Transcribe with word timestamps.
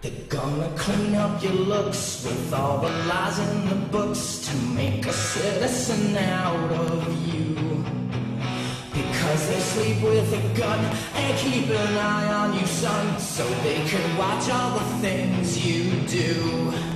They're 0.00 0.12
gonna 0.28 0.70
clean 0.76 1.16
up 1.16 1.42
your 1.42 1.54
looks 1.54 2.24
with 2.24 2.54
all 2.54 2.78
the 2.78 2.88
lies 2.88 3.40
in 3.40 3.68
the 3.68 3.74
books 3.74 4.38
to 4.46 4.56
make 4.56 5.04
a 5.04 5.12
citizen 5.12 6.16
out 6.16 6.70
of 6.70 7.34
you. 7.34 7.84
Because 8.92 9.48
they 9.48 9.58
sleep 9.58 10.00
with 10.00 10.32
a 10.32 10.56
gun 10.56 10.78
and 11.16 11.38
keep 11.38 11.68
an 11.70 11.96
eye 11.96 12.32
on 12.32 12.54
you, 12.54 12.66
son, 12.66 13.18
so 13.18 13.44
they 13.64 13.84
can 13.88 14.16
watch 14.16 14.48
all 14.48 14.78
the 14.78 14.84
things 15.00 15.66
you 15.66 15.90
do. 16.06 16.87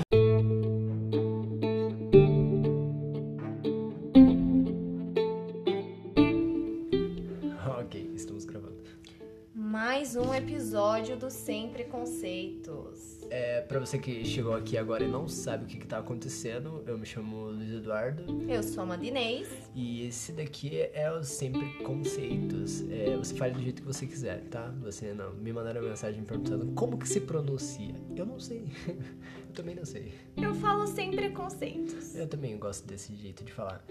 Pra 13.72 13.80
você 13.80 13.98
que 13.98 14.22
chegou 14.22 14.52
aqui 14.52 14.76
agora 14.76 15.02
e 15.02 15.08
não 15.08 15.26
sabe 15.26 15.64
o 15.64 15.66
que, 15.66 15.78
que 15.78 15.86
tá 15.86 15.96
acontecendo, 15.96 16.84
eu 16.86 16.98
me 16.98 17.06
chamo 17.06 17.46
Luiz 17.46 17.72
Eduardo 17.72 18.22
Eu 18.46 18.62
sou 18.62 18.82
a 18.82 18.86
Madinês. 18.86 19.48
e 19.74 20.06
esse 20.06 20.30
daqui 20.32 20.78
é 20.92 21.10
o 21.10 21.24
Sempre 21.24 21.82
Conceitos. 21.82 22.82
É, 22.90 23.16
você 23.16 23.34
faz 23.34 23.54
do 23.54 23.62
jeito 23.62 23.80
que 23.80 23.88
você 23.88 24.06
quiser, 24.06 24.42
tá? 24.50 24.68
Você 24.82 25.14
não. 25.14 25.32
Me 25.32 25.54
mandaram 25.54 25.80
mensagem 25.80 26.22
perguntando 26.22 26.66
como 26.74 26.98
que 26.98 27.08
se 27.08 27.22
pronuncia. 27.22 27.94
Eu 28.14 28.26
não 28.26 28.38
sei. 28.38 28.62
eu 28.86 29.54
também 29.54 29.74
não 29.74 29.86
sei. 29.86 30.12
Eu 30.36 30.54
falo 30.54 30.86
Sem 30.86 31.10
Preconceitos. 31.10 32.14
Eu 32.14 32.28
também 32.28 32.58
gosto 32.58 32.86
desse 32.86 33.14
jeito 33.16 33.42
de 33.42 33.54
falar. 33.54 33.82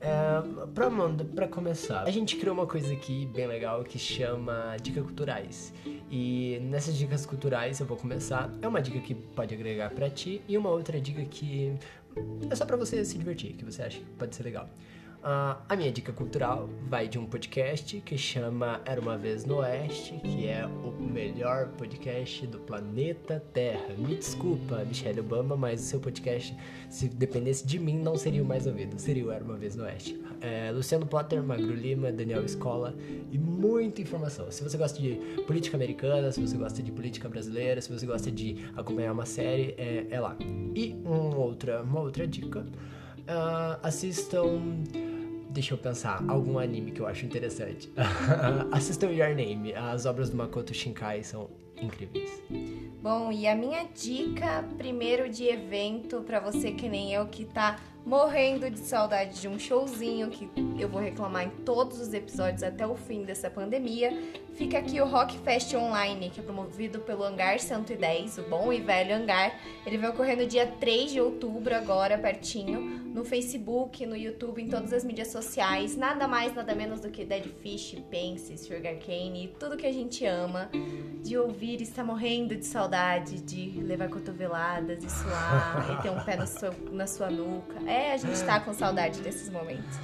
É, 0.00 0.40
pra, 0.74 0.88
pra 1.34 1.48
começar, 1.48 2.04
a 2.04 2.10
gente 2.10 2.36
criou 2.36 2.54
uma 2.54 2.66
coisa 2.66 2.92
aqui 2.92 3.26
bem 3.26 3.46
legal 3.46 3.82
que 3.82 3.98
chama 3.98 4.76
Dicas 4.80 5.04
Culturais. 5.04 5.72
E 6.10 6.60
nessas 6.62 6.96
dicas 6.96 7.26
culturais 7.26 7.80
eu 7.80 7.86
vou 7.86 7.96
começar. 7.96 8.50
É 8.62 8.68
uma 8.68 8.80
dica 8.80 9.00
que 9.00 9.14
pode 9.14 9.54
agregar 9.54 9.90
pra 9.90 10.08
ti 10.08 10.40
e 10.48 10.56
uma 10.56 10.70
outra 10.70 11.00
dica 11.00 11.24
que 11.24 11.74
é 12.48 12.54
só 12.54 12.64
pra 12.64 12.76
você 12.76 13.04
se 13.04 13.18
divertir, 13.18 13.54
que 13.54 13.64
você 13.64 13.82
acha 13.82 13.98
que 13.98 14.04
pode 14.18 14.34
ser 14.34 14.44
legal. 14.44 14.68
Ah, 15.22 15.60
a 15.68 15.74
minha 15.74 15.90
dica 15.90 16.12
cultural 16.12 16.70
vai 16.88 17.08
de 17.08 17.18
um 17.18 17.26
podcast 17.26 18.00
que 18.02 18.16
chama 18.16 18.80
Era 18.84 19.00
Uma 19.00 19.18
Vez 19.18 19.44
no 19.44 19.56
Oeste, 19.56 20.14
que 20.22 20.46
é 20.46 20.64
o 20.64 20.92
melhor 20.92 21.68
podcast 21.76 22.46
do 22.46 22.60
planeta 22.60 23.42
Terra. 23.52 23.94
Me 23.98 24.14
desculpa, 24.14 24.84
Michelle 24.84 25.18
Obama, 25.18 25.56
mas 25.56 25.80
o 25.80 25.84
seu 25.84 25.98
podcast, 25.98 26.56
se 26.88 27.08
dependesse 27.08 27.66
de 27.66 27.80
mim, 27.80 27.98
não 27.98 28.16
seria 28.16 28.42
o 28.42 28.46
mais 28.46 28.66
ouvido, 28.66 28.96
seria 28.96 29.26
o 29.26 29.32
Era 29.32 29.42
Uma 29.42 29.56
Vez 29.56 29.74
no 29.74 29.82
Oeste. 29.82 30.22
É, 30.40 30.70
Luciano 30.70 31.04
Potter, 31.04 31.42
Magro 31.42 31.74
Lima, 31.74 32.12
Daniel 32.12 32.44
Escola 32.44 32.94
e 33.32 33.36
muita 33.36 34.00
informação. 34.00 34.48
Se 34.52 34.62
você 34.62 34.78
gosta 34.78 35.02
de 35.02 35.16
política 35.48 35.76
americana, 35.76 36.30
se 36.30 36.40
você 36.40 36.56
gosta 36.56 36.80
de 36.80 36.92
política 36.92 37.28
brasileira, 37.28 37.80
se 37.80 37.92
você 37.92 38.06
gosta 38.06 38.30
de 38.30 38.70
acompanhar 38.76 39.12
uma 39.12 39.26
série, 39.26 39.74
é, 39.76 40.06
é 40.10 40.20
lá. 40.20 40.36
E 40.76 40.94
uma 41.04 41.36
outra, 41.36 41.82
uma 41.82 42.00
outra 42.00 42.24
dica. 42.24 42.64
Ah, 43.26 43.80
assistam. 43.82 44.62
Deixa 45.58 45.74
eu 45.74 45.78
pensar, 45.78 46.22
algum 46.28 46.56
anime 46.56 46.92
que 46.92 47.00
eu 47.00 47.06
acho 47.08 47.26
interessante. 47.26 47.92
assistam 48.70 49.10
Your 49.10 49.34
Name, 49.34 49.74
as 49.74 50.06
obras 50.06 50.30
do 50.30 50.36
Makoto 50.36 50.72
Shinkai 50.72 51.24
são 51.24 51.50
incríveis. 51.82 52.30
Bom, 53.02 53.32
e 53.32 53.44
a 53.44 53.56
minha 53.56 53.82
dica 53.92 54.64
primeiro 54.76 55.28
de 55.28 55.48
evento 55.48 56.20
pra 56.20 56.38
você 56.38 56.70
que 56.70 56.88
nem 56.88 57.12
eu 57.12 57.26
que 57.26 57.44
tá 57.44 57.76
morrendo 58.08 58.70
de 58.70 58.78
saudade 58.78 59.38
de 59.38 59.46
um 59.46 59.58
showzinho 59.58 60.30
que 60.30 60.50
eu 60.78 60.88
vou 60.88 60.98
reclamar 60.98 61.44
em 61.44 61.50
todos 61.62 62.00
os 62.00 62.14
episódios 62.14 62.62
até 62.62 62.86
o 62.86 62.94
fim 62.94 63.22
dessa 63.22 63.50
pandemia. 63.50 64.10
Fica 64.54 64.78
aqui 64.78 65.00
o 65.00 65.04
Rock 65.04 65.38
Fest 65.38 65.72
Online, 65.74 66.30
que 66.30 66.40
é 66.40 66.42
promovido 66.42 67.00
pelo 67.00 67.22
Hangar 67.22 67.60
110, 67.60 68.38
o 68.38 68.42
bom 68.44 68.72
e 68.72 68.80
velho 68.80 69.14
Hangar. 69.14 69.54
Ele 69.86 69.98
vai 69.98 70.10
ocorrer 70.10 70.36
no 70.36 70.46
dia 70.46 70.66
3 70.66 71.12
de 71.12 71.20
outubro, 71.20 71.74
agora 71.76 72.18
pertinho, 72.18 72.80
no 72.80 73.24
Facebook, 73.24 74.04
no 74.04 74.16
YouTube, 74.16 74.62
em 74.62 74.68
todas 74.68 74.92
as 74.92 75.04
mídias 75.04 75.28
sociais. 75.28 75.96
Nada 75.96 76.26
mais, 76.26 76.54
nada 76.54 76.74
menos 76.74 77.00
do 77.00 77.10
que 77.10 77.24
Dead 77.24 77.46
Fish, 77.62 78.02
Pense, 78.10 78.56
Sugarcane, 78.58 79.54
tudo 79.60 79.76
que 79.76 79.86
a 79.86 79.92
gente 79.92 80.24
ama 80.24 80.70
de 81.22 81.36
ouvir 81.36 81.80
está 81.80 82.02
morrendo 82.02 82.56
de 82.56 82.64
saudade 82.64 83.40
de 83.42 83.80
levar 83.80 84.08
cotoveladas 84.08 85.04
e 85.04 85.10
suar 85.10 85.98
e 85.98 86.02
ter 86.02 86.10
um 86.10 86.20
pé 86.24 86.36
na 86.90 87.06
sua 87.06 87.30
nuca. 87.30 87.78
É, 87.88 87.97
a 88.12 88.16
gente 88.16 88.42
tá 88.44 88.60
com 88.60 88.72
saudade 88.72 89.20
desses 89.20 89.50
momentos. 89.50 89.98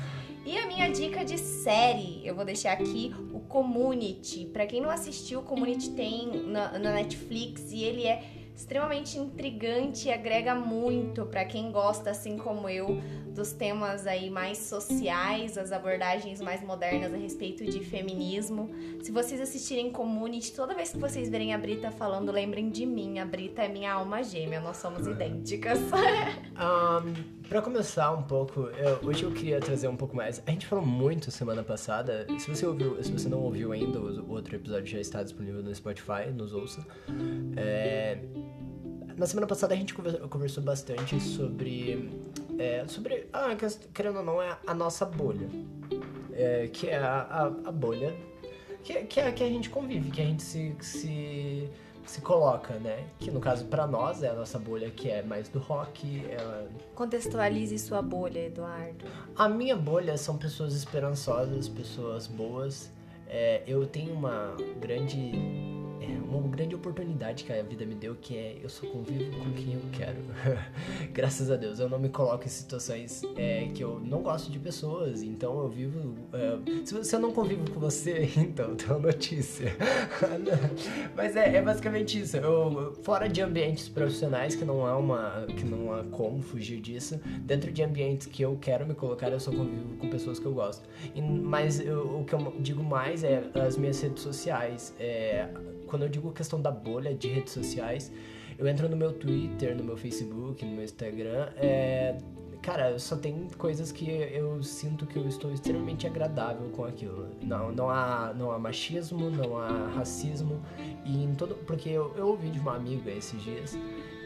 E 0.47 0.59
a 0.59 0.67
minha 0.67 0.91
dica 0.91 1.25
de 1.25 1.39
série, 1.39 2.21
eu 2.23 2.35
vou 2.35 2.45
deixar 2.45 2.73
aqui 2.73 3.15
o 3.33 3.41
Community. 3.41 4.45
Pra 4.53 4.67
quem 4.67 4.81
não 4.81 4.91
assistiu, 4.91 5.41
o 5.41 5.43
Community 5.43 5.91
tem 5.93 6.31
na, 6.47 6.79
na 6.79 6.93
Netflix 6.93 7.73
e 7.73 7.83
ele 7.83 8.07
é 8.07 8.23
extremamente 8.55 9.19
intrigante 9.19 10.09
e 10.09 10.13
agrega 10.13 10.55
muito 10.55 11.25
pra 11.27 11.45
quem 11.45 11.73
gosta, 11.73 12.11
assim 12.11 12.37
como 12.37 12.69
eu, 12.69 13.03
dos 13.35 13.53
temas 13.53 14.07
aí 14.07 14.31
mais 14.31 14.59
sociais, 14.59 15.59
as 15.59 15.73
abordagens 15.73 16.41
mais 16.41 16.63
modernas 16.63 17.13
a 17.13 17.17
respeito 17.17 17.65
de 17.65 17.81
feminismo. 17.81 18.71
Se 19.03 19.11
vocês 19.11 19.41
assistirem 19.41 19.91
Community, 19.91 20.53
toda 20.53 20.73
vez 20.75 20.93
que 20.93 20.99
vocês 20.99 21.29
verem 21.29 21.53
a 21.53 21.59
Brita 21.59 21.91
falando, 21.91 22.31
lembrem 22.31 22.71
de 22.71 22.87
mim. 22.87 23.19
A 23.19 23.25
Brita 23.27 23.63
é 23.63 23.69
minha 23.69 23.93
alma 23.93 24.23
gêmea, 24.23 24.61
nós 24.61 24.77
somos 24.77 25.07
idênticas. 25.07 25.79
Um, 26.55 27.13
pra 27.49 27.61
começar 27.61 28.13
um 28.13 28.23
pouco, 28.23 28.61
eu- 28.61 29.01
hoje 29.09 29.25
eu 29.25 29.33
queria 29.33 29.59
trazer 29.61 29.89
um 29.89 29.97
pouco 29.97 30.15
mais. 30.15 30.41
A 30.47 30.51
gente 30.53 30.67
falou 30.67 30.87
muito 30.87 31.29
semana 31.33 31.65
passada. 31.65 32.27
Se 32.39 32.49
você 32.49 32.65
ouviu, 32.65 33.03
se 33.03 33.11
você 33.11 33.29
não 33.29 33.41
ouviu 33.41 33.73
ainda, 33.73 33.99
o 33.99 34.31
outro 34.31 34.55
episódio 34.55 34.87
já 34.87 35.01
está 35.01 35.23
disponível 35.25 35.65
no 35.65 35.75
Spotify, 35.75 36.31
nos 36.33 36.55
ouça. 36.55 36.87
É, 37.57 38.19
na 39.17 39.27
semana 39.27 39.49
passada 39.49 39.75
a 39.75 39.77
gente 39.77 39.95
conver- 39.95 40.21
conversou 40.29 40.63
bastante 40.63 41.21
sobre. 41.21 42.09
É, 42.59 42.85
sobre. 42.87 43.29
Ah, 43.33 43.57
querendo 43.93 44.19
ou 44.19 44.25
não, 44.25 44.43
é 44.43 44.57
a 44.67 44.75
nossa 44.75 45.05
bolha. 45.05 45.49
É, 46.33 46.69
que 46.73 46.89
é 46.89 46.99
a, 46.99 47.21
a, 47.31 47.47
a 47.47 47.73
bolha 47.73 48.13
que, 48.85 48.93
que, 49.05 49.19
é, 49.19 49.33
que 49.33 49.43
a 49.43 49.49
gente 49.49 49.71
convive, 49.71 50.11
que 50.11 50.21
a 50.21 50.25
gente 50.25 50.43
se, 50.43 50.77
se, 50.81 51.69
se 52.05 52.21
coloca, 52.21 52.75
né? 52.75 53.05
Que 53.19 53.31
no 53.31 53.41
caso 53.41 53.65
pra 53.65 53.87
nós 53.87 54.23
é 54.23 54.29
a 54.29 54.35
nossa 54.35 54.59
bolha 54.59 54.91
que 54.91 55.11
é 55.11 55.23
mais 55.23 55.49
do 55.49 55.59
rock. 55.59 56.23
Ela... 56.31 56.69
Contextualize 56.95 57.79
sua 57.79 58.03
bolha, 58.03 58.47
Eduardo. 58.47 59.07
A 59.35 59.49
minha 59.49 59.75
bolha 59.75 60.19
são 60.19 60.37
pessoas 60.37 60.75
esperançosas, 60.75 61.67
pessoas 61.67 62.27
boas. 62.27 62.93
É, 63.27 63.63
eu 63.67 63.87
tenho 63.87 64.13
uma 64.13 64.55
grande. 64.79 65.33
É, 66.05 66.35
uma 66.37 66.49
grande 66.49 66.75
oportunidade 66.75 67.45
que 67.45 67.53
a 67.53 67.63
vida 67.63 67.85
me 67.87 67.95
deu, 67.95 68.15
que 68.15 68.37
é 68.37 68.59
eu 68.63 68.69
só 68.69 68.87
convivo 68.87 69.31
com 69.39 69.53
quem 69.53 69.75
eu 69.75 69.81
quero. 69.93 70.19
Graças 71.13 71.51
a 71.51 71.57
Deus, 71.57 71.79
eu 71.81 71.89
não 71.89 71.99
me 71.99 72.09
coloco 72.09 72.45
em 72.45 72.49
situações 72.49 73.23
é, 73.37 73.69
que 73.75 73.83
eu 73.83 74.01
não 74.01 74.23
gosto 74.23 74.51
de 74.51 74.59
pessoas, 74.59 75.23
então 75.23 75.59
eu 75.59 75.69
vivo. 75.69 76.15
é, 76.33 76.59
se 76.85 76.95
você 76.95 77.19
não 77.19 77.33
convive 77.33 77.71
com 77.71 77.81
você, 77.81 78.29
então 78.37 78.75
tem 78.77 78.89
uma 78.89 78.99
notícia. 78.99 79.75
Mas 81.17 81.37
é, 81.37 81.57
é 81.57 81.63
basicamente 81.63 82.19
isso. 82.21 82.37
Eu, 82.37 82.95
fora 83.03 83.29
de 83.29 83.41
ambientes 83.41 83.89
profissionais, 83.89 84.55
que 84.55 84.65
não 84.65 84.87
há 84.87 84.97
uma. 84.97 85.47
que 85.57 85.65
não 85.65 85.93
há 85.93 86.05
como 86.05 86.43
fugir 86.43 86.81
disso, 86.81 87.21
dentro 87.41 87.71
de 87.73 87.83
ambientes 87.83 88.27
que 88.27 88.43
eu 88.43 88.57
quero 88.61 88.87
me 88.87 88.95
colocar, 88.95 89.31
eu 89.31 89.41
só 89.41 89.51
convivo 89.51 89.97
com 89.99 90.09
pessoas 90.09 90.39
que 90.39 90.47
eu 90.47 90.53
gosto. 90.53 90.87
E- 91.15 91.21
mas 91.23 91.81
eu- 91.81 92.21
o 92.21 92.25
que 92.25 92.35
eu 92.35 92.55
digo 92.61 92.83
mais 92.83 93.25
é 93.25 93.45
as 93.55 93.77
minhas 93.77 94.01
redes 94.01 94.23
sociais. 94.23 94.95
É, 94.99 95.49
quando 95.87 96.03
eu 96.03 96.09
digo 96.09 96.33
questão 96.33 96.61
da 96.61 96.71
bolha 96.71 97.15
de 97.15 97.29
redes 97.29 97.53
sociais, 97.53 98.13
eu 98.59 98.67
entro 98.67 98.89
no 98.89 98.97
meu 98.97 99.13
Twitter, 99.13 99.77
no 99.77 99.85
meu 99.85 99.97
Facebook, 99.97 100.65
no 100.65 100.73
meu 100.73 100.85
Instagram. 100.85 101.49
É, 101.57 102.17
cara, 102.63 102.99
só 102.99 103.17
tem 103.17 103.49
coisas 103.59 103.91
que 103.91 104.09
eu 104.09 104.63
sinto 104.63 105.07
que 105.07 105.19
eu 105.19 105.27
estou 105.27 105.53
extremamente 105.53 106.07
agradável 106.07 106.69
com 106.71 106.85
aquilo. 106.85 107.29
Não, 107.43 107.73
não, 107.73 107.91
há, 107.91 108.33
não 108.37 108.51
há 108.51 108.59
machismo, 108.59 109.29
não 109.29 109.59
há 109.59 109.89
racismo. 109.89 110.63
E 111.05 111.25
em 111.25 111.35
todo. 111.35 111.55
Porque 111.67 111.89
eu, 111.89 112.15
eu 112.17 112.29
ouvi 112.29 112.51
de 112.51 112.61
uma 112.61 112.77
amiga 112.77 113.11
esses 113.11 113.43
dias 113.43 113.77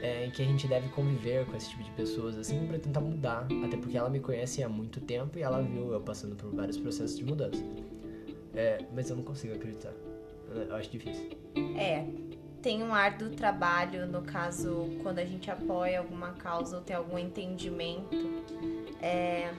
é, 0.02 0.28
que 0.28 0.42
a 0.42 0.44
gente 0.44 0.68
deve 0.68 0.88
conviver 0.90 1.46
com 1.46 1.56
esse 1.56 1.70
tipo 1.70 1.82
de 1.82 1.90
pessoas 1.92 2.36
assim 2.36 2.66
pra 2.66 2.78
tentar 2.78 3.00
mudar. 3.00 3.46
Até 3.64 3.76
porque 3.76 3.96
ela 3.96 4.10
me 4.10 4.20
conhece 4.20 4.62
há 4.62 4.68
muito 4.68 5.00
tempo 5.00 5.38
e 5.38 5.42
ela 5.42 5.62
viu 5.62 5.92
eu 5.92 6.00
passando 6.00 6.36
por 6.36 6.54
vários 6.54 6.76
processos 6.76 7.16
de 7.16 7.24
mudança. 7.24 7.64
É, 8.54 8.84
mas 8.94 9.08
eu 9.08 9.16
não 9.16 9.22
consigo 9.22 9.54
acreditar. 9.54 9.92
Eu 10.50 10.74
acho 10.76 10.90
difícil. 10.90 11.28
É, 11.76 12.04
tem 12.62 12.82
um 12.82 12.92
árduo 12.94 13.30
trabalho, 13.30 14.06
no 14.06 14.22
caso, 14.22 14.88
quando 15.02 15.18
a 15.18 15.24
gente 15.24 15.50
apoia 15.50 15.98
alguma 16.00 16.32
causa 16.32 16.76
ou 16.76 16.82
tem 16.82 16.96
algum 16.96 17.18
entendimento, 17.18 18.16
é, 19.00 19.50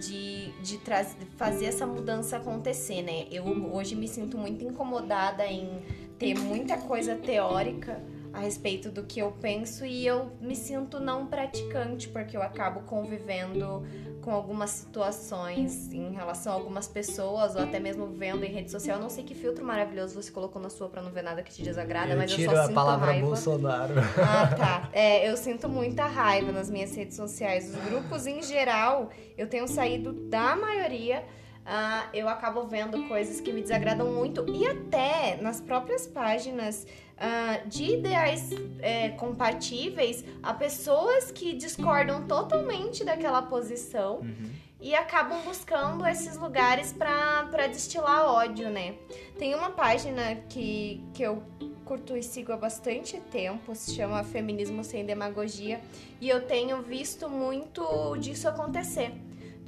de, 0.00 0.52
de 0.62 0.78
traz- 0.78 1.16
fazer 1.36 1.66
essa 1.66 1.86
mudança 1.86 2.36
acontecer, 2.36 3.02
né? 3.02 3.26
Eu 3.30 3.44
hoje 3.72 3.96
me 3.96 4.06
sinto 4.06 4.38
muito 4.38 4.64
incomodada 4.64 5.46
em 5.46 5.82
ter 6.18 6.38
muita 6.38 6.76
coisa 6.78 7.16
teórica, 7.16 8.00
a 8.32 8.40
respeito 8.40 8.90
do 8.90 9.04
que 9.04 9.20
eu 9.20 9.32
penso 9.40 9.84
e 9.84 10.06
eu 10.06 10.30
me 10.40 10.54
sinto 10.54 11.00
não 11.00 11.26
praticante, 11.26 12.08
porque 12.08 12.36
eu 12.36 12.42
acabo 12.42 12.80
convivendo 12.80 13.84
com 14.22 14.30
algumas 14.32 14.70
situações 14.70 15.92
em 15.92 16.12
relação 16.12 16.52
a 16.52 16.54
algumas 16.56 16.86
pessoas, 16.88 17.54
ou 17.56 17.62
até 17.62 17.78
mesmo 17.80 18.06
vendo 18.06 18.44
em 18.44 18.50
rede 18.52 18.70
social. 18.70 18.96
Eu 18.96 19.02
não 19.02 19.10
sei 19.10 19.24
que 19.24 19.34
filtro 19.34 19.64
maravilhoso 19.64 20.14
você 20.20 20.30
colocou 20.30 20.60
na 20.60 20.70
sua 20.70 20.88
pra 20.88 21.02
não 21.02 21.10
ver 21.10 21.22
nada 21.22 21.42
que 21.42 21.52
te 21.52 21.62
desagrada, 21.62 22.12
eu 22.12 22.16
mas 22.18 22.30
tiro 22.30 22.50
eu 22.52 22.56
só 22.56 22.62
a 22.62 22.66
sinto 22.66 22.74
palavra 22.74 23.06
raiva. 23.06 23.26
Bolsonaro. 23.26 23.94
Ah, 24.18 24.46
tá. 24.56 24.88
É, 24.92 25.28
eu 25.30 25.36
sinto 25.36 25.68
muita 25.68 26.06
raiva 26.06 26.52
nas 26.52 26.70
minhas 26.70 26.94
redes 26.94 27.16
sociais. 27.16 27.74
Os 27.74 27.84
grupos 27.84 28.26
em 28.26 28.42
geral, 28.42 29.10
eu 29.36 29.48
tenho 29.48 29.66
saído 29.68 30.12
da 30.12 30.56
maioria. 30.56 31.24
Ah, 31.70 32.08
eu 32.14 32.28
acabo 32.28 32.62
vendo 32.66 33.06
coisas 33.08 33.40
que 33.42 33.52
me 33.52 33.60
desagradam 33.60 34.10
muito 34.10 34.44
e 34.48 34.66
até 34.66 35.36
nas 35.40 35.60
próprias 35.60 36.06
páginas 36.06 36.86
ah, 37.18 37.60
de 37.66 37.84
ideais 37.92 38.50
é, 38.80 39.10
compatíveis 39.10 40.24
a 40.42 40.54
pessoas 40.54 41.30
que 41.30 41.52
discordam 41.52 42.26
totalmente 42.26 43.04
daquela 43.04 43.42
posição 43.42 44.16
Uhum. 44.20 44.50
e 44.80 44.94
acabam 44.94 45.40
buscando 45.42 46.06
esses 46.06 46.36
lugares 46.38 46.92
pra 46.92 47.46
pra 47.50 47.66
destilar 47.66 48.24
ódio, 48.26 48.70
né? 48.70 48.94
Tem 49.38 49.54
uma 49.54 49.70
página 49.70 50.36
que, 50.48 51.04
que 51.12 51.22
eu 51.22 51.42
curto 51.84 52.16
e 52.16 52.22
sigo 52.22 52.52
há 52.52 52.56
bastante 52.56 53.18
tempo, 53.30 53.74
se 53.74 53.94
chama 53.94 54.22
Feminismo 54.24 54.82
Sem 54.84 55.04
Demagogia, 55.04 55.80
e 56.20 56.28
eu 56.28 56.46
tenho 56.46 56.82
visto 56.82 57.28
muito 57.28 58.16
disso 58.18 58.46
acontecer. 58.48 59.12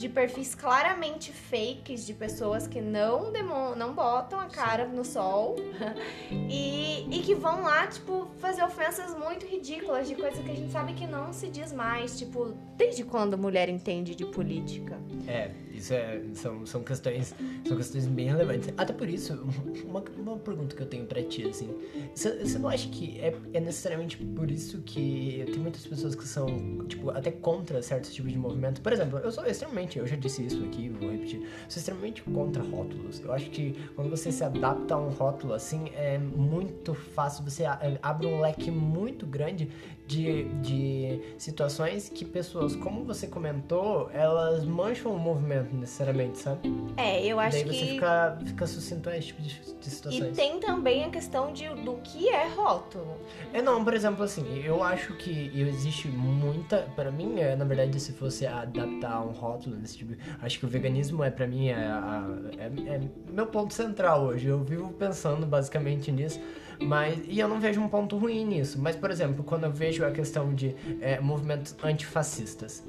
De 0.00 0.08
perfis 0.08 0.54
claramente 0.54 1.30
fakes, 1.30 2.06
de 2.06 2.14
pessoas 2.14 2.66
que 2.66 2.80
não, 2.80 3.30
não 3.76 3.92
botam 3.92 4.40
a 4.40 4.46
cara 4.46 4.86
no 4.86 5.04
sol 5.04 5.56
e, 6.48 7.06
e 7.14 7.22
que 7.22 7.34
vão 7.34 7.60
lá, 7.60 7.86
tipo, 7.86 8.26
fazer 8.38 8.62
ofensas 8.62 9.14
muito 9.14 9.44
ridículas 9.44 10.08
de 10.08 10.14
coisa 10.14 10.42
que 10.42 10.50
a 10.50 10.54
gente 10.54 10.72
sabe 10.72 10.94
que 10.94 11.06
não 11.06 11.34
se 11.34 11.48
diz 11.48 11.70
mais. 11.70 12.18
Tipo, 12.18 12.54
desde 12.78 13.04
quando 13.04 13.36
mulher 13.36 13.68
entende 13.68 14.14
de 14.14 14.24
política? 14.24 14.98
É, 15.28 15.50
isso 15.72 15.92
é, 15.92 16.22
são, 16.32 16.64
são 16.64 16.82
questões 16.82 17.34
são 17.66 17.76
questões 17.76 18.06
bem 18.06 18.28
relevantes. 18.28 18.72
Até 18.76 18.92
por 18.92 19.08
isso, 19.08 19.34
uma, 19.84 20.02
uma 20.16 20.38
pergunta 20.38 20.74
que 20.74 20.82
eu 20.82 20.86
tenho 20.86 21.06
pra 21.06 21.22
ti, 21.22 21.48
assim, 21.48 21.68
você 22.14 22.58
não 22.58 22.68
acha 22.68 22.88
que 22.88 23.20
é, 23.20 23.34
é 23.52 23.60
necessariamente 23.60 24.16
por 24.16 24.50
isso 24.50 24.80
que 24.82 25.44
tem 25.46 25.58
muitas 25.58 25.86
pessoas 25.86 26.14
que 26.14 26.26
são, 26.26 26.46
tipo, 26.86 27.10
até 27.10 27.30
contra 27.30 27.82
certos 27.82 28.14
tipos 28.14 28.32
de 28.32 28.38
movimento? 28.38 28.80
Por 28.80 28.92
exemplo, 28.92 29.18
eu 29.18 29.30
sou 29.30 29.44
extremamente, 29.46 29.89
eu 29.98 30.06
já 30.06 30.16
disse 30.16 30.44
isso 30.44 30.62
aqui, 30.64 30.88
vou 30.88 31.10
repetir, 31.10 31.40
sou 31.68 31.80
extremamente 31.80 32.22
contra 32.22 32.62
rótulos. 32.62 33.20
Eu 33.20 33.32
acho 33.32 33.50
que 33.50 33.74
quando 33.94 34.10
você 34.10 34.30
se 34.30 34.44
adapta 34.44 34.94
a 34.94 34.98
um 34.98 35.08
rótulo, 35.08 35.54
assim, 35.54 35.90
é 35.94 36.18
muito 36.18 36.94
fácil, 36.94 37.44
você 37.44 37.64
abre 38.02 38.26
um 38.26 38.40
leque 38.40 38.70
muito 38.70 39.26
grande 39.26 39.68
de, 40.10 40.44
de 40.60 41.20
situações 41.38 42.08
que 42.08 42.24
pessoas, 42.24 42.74
como 42.74 43.04
você 43.04 43.28
comentou, 43.28 44.10
elas 44.12 44.64
mancham 44.64 45.14
o 45.14 45.18
movimento 45.18 45.72
necessariamente, 45.74 46.38
sabe? 46.38 46.68
É, 46.96 47.24
eu 47.24 47.38
acho 47.38 47.56
Daí 47.58 47.64
você 47.64 47.70
que. 47.86 47.86
fica, 47.92 48.38
fica 48.44 48.66
sucinto 48.66 49.08
a 49.08 49.16
esse 49.16 49.28
tipo 49.28 49.42
de, 49.42 49.48
de 49.50 49.86
E 49.86 49.90
situações. 49.90 50.36
tem 50.36 50.58
também 50.58 51.04
a 51.04 51.10
questão 51.10 51.52
de, 51.52 51.68
do 51.68 51.94
que 52.02 52.28
é 52.28 52.48
rótulo. 52.48 53.16
É, 53.52 53.62
não, 53.62 53.84
por 53.84 53.94
exemplo, 53.94 54.24
assim, 54.24 54.60
eu 54.64 54.82
acho 54.82 55.14
que 55.16 55.50
existe 55.54 56.08
muita. 56.08 56.78
Pra 56.96 57.10
mim, 57.12 57.38
é, 57.38 57.54
na 57.54 57.64
verdade, 57.64 57.98
se 58.00 58.12
fosse 58.12 58.46
adaptar 58.46 59.22
um 59.24 59.30
rótulo 59.30 59.76
nesse 59.76 59.96
tipo. 59.98 60.14
Acho 60.42 60.58
que 60.58 60.66
o 60.66 60.68
veganismo 60.68 61.22
é, 61.22 61.30
pra 61.30 61.46
mim, 61.46 61.68
é, 61.68 61.74
é- 62.58 62.94
é 62.94 63.00
meu 63.32 63.46
ponto 63.46 63.72
central 63.72 64.24
hoje. 64.24 64.48
Eu 64.48 64.58
vivo 64.64 64.92
pensando 64.92 65.46
basicamente 65.46 66.10
nisso. 66.10 66.40
Mas, 66.80 67.18
e 67.28 67.38
eu 67.38 67.48
não 67.48 67.60
vejo 67.60 67.80
um 67.80 67.88
ponto 67.88 68.16
ruim 68.16 68.44
nisso. 68.44 68.80
Mas, 68.80 68.96
por 68.96 69.10
exemplo, 69.10 69.44
quando 69.44 69.64
eu 69.64 69.72
vejo 69.72 70.04
a 70.04 70.10
questão 70.10 70.54
de 70.54 70.74
é, 71.00 71.20
movimentos 71.20 71.76
antifascistas, 71.82 72.82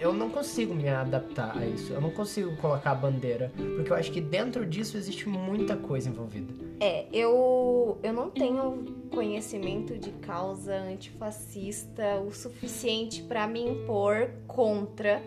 eu 0.00 0.12
não 0.12 0.30
consigo 0.30 0.74
me 0.74 0.88
adaptar 0.88 1.56
a 1.56 1.66
isso. 1.66 1.92
Eu 1.92 2.00
não 2.00 2.10
consigo 2.10 2.56
colocar 2.56 2.92
a 2.92 2.94
bandeira. 2.94 3.52
Porque 3.76 3.90
eu 3.90 3.96
acho 3.96 4.12
que 4.12 4.20
dentro 4.20 4.64
disso 4.64 4.96
existe 4.96 5.28
muita 5.28 5.76
coisa 5.76 6.08
envolvida. 6.08 6.52
É, 6.80 7.06
eu, 7.12 7.98
eu 8.02 8.12
não 8.12 8.30
tenho 8.30 8.84
conhecimento 9.10 9.98
de 9.98 10.12
causa 10.12 10.74
antifascista 10.74 12.20
o 12.20 12.32
suficiente 12.32 13.22
pra 13.22 13.46
me 13.46 13.62
impor 13.62 14.30
contra. 14.46 15.22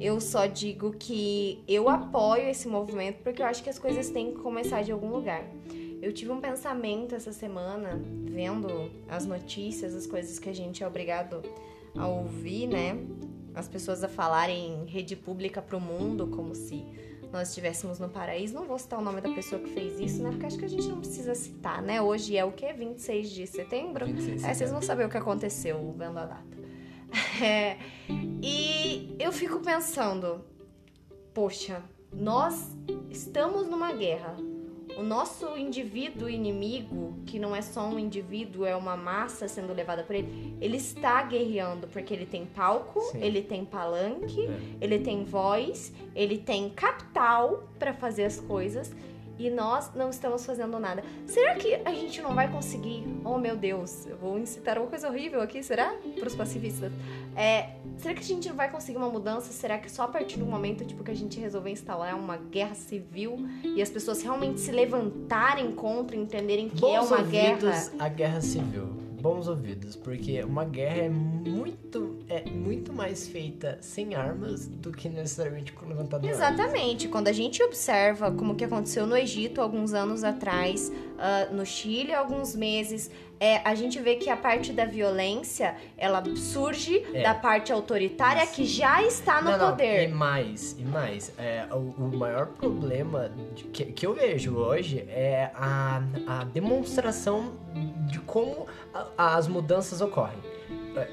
Eu 0.00 0.20
só 0.20 0.46
digo 0.46 0.92
que 0.92 1.62
eu 1.68 1.88
apoio 1.88 2.48
esse 2.48 2.66
movimento 2.66 3.18
porque 3.22 3.42
eu 3.42 3.46
acho 3.46 3.62
que 3.62 3.68
as 3.68 3.78
coisas 3.78 4.08
têm 4.08 4.32
que 4.32 4.38
começar 4.38 4.82
de 4.82 4.92
algum 4.92 5.10
lugar. 5.10 5.44
Eu 6.06 6.12
tive 6.12 6.30
um 6.30 6.40
pensamento 6.40 7.16
essa 7.16 7.32
semana, 7.32 8.00
vendo 8.30 8.92
as 9.08 9.26
notícias, 9.26 9.92
as 9.92 10.06
coisas 10.06 10.38
que 10.38 10.48
a 10.48 10.52
gente 10.52 10.84
é 10.84 10.86
obrigado 10.86 11.42
a 11.98 12.06
ouvir, 12.06 12.68
né? 12.68 12.96
As 13.52 13.66
pessoas 13.66 14.04
a 14.04 14.08
falarem 14.08 14.84
em 14.84 14.86
rede 14.86 15.16
pública 15.16 15.60
pro 15.60 15.80
mundo, 15.80 16.28
como 16.28 16.54
se 16.54 16.84
nós 17.32 17.48
estivéssemos 17.48 17.98
no 17.98 18.08
paraíso. 18.08 18.54
Não 18.54 18.66
vou 18.66 18.78
citar 18.78 19.00
o 19.00 19.02
nome 19.02 19.20
da 19.20 19.30
pessoa 19.30 19.60
que 19.60 19.68
fez 19.70 19.98
isso, 19.98 20.22
né? 20.22 20.30
Porque 20.30 20.46
acho 20.46 20.56
que 20.56 20.64
a 20.64 20.68
gente 20.68 20.86
não 20.86 21.00
precisa 21.00 21.34
citar, 21.34 21.82
né? 21.82 22.00
Hoje 22.00 22.36
é 22.36 22.44
o 22.44 22.52
quê? 22.52 22.72
26 22.72 23.28
de 23.28 23.44
setembro? 23.48 24.06
26 24.06 24.42
de 24.42 24.46
É, 24.46 24.54
vocês 24.54 24.70
vão 24.70 24.80
saber 24.80 25.06
o 25.06 25.08
que 25.08 25.16
aconteceu 25.16 25.92
vendo 25.98 26.18
a 26.18 26.26
data. 26.26 26.56
É, 27.42 27.78
e 28.40 29.16
eu 29.18 29.32
fico 29.32 29.58
pensando, 29.58 30.44
poxa, 31.34 31.82
nós 32.12 32.76
estamos 33.10 33.66
numa 33.66 33.92
guerra. 33.92 34.36
O 34.96 35.02
nosso 35.02 35.58
indivíduo 35.58 36.26
inimigo, 36.28 37.14
que 37.26 37.38
não 37.38 37.54
é 37.54 37.60
só 37.60 37.86
um 37.86 37.98
indivíduo, 37.98 38.64
é 38.64 38.74
uma 38.74 38.96
massa 38.96 39.46
sendo 39.46 39.74
levada 39.74 40.02
por 40.02 40.16
ele, 40.16 40.56
ele 40.58 40.78
está 40.78 41.22
guerreando 41.22 41.86
porque 41.88 42.14
ele 42.14 42.24
tem 42.24 42.46
palco, 42.46 43.00
Sim. 43.12 43.22
ele 43.22 43.42
tem 43.42 43.62
palanque, 43.64 44.46
É. 44.46 44.58
ele 44.80 44.98
tem 45.00 45.22
voz, 45.24 45.92
ele 46.14 46.38
tem 46.38 46.70
capital 46.70 47.68
para 47.78 47.92
fazer 47.92 48.24
as 48.24 48.40
coisas 48.40 48.90
e 49.38 49.50
nós 49.50 49.90
não 49.94 50.10
estamos 50.10 50.44
fazendo 50.44 50.78
nada. 50.78 51.04
Será 51.26 51.54
que 51.54 51.74
a 51.84 51.92
gente 51.92 52.20
não 52.22 52.34
vai 52.34 52.50
conseguir? 52.50 53.04
Oh 53.24 53.38
meu 53.38 53.56
Deus, 53.56 54.06
eu 54.06 54.16
vou 54.16 54.38
incitar 54.38 54.78
uma 54.78 54.86
coisa 54.86 55.08
horrível 55.08 55.40
aqui, 55.40 55.62
será? 55.62 55.94
Para 56.18 56.28
os 56.28 56.34
pacifistas. 56.34 56.92
É, 57.34 57.70
será 57.98 58.14
que 58.14 58.20
a 58.20 58.24
gente 58.24 58.48
não 58.48 58.56
vai 58.56 58.70
conseguir 58.70 58.98
uma 58.98 59.10
mudança? 59.10 59.52
Será 59.52 59.78
que 59.78 59.90
só 59.90 60.02
a 60.04 60.08
partir 60.08 60.38
do 60.38 60.46
momento 60.46 60.84
tipo, 60.84 61.04
que 61.04 61.10
a 61.10 61.14
gente 61.14 61.38
resolver 61.38 61.70
instalar 61.70 62.14
uma 62.14 62.36
guerra 62.36 62.74
civil 62.74 63.38
e 63.62 63.82
as 63.82 63.90
pessoas 63.90 64.22
realmente 64.22 64.60
se 64.60 64.72
levantarem 64.72 65.72
contra, 65.72 66.16
entenderem 66.16 66.68
que 66.68 66.84
é 66.84 66.98
Bons 66.98 67.06
uma 67.08 67.18
ouvidos 67.18 67.60
guerra? 67.60 67.92
a 67.98 68.08
guerra 68.08 68.40
civil. 68.40 68.86
Bons 69.20 69.48
ouvidos, 69.48 69.96
porque 69.96 70.42
uma 70.44 70.64
guerra 70.64 70.98
é 71.04 71.08
muito, 71.08 72.15
é 72.28 72.48
muito 72.50 72.92
mais 72.92 73.28
feita 73.28 73.78
sem 73.80 74.14
armas 74.14 74.66
do 74.66 74.90
que 74.90 75.08
necessariamente 75.08 75.72
com 75.72 75.86
levantado 75.86 76.22
de 76.22 76.28
armas. 76.32 76.40
Exatamente. 76.54 77.06
Quando 77.08 77.28
a 77.28 77.32
gente 77.32 77.62
observa 77.62 78.30
como 78.32 78.54
que 78.56 78.64
aconteceu 78.64 79.06
no 79.06 79.16
Egito 79.16 79.60
alguns 79.60 79.92
anos 79.94 80.24
atrás, 80.24 80.90
ah, 81.18 81.46
no 81.52 81.64
Chile 81.64 82.12
alguns 82.12 82.56
meses, 82.56 83.10
é, 83.38 83.58
a 83.68 83.74
gente 83.74 84.00
vê 84.00 84.16
que 84.16 84.28
a 84.30 84.36
parte 84.36 84.72
da 84.72 84.84
violência 84.86 85.76
ela 85.96 86.22
surge 86.36 87.04
É. 87.14 87.22
da 87.22 87.34
parte 87.34 87.70
autoritária 87.70 88.46
que 88.46 88.64
já 88.64 89.02
está 89.04 89.40
no 89.42 89.50
Não, 89.52 89.58
não, 89.58 89.70
poder. 89.70 90.08
E 90.08 90.12
mais, 90.12 90.74
e 90.78 90.82
mais. 90.82 91.32
É, 91.38 91.66
o, 91.70 91.76
o 91.76 92.16
maior 92.16 92.46
problema 92.46 93.30
que, 93.72 93.84
que 93.84 94.06
eu 94.06 94.14
vejo 94.14 94.56
hoje 94.56 95.00
é 95.08 95.50
a, 95.54 96.02
a 96.26 96.44
demonstração 96.44 97.52
de 98.10 98.18
como 98.20 98.66
a- 98.92 99.36
as 99.36 99.46
mudanças 99.46 100.00
ocorrem. 100.00 100.38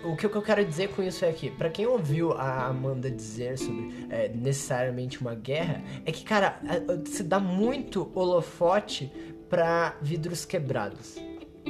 O 0.03 0.15
que, 0.15 0.25
eu 0.25 0.41
quero 0.41 0.63
dizer 0.63 0.89
com 0.89 1.03
isso 1.03 1.25
é 1.25 1.31
que, 1.31 1.51
pra 1.51 1.69
quem 1.69 1.85
ouviu 1.85 2.31
a 2.33 2.67
Amanda 2.67 3.09
dizer 3.09 3.57
sobre 3.57 4.07
é, 4.09 4.29
necessariamente 4.29 5.19
uma 5.19 5.35
guerra, 5.35 5.83
é 6.05 6.11
que, 6.11 6.23
cara, 6.23 6.59
se 7.05 7.23
dá 7.23 7.39
muito 7.39 8.11
holofote 8.15 9.11
pra 9.49 9.95
vidros 10.01 10.45
quebrados. 10.45 11.17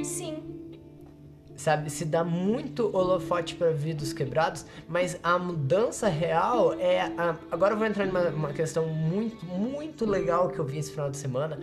Sim. 0.02 0.42
Sabe, 1.56 1.88
se 1.88 2.04
dá 2.04 2.24
muito 2.24 2.94
holofote 2.96 3.54
para 3.54 3.70
vidros 3.70 4.12
quebrados, 4.12 4.66
mas 4.88 5.18
a 5.22 5.38
mudança 5.38 6.08
real 6.08 6.74
é. 6.74 7.02
A... 7.16 7.36
Agora 7.50 7.74
eu 7.74 7.78
vou 7.78 7.86
entrar 7.86 8.06
numa 8.06 8.28
uma 8.30 8.52
questão 8.52 8.88
muito, 8.88 9.44
muito 9.46 10.04
legal 10.04 10.48
que 10.48 10.58
eu 10.58 10.64
vi 10.64 10.78
esse 10.78 10.90
final 10.90 11.10
de 11.10 11.16
semana. 11.16 11.60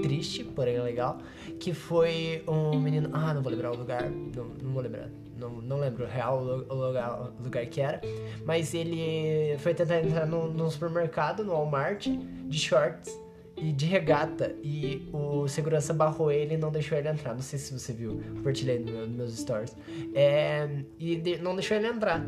Triste, 0.00 0.44
porém 0.44 0.80
legal. 0.80 1.18
Que 1.58 1.74
foi 1.74 2.44
um 2.46 2.78
menino. 2.78 3.10
Ah, 3.12 3.34
não 3.34 3.42
vou 3.42 3.50
lembrar 3.50 3.72
o 3.72 3.76
lugar. 3.76 4.08
Não, 4.08 4.44
não 4.62 4.72
vou 4.72 4.82
lembrar. 4.82 5.10
Não, 5.36 5.50
não 5.62 5.80
lembro 5.80 6.04
o 6.04 6.08
real 6.08 6.38
o 6.40 6.74
lugar, 6.74 7.32
lugar 7.42 7.66
que 7.66 7.80
era. 7.80 8.00
Mas 8.44 8.74
ele 8.74 9.56
foi 9.58 9.74
tentar 9.74 10.00
entrar 10.00 10.26
no 10.26 10.70
supermercado, 10.70 11.44
no 11.44 11.52
Walmart, 11.52 12.06
de 12.06 12.58
shorts 12.58 13.18
e 13.56 13.72
de 13.72 13.86
regata. 13.86 14.54
E 14.62 15.08
o 15.12 15.48
segurança 15.48 15.92
barrou 15.92 16.30
ele 16.30 16.54
e 16.54 16.56
não 16.58 16.70
deixou 16.70 16.96
ele 16.96 17.08
entrar. 17.08 17.34
Não 17.34 17.42
sei 17.42 17.58
se 17.58 17.72
você 17.76 17.92
viu, 17.92 18.20
compartilhei 18.36 18.78
no 18.78 18.90
meu- 18.92 19.06
nos 19.06 19.16
meus 19.16 19.38
stories. 19.38 19.76
É, 20.14 20.68
e 20.98 21.16
de- 21.16 21.38
não 21.38 21.54
deixou 21.54 21.76
ele 21.76 21.86
entrar. 21.88 22.24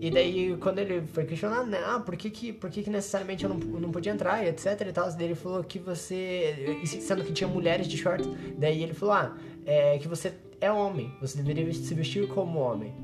E 0.00 0.10
daí, 0.10 0.54
quando 0.58 0.80
ele 0.80 1.00
foi 1.06 1.24
questionado, 1.24 1.66
né? 1.70 1.78
Ah, 1.82 1.98
por 1.98 2.14
que 2.16 2.28
que, 2.28 2.52
por 2.52 2.68
que, 2.68 2.82
que 2.82 2.90
necessariamente 2.90 3.44
eu 3.44 3.48
não, 3.48 3.56
não 3.56 3.90
podia 3.90 4.12
entrar 4.12 4.44
e 4.44 4.48
etc 4.48 4.78
e 4.86 4.92
tal. 4.92 5.10
Daí 5.12 5.24
ele 5.26 5.34
falou 5.34 5.62
que 5.64 5.78
você... 5.78 6.76
Sendo 6.84 7.24
que 7.24 7.32
tinha 7.32 7.48
mulheres 7.48 7.86
de 7.88 7.96
shorts. 7.96 8.28
Daí 8.58 8.82
ele 8.82 8.92
falou, 8.92 9.14
ah, 9.14 9.36
é 9.64 9.96
que 9.96 10.06
você 10.06 10.34
é 10.60 10.70
homem, 10.70 11.12
você 11.20 11.40
deveria 11.40 11.72
se 11.72 11.94
vestir 11.94 12.28
como 12.28 12.58
homem. 12.58 12.94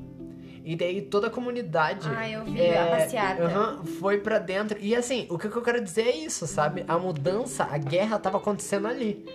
E 0.63 0.75
daí 0.75 1.01
toda 1.01 1.27
a 1.27 1.29
comunidade. 1.29 2.07
Ah, 2.07 2.29
eu 2.29 2.45
vi 2.45 2.69
a 2.69 2.85
passeada. 2.85 3.45
aham, 3.45 3.83
foi 3.83 4.19
pra 4.19 4.37
dentro. 4.37 4.77
E 4.79 4.95
assim, 4.95 5.25
o 5.29 5.37
que 5.37 5.47
eu 5.47 5.61
quero 5.61 5.83
dizer 5.83 6.03
é 6.03 6.15
isso, 6.15 6.45
sabe? 6.45 6.85
A 6.87 6.97
mudança, 6.99 7.63
a 7.63 7.77
guerra 7.77 8.19
tava 8.19 8.37
acontecendo 8.37 8.87
ali. 8.87 9.25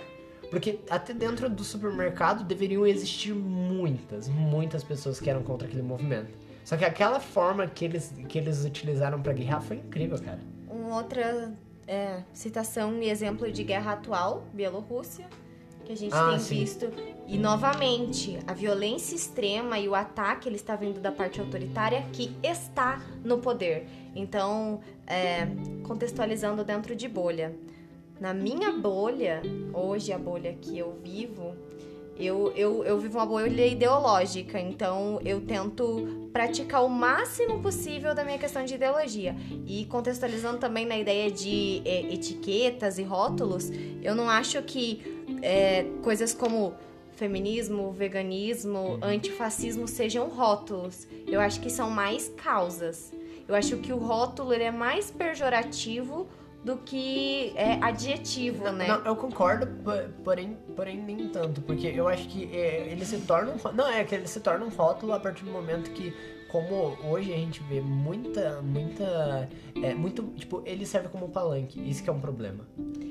Porque 0.51 0.79
até 0.89 1.13
dentro 1.13 1.51
do 1.51 1.65
supermercado 1.65 2.45
deveriam 2.45 2.87
existir 2.87 3.35
muitas, 3.35 4.29
muitas 4.29 4.85
pessoas 4.85 5.19
que 5.19 5.29
eram 5.29 5.43
contra 5.43 5.67
aquele 5.67 5.83
movimento. 5.83 6.31
Só 6.65 6.77
que 6.77 6.85
aquela 6.85 7.19
forma 7.19 7.67
que 7.67 7.85
eles, 7.85 8.15
que 8.29 8.39
eles 8.39 8.65
utilizaram 8.65 9.21
pra 9.21 9.33
guerrear 9.33 9.61
foi 9.61 9.77
incrível, 9.77 10.19
cara. 10.21 10.39
Uma 10.69 10.97
outra 10.97 11.53
é, 11.87 12.21
citação 12.33 13.03
e 13.03 13.09
exemplo 13.09 13.51
de 13.51 13.63
guerra 13.65 13.93
atual, 13.93 14.45
Bielorrússia, 14.53 15.27
que 15.87 15.93
a 15.93 15.97
gente 15.97 16.13
Ah, 16.15 16.31
tem 16.31 16.39
sim. 16.41 16.59
visto. 16.61 16.87
E 17.27 17.39
novamente, 17.39 18.39
a 18.47 18.53
violência 18.53 19.15
extrema 19.15 19.79
e 19.79 19.89
o 19.89 19.95
ataque 19.95 20.49
ele 20.49 20.57
está 20.57 20.75
vindo 20.77 21.01
da 21.01 21.13
parte 21.13 21.41
autoritária 21.41 22.03
que 22.13 22.37
está 22.43 23.01
no 23.25 23.39
poder. 23.39 23.87
Então, 24.15 24.81
é, 25.07 25.47
contextualizando 25.85 26.65
dentro 26.65 26.95
de 26.97 27.09
bolha. 27.09 27.55
Na 28.21 28.35
minha 28.35 28.73
bolha, 28.73 29.43
hoje 29.73 30.13
a 30.13 30.19
bolha 30.19 30.55
que 30.55 30.77
eu 30.79 30.99
vivo, 31.03 31.55
eu, 32.19 32.53
eu, 32.57 32.85
eu 32.85 32.99
vivo 32.99 33.19
uma 33.19 33.27
bolha 33.27 33.67
ideológica, 33.67 34.59
então 34.59 35.21
eu 35.25 35.41
tento 35.41 36.29
praticar 36.33 36.85
o 36.85 36.89
máximo 36.89 37.61
possível 37.61 38.15
da 38.15 38.25
minha 38.25 38.39
questão 38.39 38.65
de 38.65 38.75
ideologia. 38.75 39.37
E 39.67 39.85
contextualizando 39.87 40.59
também 40.59 40.87
na 40.87 40.97
ideia 40.97 41.31
de 41.31 41.83
é, 41.85 42.13
etiquetas 42.13 42.99
e 42.99 43.03
rótulos, 43.03 43.71
eu 44.03 44.15
não 44.15 44.29
acho 44.29 44.63
que 44.63 45.03
é, 45.43 45.85
coisas 46.03 46.33
como 46.33 46.75
feminismo, 47.17 47.93
veganismo, 47.93 48.99
antifascismo 49.03 49.89
sejam 49.89 50.29
rótulos. 50.29 51.07
Eu 51.27 51.41
acho 51.41 51.61
que 51.61 51.71
são 51.71 51.91
mais 51.91 52.29
causas. 52.37 53.13
Eu 53.49 53.55
acho 53.55 53.77
que 53.79 53.93
o 53.93 53.97
rótulo 53.97 54.53
ele 54.53 54.65
é 54.65 54.71
mais 54.71 55.11
pejorativo 55.11 56.27
do 56.67 56.77
que 56.79 57.53
é, 57.55 57.79
adjetivo, 57.81 58.65
né? 58.73 58.89
Não, 58.89 59.05
eu 59.07 59.15
concordo, 59.15 59.69
po- 59.85 60.23
porém, 60.25 60.59
porém 60.75 61.01
nem 61.01 61.29
tanto, 61.29 61.61
porque 61.61 61.87
eu 61.87 62.09
acho 62.09 62.27
que 62.29 62.45
é, 62.53 62.89
ele 62.91 63.05
se 63.05 63.19
torna 63.19 63.53
um, 63.53 63.73
não 63.73 63.87
é 63.89 64.03
que 64.03 64.13
ele 64.17 64.27
se 64.27 64.41
torna 64.41 64.65
um 64.65 64.69
rótulo 64.69 65.13
a 65.13 65.21
partir 65.21 65.45
do 65.45 65.51
momento 65.53 65.93
que 65.93 66.13
como 66.57 66.97
hoje 67.11 67.33
a 67.33 67.37
gente 67.37 67.63
vê 67.65 67.81
muita 67.81 68.63
muita 68.63 69.49
é, 69.83 69.95
muito 69.95 70.23
tipo 70.37 70.63
ele 70.65 70.87
serve 70.87 71.09
como 71.09 71.29
palanque 71.29 71.79
isso 71.89 72.03
que 72.03 72.09
é 72.09 72.13
um 72.13 72.21
problema 72.21 72.65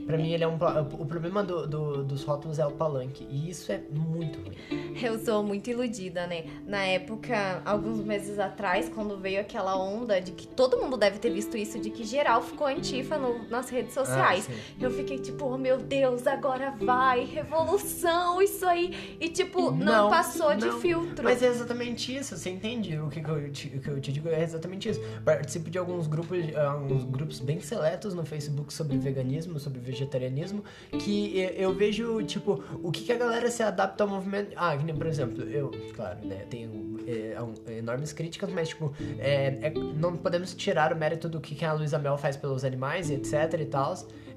Pra 0.06 0.18
mim 0.18 0.32
ele 0.32 0.44
é 0.44 0.48
um 0.48 0.56
o 1.00 1.06
problema 1.08 1.44
do, 1.44 1.66
do- 1.68 2.04
dos 2.04 2.24
rótulos 2.24 2.60
é 2.60 2.66
o 2.66 2.72
palanque 2.72 3.26
e 3.28 3.50
isso 3.50 3.72
é 3.72 3.82
muito 3.92 4.38
ruim 4.40 4.94
Eu 5.04 5.18
sou 5.18 5.44
muito 5.44 5.68
iludida, 5.70 6.28
né? 6.28 6.46
Na 6.68 6.84
época, 6.86 7.62
alguns 7.66 8.04
meses 8.06 8.38
atrás, 8.38 8.88
quando 8.88 9.18
veio 9.18 9.42
aquela 9.42 9.76
onda 9.78 10.22
de 10.22 10.32
que 10.32 10.48
todo 10.48 10.78
mundo 10.78 10.96
deve 10.96 11.18
ter 11.18 11.32
visto 11.32 11.58
isso, 11.58 11.80
de 11.80 11.90
que 11.90 12.04
geral 12.06 12.42
ficou 12.44 12.68
antifa 12.68 13.18
no- 13.18 13.50
nas 13.50 13.68
redes 13.70 13.94
sociais. 13.96 14.48
Ah, 14.50 14.84
eu 14.84 14.92
fiquei 14.92 15.18
tipo, 15.18 15.46
oh 15.46 15.58
meu 15.58 15.80
Deus, 15.80 16.28
agora 16.28 16.72
vai, 16.80 17.26
revolução, 17.26 18.42
isso 18.42 18.66
aí. 18.66 19.18
E 19.20 19.28
tipo, 19.28 19.72
não, 19.72 20.04
Não, 20.04 20.10
passou 20.10 20.56
de 20.56 20.68
não. 20.68 20.80
filtro. 20.80 21.24
Mas 21.24 21.42
é 21.42 21.48
exatamente 21.48 22.16
isso, 22.16 22.38
você 22.38 22.50
entende 22.52 22.98
o 23.00 23.10
que, 23.10 23.22
que 23.22 23.30
eu, 23.30 23.35
te, 23.52 23.68
o 23.68 23.80
que 23.80 23.88
eu 23.88 24.00
te 24.00 24.12
digo? 24.12 24.30
É 24.30 24.42
exatamente 24.44 24.90
isso. 24.90 25.02
Participo 25.24 25.70
de 25.70 25.78
alguns 25.78 26.08
grupos, 26.08 26.38
alguns 26.56 27.04
grupos 27.04 27.40
bem 27.40 27.60
seletos 27.60 28.14
no 28.14 28.26
Facebook 28.26 28.74
sobre 28.74 28.98
veganismo, 28.98 29.60
sobre 29.60 29.80
vegetarianismo, 29.80 30.64
que 31.00 31.38
eu, 31.40 31.50
eu 31.50 31.74
vejo, 31.74 32.22
tipo, 32.24 32.64
o 32.84 32.92
que, 32.92 33.04
que 33.04 33.12
a 33.12 33.18
galera 33.18 33.50
se 33.50 33.64
adapta 33.64 34.04
ao 34.04 34.10
movimento. 34.10 34.52
Ah, 34.56 34.76
por 34.98 35.08
exemplo, 35.08 35.44
eu, 35.44 35.72
claro, 35.96 36.26
né, 36.26 36.46
tenho 36.50 36.98
é, 37.08 37.36
enormes 37.78 38.14
críticas, 38.14 38.50
mas, 38.52 38.70
tipo, 38.70 38.94
é, 39.20 39.58
é- 39.62 39.74
não 39.96 40.16
podemos 40.16 40.54
tirar 40.54 40.94
o 40.94 40.96
mérito 40.96 41.30
do 41.30 41.40
que, 41.40 41.56
que 41.56 41.66
a 41.66 41.74
Luísa 41.74 42.00
Mel 42.00 42.18
faz 42.18 42.36
pelos 42.36 42.64
animais, 42.64 43.10
etc 43.10 43.60
e 43.60 43.66
tal. 43.66 43.96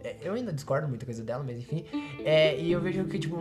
É, 0.09 0.17
Eu 0.23 0.35
ainda 0.35 0.53
discordo 0.53 0.89
muita 0.89 1.05
coisa 1.05 1.23
dela, 1.23 1.43
mas 1.47 1.59
enfim. 1.59 1.85
É, 2.25 2.57
e 2.59 2.73
eu 2.73 2.81
vejo 2.81 3.05
que, 3.05 3.19
tipo, 3.19 3.37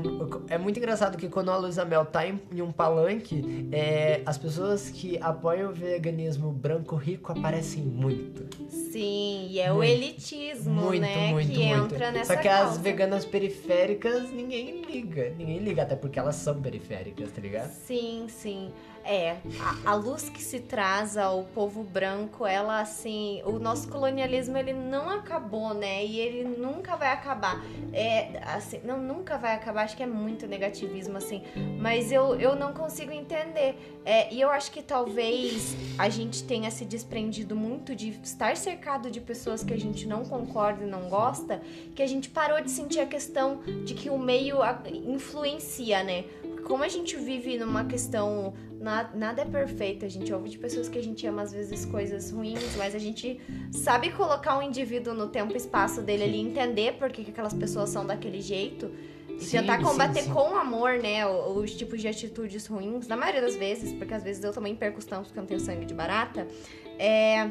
é 0.50 0.57
muito 0.57 0.77
engraçado 0.77 1.17
que 1.17 1.27
quando 1.29 1.50
a 1.51 1.57
Luísa 1.57 1.86
Mel 1.86 2.05
tá 2.05 2.27
em, 2.27 2.39
em 2.51 2.62
um 2.62 2.71
palanque, 2.71 3.67
é, 3.71 4.21
as 4.25 4.38
pessoas 4.38 4.89
que 4.89 5.17
apoiam 5.21 5.71
o 5.71 5.74
veganismo 5.74 6.51
branco 6.51 6.95
rico 6.95 7.31
aparecem 7.31 7.83
muito. 7.83 8.45
Sim, 8.69 9.47
e 9.50 9.59
é 9.59 9.71
o 9.71 9.75
Muito, 9.77 9.91
elitismo, 9.91 10.74
muito, 10.74 11.01
né? 11.01 11.31
muito, 11.31 11.51
que 11.51 11.57
muito. 11.65 11.93
entra 11.95 12.12
nessa 12.12 12.33
Só 12.36 12.41
que 12.41 12.47
as 12.47 12.59
causa. 12.65 12.81
veganas 12.81 13.25
periféricas, 13.25 14.31
ninguém 14.31 14.81
liga. 14.81 15.33
Ninguém 15.38 15.59
liga, 15.59 15.83
até 15.83 15.95
porque 15.95 16.17
elas 16.19 16.36
são 16.36 16.59
periféricas, 16.62 17.31
tá 17.31 17.41
ligado? 17.41 17.71
Sim, 17.71 18.25
sim. 18.27 18.71
É, 19.09 19.37
a, 19.85 19.91
a 19.91 19.95
luz 19.95 20.27
que 20.27 20.43
se 20.43 20.59
traz 20.59 21.15
ao 21.15 21.45
povo 21.45 21.81
branco, 21.81 22.45
ela 22.45 22.81
assim, 22.81 23.41
o 23.45 23.57
nosso 23.57 23.87
colonialismo 23.87 24.57
ele 24.57 24.73
não 24.73 25.09
acabou, 25.09 25.73
né? 25.73 26.05
E 26.05 26.19
ele 26.19 26.43
nunca 26.43 26.97
vai 26.97 27.13
acabar. 27.13 27.63
É, 27.93 28.37
assim, 28.43 28.81
não, 28.83 29.01
nunca 29.01 29.37
vai 29.37 29.55
acabar, 29.55 29.85
acho 29.85 29.95
que 29.95 30.03
é 30.03 30.07
muito 30.07 30.45
negativismo 30.45 31.15
assim, 31.15 31.41
mas 31.79 32.11
eu, 32.11 32.35
eu 32.35 32.53
não 32.53 32.73
consigo 32.73 33.13
entender. 33.13 33.97
É, 34.03 34.33
e 34.33 34.41
eu 34.41 34.49
acho 34.49 34.71
que 34.71 34.81
talvez 34.81 35.75
a 35.97 36.09
gente 36.09 36.43
tenha 36.43 36.69
se 36.69 36.83
desprendido 36.83 37.55
muito 37.55 37.95
de 37.95 38.09
estar 38.21 38.57
cercado 38.57 39.09
de 39.09 39.21
pessoas 39.21 39.63
que 39.63 39.73
a 39.73 39.79
gente 39.79 40.05
não 40.05 40.25
concorda 40.25 40.83
e 40.83 40.87
não 40.87 41.07
gosta, 41.07 41.61
que 41.95 42.03
a 42.03 42.07
gente 42.07 42.29
parou 42.29 42.59
de 42.59 42.69
sentir 42.69 42.99
a 42.99 43.05
questão 43.05 43.61
de 43.85 43.93
que 43.93 44.09
o 44.09 44.17
meio 44.17 44.57
influencia, 45.05 46.03
né? 46.03 46.25
Como 46.67 46.83
a 46.83 46.88
gente 46.89 47.15
vive 47.15 47.57
numa 47.57 47.86
questão. 47.86 48.53
na- 48.79 49.09
Nada 49.15 49.41
é 49.41 49.45
perfeito, 49.45 50.05
a 50.05 50.09
gente 50.09 50.31
ouve 50.31 50.50
de 50.50 50.57
pessoas 50.59 50.88
que 50.88 51.00
a 51.00 51.01
gente 51.01 51.25
ama 51.25 51.41
às 51.41 51.51
vezes 51.51 51.83
coisas 51.86 52.29
ruins, 52.29 52.75
mas 52.77 52.93
a 52.93 53.00
gente 53.00 53.39
sabe 53.71 54.12
colocar 54.12 54.59
o 54.59 54.62
indivíduo 54.62 55.13
no 55.15 55.29
tempo 55.29 55.53
e 55.53 55.57
espaço 55.57 56.01
dele 56.01 56.24
ali, 56.24 56.39
entender 56.39 56.93
por 56.93 57.09
que, 57.09 57.24
que 57.24 57.31
aquelas 57.31 57.53
pessoas 57.53 57.89
são 57.89 58.05
daquele 58.05 58.39
jeito. 58.41 58.91
Sim, 59.39 59.57
tentar 59.59 59.77
sim, 59.77 59.83
combater 59.83 60.21
sim. 60.24 60.33
com 60.33 60.55
amor, 60.55 60.97
né, 61.00 61.25
os 61.25 61.74
tipos 61.75 62.01
de 62.01 62.07
atitudes 62.07 62.65
ruins, 62.67 63.07
na 63.07 63.15
maioria 63.15 63.41
das 63.41 63.55
vezes, 63.55 63.93
porque 63.93 64.13
às 64.13 64.24
vezes 64.24 64.43
eu 64.43 64.51
também 64.51 64.75
perco 64.75 65.00
os 65.00 65.05
tampos 65.05 65.27
porque 65.27 65.39
eu 65.39 65.43
não 65.43 65.47
tenho 65.47 65.59
sangue 65.59 65.86
de 65.86 65.93
barata. 65.93 66.47
É. 67.00 67.50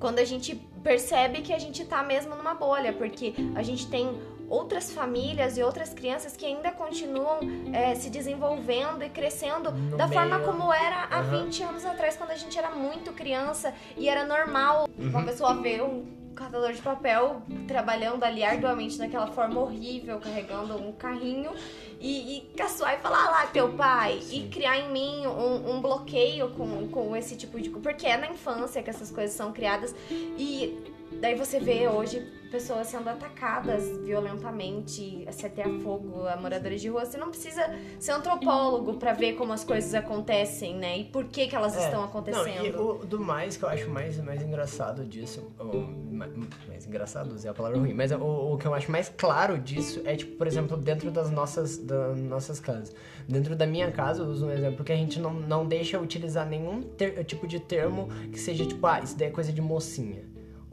Quando 0.00 0.18
a 0.18 0.24
gente 0.24 0.54
percebe 0.82 1.40
que 1.42 1.52
a 1.52 1.58
gente 1.58 1.84
tá 1.84 2.02
mesmo 2.02 2.34
numa 2.34 2.54
bolha, 2.54 2.92
porque 2.92 3.34
a 3.54 3.62
gente 3.62 3.88
tem 3.88 4.08
outras 4.48 4.90
famílias 4.92 5.56
e 5.58 5.62
outras 5.62 5.92
crianças 5.92 6.36
que 6.36 6.46
ainda 6.46 6.70
continuam 6.70 7.38
é, 7.72 7.94
se 7.94 8.08
desenvolvendo 8.10 9.02
e 9.04 9.08
crescendo 9.08 9.70
No 9.72 9.96
da 9.96 10.08
forma 10.08 10.38
meio- 10.38 10.50
como 10.50 10.72
era 10.72 11.04
há 11.10 11.18
Aham. 11.20 11.44
20 11.44 11.62
anos 11.62 11.84
atrás, 11.84 12.16
quando 12.16 12.30
a 12.30 12.36
gente 12.36 12.56
era 12.58 12.70
muito 12.70 13.12
criança 13.12 13.74
e 13.96 14.08
era 14.08 14.24
normal 14.24 14.88
uma 14.98 15.18
Uhum. 15.20 15.24
pessoa 15.26 15.54
ver 15.54 15.82
um 15.82 16.04
catador 16.34 16.70
de 16.74 16.82
papel 16.82 17.40
trabalhando 17.66 18.22
ali 18.22 18.44
arduamente 18.44 18.98
daquela 18.98 19.26
forma 19.26 19.58
horrível, 19.58 20.20
carregando 20.20 20.76
um 20.76 20.92
carrinho 20.92 21.50
e, 21.98 22.36
e 22.36 22.40
caçoar 22.54 22.94
e 22.94 22.98
falar 22.98 23.24
"Ah 23.26 23.30
lá 23.30 23.46
teu 23.46 23.70
pai 23.72 24.20
e 24.30 24.42
criar 24.48 24.76
em 24.78 24.92
mim 24.92 25.26
um, 25.26 25.76
um 25.76 25.80
bloqueio 25.80 26.50
com, 26.50 26.88
com 26.88 27.16
esse 27.16 27.36
tipo 27.36 27.58
de 27.58 27.70
porque 27.70 28.06
é 28.06 28.18
na 28.18 28.28
infância 28.28 28.82
que 28.82 28.90
essas 28.90 29.10
coisas 29.10 29.34
são 29.34 29.50
criadas 29.50 29.94
e 30.10 30.78
daí 31.20 31.34
você 31.34 31.58
vê 31.60 31.88
hoje 31.88 32.20
pessoas 32.50 32.86
sendo 32.86 33.08
atacadas 33.08 33.82
violentamente, 34.04 35.26
se 35.32 35.46
até 35.46 35.62
a 35.64 35.80
fogo, 35.80 36.26
a 36.26 36.36
moradores 36.36 36.80
de 36.80 36.88
rua. 36.88 37.04
Você 37.04 37.16
não 37.18 37.28
precisa 37.28 37.62
ser 37.98 38.12
antropólogo 38.12 38.94
pra 38.94 39.12
ver 39.12 39.34
como 39.34 39.52
as 39.52 39.64
coisas 39.64 39.92
acontecem, 39.94 40.76
né? 40.76 40.98
E 40.98 41.04
por 41.04 41.24
que 41.24 41.48
que 41.48 41.56
elas 41.56 41.76
É, 41.76 41.84
estão 41.84 42.00
Não, 42.00 42.06
acontecendo. 42.08 42.64
e 42.64 42.70
o 42.70 43.04
do 43.04 43.20
mais 43.20 43.56
que 43.56 43.64
eu 43.64 43.68
acho 43.68 43.90
mais, 43.90 44.16
mais 44.22 44.42
engraçado 44.42 45.04
disso, 45.04 45.52
ou, 45.58 45.80
ma- 45.82 46.28
mais 46.68 46.86
engraçado, 46.86 47.32
usei 47.34 47.50
a 47.50 47.54
palavra 47.54 47.78
ruim, 47.78 47.92
mas 47.92 48.12
o, 48.12 48.18
o 48.54 48.56
que 48.58 48.66
eu 48.66 48.74
acho 48.74 48.90
mais 48.90 49.08
claro 49.08 49.58
disso 49.58 50.00
é, 50.04 50.14
tipo, 50.16 50.36
por 50.36 50.46
exemplo, 50.46 50.76
dentro 50.76 51.10
das 51.10 51.30
nossas, 51.30 51.76
das 51.78 52.16
nossas 52.18 52.60
casas. 52.60 52.94
Dentro 53.28 53.56
da 53.56 53.66
minha 53.66 53.90
casa, 53.90 54.22
eu 54.22 54.26
uso 54.26 54.46
um 54.46 54.50
exemplo 54.52 54.84
que 54.84 54.92
a 54.92 54.96
gente 54.96 55.18
não, 55.18 55.32
não 55.34 55.66
deixa 55.66 55.98
utilizar 56.00 56.46
nenhum 56.48 56.80
ter- 56.82 57.24
tipo 57.24 57.46
de 57.46 57.58
termo 57.58 58.08
que 58.32 58.38
seja, 58.38 58.64
tipo, 58.64 58.86
ah, 58.86 59.00
isso 59.00 59.18
daí 59.18 59.28
é 59.28 59.30
coisa 59.32 59.52
de 59.52 59.60
mocinha. 59.60 60.22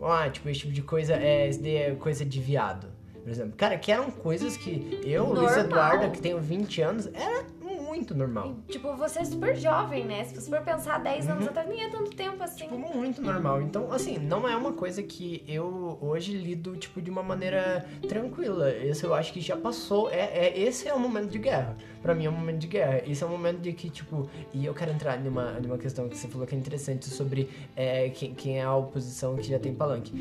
Ah, 0.05 0.29
tipo, 0.29 0.50
esse 0.50 0.62
tipo 0.62 0.74
de 0.74 0.81
coisa 0.81 1.13
é, 1.13 1.50
é 1.50 1.95
coisa 1.95 2.25
de 2.25 2.39
viado. 2.39 2.88
Por 3.24 3.29
exemplo, 3.29 3.53
cara, 3.55 3.77
que 3.77 3.89
eram 3.91 4.12
coisas 4.12 4.57
que 4.57 5.00
eu, 5.03 5.27
Luiz 5.27 5.55
Normal. 5.55 5.60
Eduardo, 5.65 6.12
que 6.12 6.22
tenho 6.22 6.39
20 6.39 6.81
anos, 6.81 7.10
era 7.13 7.45
muito 7.93 8.15
normal. 8.15 8.55
E, 8.67 8.71
Tipo, 8.71 8.95
você 8.95 9.19
é 9.19 9.23
super 9.25 9.55
jovem, 9.55 10.03
né? 10.05 10.23
Se 10.23 10.33
você 10.33 10.50
for 10.50 10.62
pensar 10.62 10.97
10 10.97 11.29
anos 11.29 11.43
Uhum. 11.43 11.50
atrás, 11.50 11.69
nem 11.69 11.83
é 11.83 11.89
tanto 11.89 12.09
tempo 12.15 12.41
assim. 12.41 12.63
Tipo, 12.63 12.75
muito 12.77 13.21
normal. 13.21 13.62
Então, 13.62 13.91
assim, 13.91 14.17
não 14.17 14.47
é 14.50 14.55
uma 14.55 14.73
coisa 14.73 15.03
que 15.03 15.43
eu 15.47 15.97
hoje 16.01 16.33
lido, 16.35 16.75
tipo, 16.75 17.00
de 17.01 17.12
uma 17.12 17.21
maneira 17.21 17.85
tranquila. 18.09 18.71
Esse 18.71 19.03
eu 19.03 19.13
acho 19.13 19.31
que 19.31 19.39
já 19.39 19.55
passou. 19.55 20.09
É, 20.09 20.47
é, 20.47 20.59
esse 20.59 20.88
é 20.88 20.93
o 20.93 21.00
momento 21.00 21.29
de 21.29 21.38
guerra. 21.38 21.77
Pra 22.01 22.15
mim 22.15 22.25
é 22.25 22.29
um 22.29 22.33
momento 22.33 22.59
de 22.59 22.67
guerra. 22.67 23.01
Esse 23.07 23.23
é 23.23 23.27
um 23.27 23.29
momento 23.29 23.59
de 23.59 23.71
que, 23.73 23.89
tipo, 23.89 24.27
e 24.53 24.65
eu 24.65 24.73
quero 24.73 24.91
entrar 24.91 25.19
numa, 25.19 25.51
numa 25.59 25.77
questão 25.77 26.09
que 26.09 26.17
você 26.17 26.27
falou 26.27 26.47
que 26.47 26.55
é 26.55 26.57
interessante 26.57 27.05
sobre 27.05 27.47
é, 27.75 28.09
quem, 28.09 28.33
quem 28.33 28.59
é 28.59 28.63
a 28.63 28.75
oposição 28.75 29.35
que 29.35 29.43
já 29.43 29.59
tem 29.59 29.73
palanque. 29.73 30.12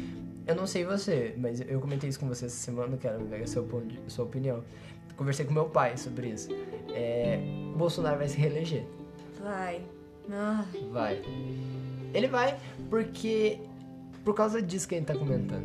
Eu 0.46 0.54
não 0.56 0.66
sei 0.66 0.84
você, 0.84 1.34
mas 1.38 1.60
eu 1.60 1.80
comentei 1.80 2.10
isso 2.10 2.18
com 2.18 2.26
você 2.28 2.46
essa 2.46 2.56
semana, 2.56 2.96
quero 2.96 3.24
ver 3.24 3.42
a 3.42 3.46
sua, 3.46 3.62
opini- 3.62 3.98
sua 4.08 4.24
opinião. 4.24 4.62
Conversei 5.22 5.46
com 5.46 5.54
meu 5.54 5.66
pai 5.66 5.96
sobre 5.96 6.30
isso. 6.30 6.48
É, 6.92 7.38
o 7.72 7.78
Bolsonaro 7.78 8.18
vai 8.18 8.26
se 8.26 8.36
reeleger. 8.36 8.82
Vai. 9.40 9.80
Ah, 10.28 10.64
Vai. 10.90 11.22
Ele 12.12 12.26
vai 12.26 12.58
porque. 12.90 13.60
Por 14.24 14.34
causa 14.34 14.60
disso 14.60 14.88
que 14.88 14.96
a 14.96 14.98
gente 14.98 15.06
tá 15.06 15.14
comentando. 15.14 15.64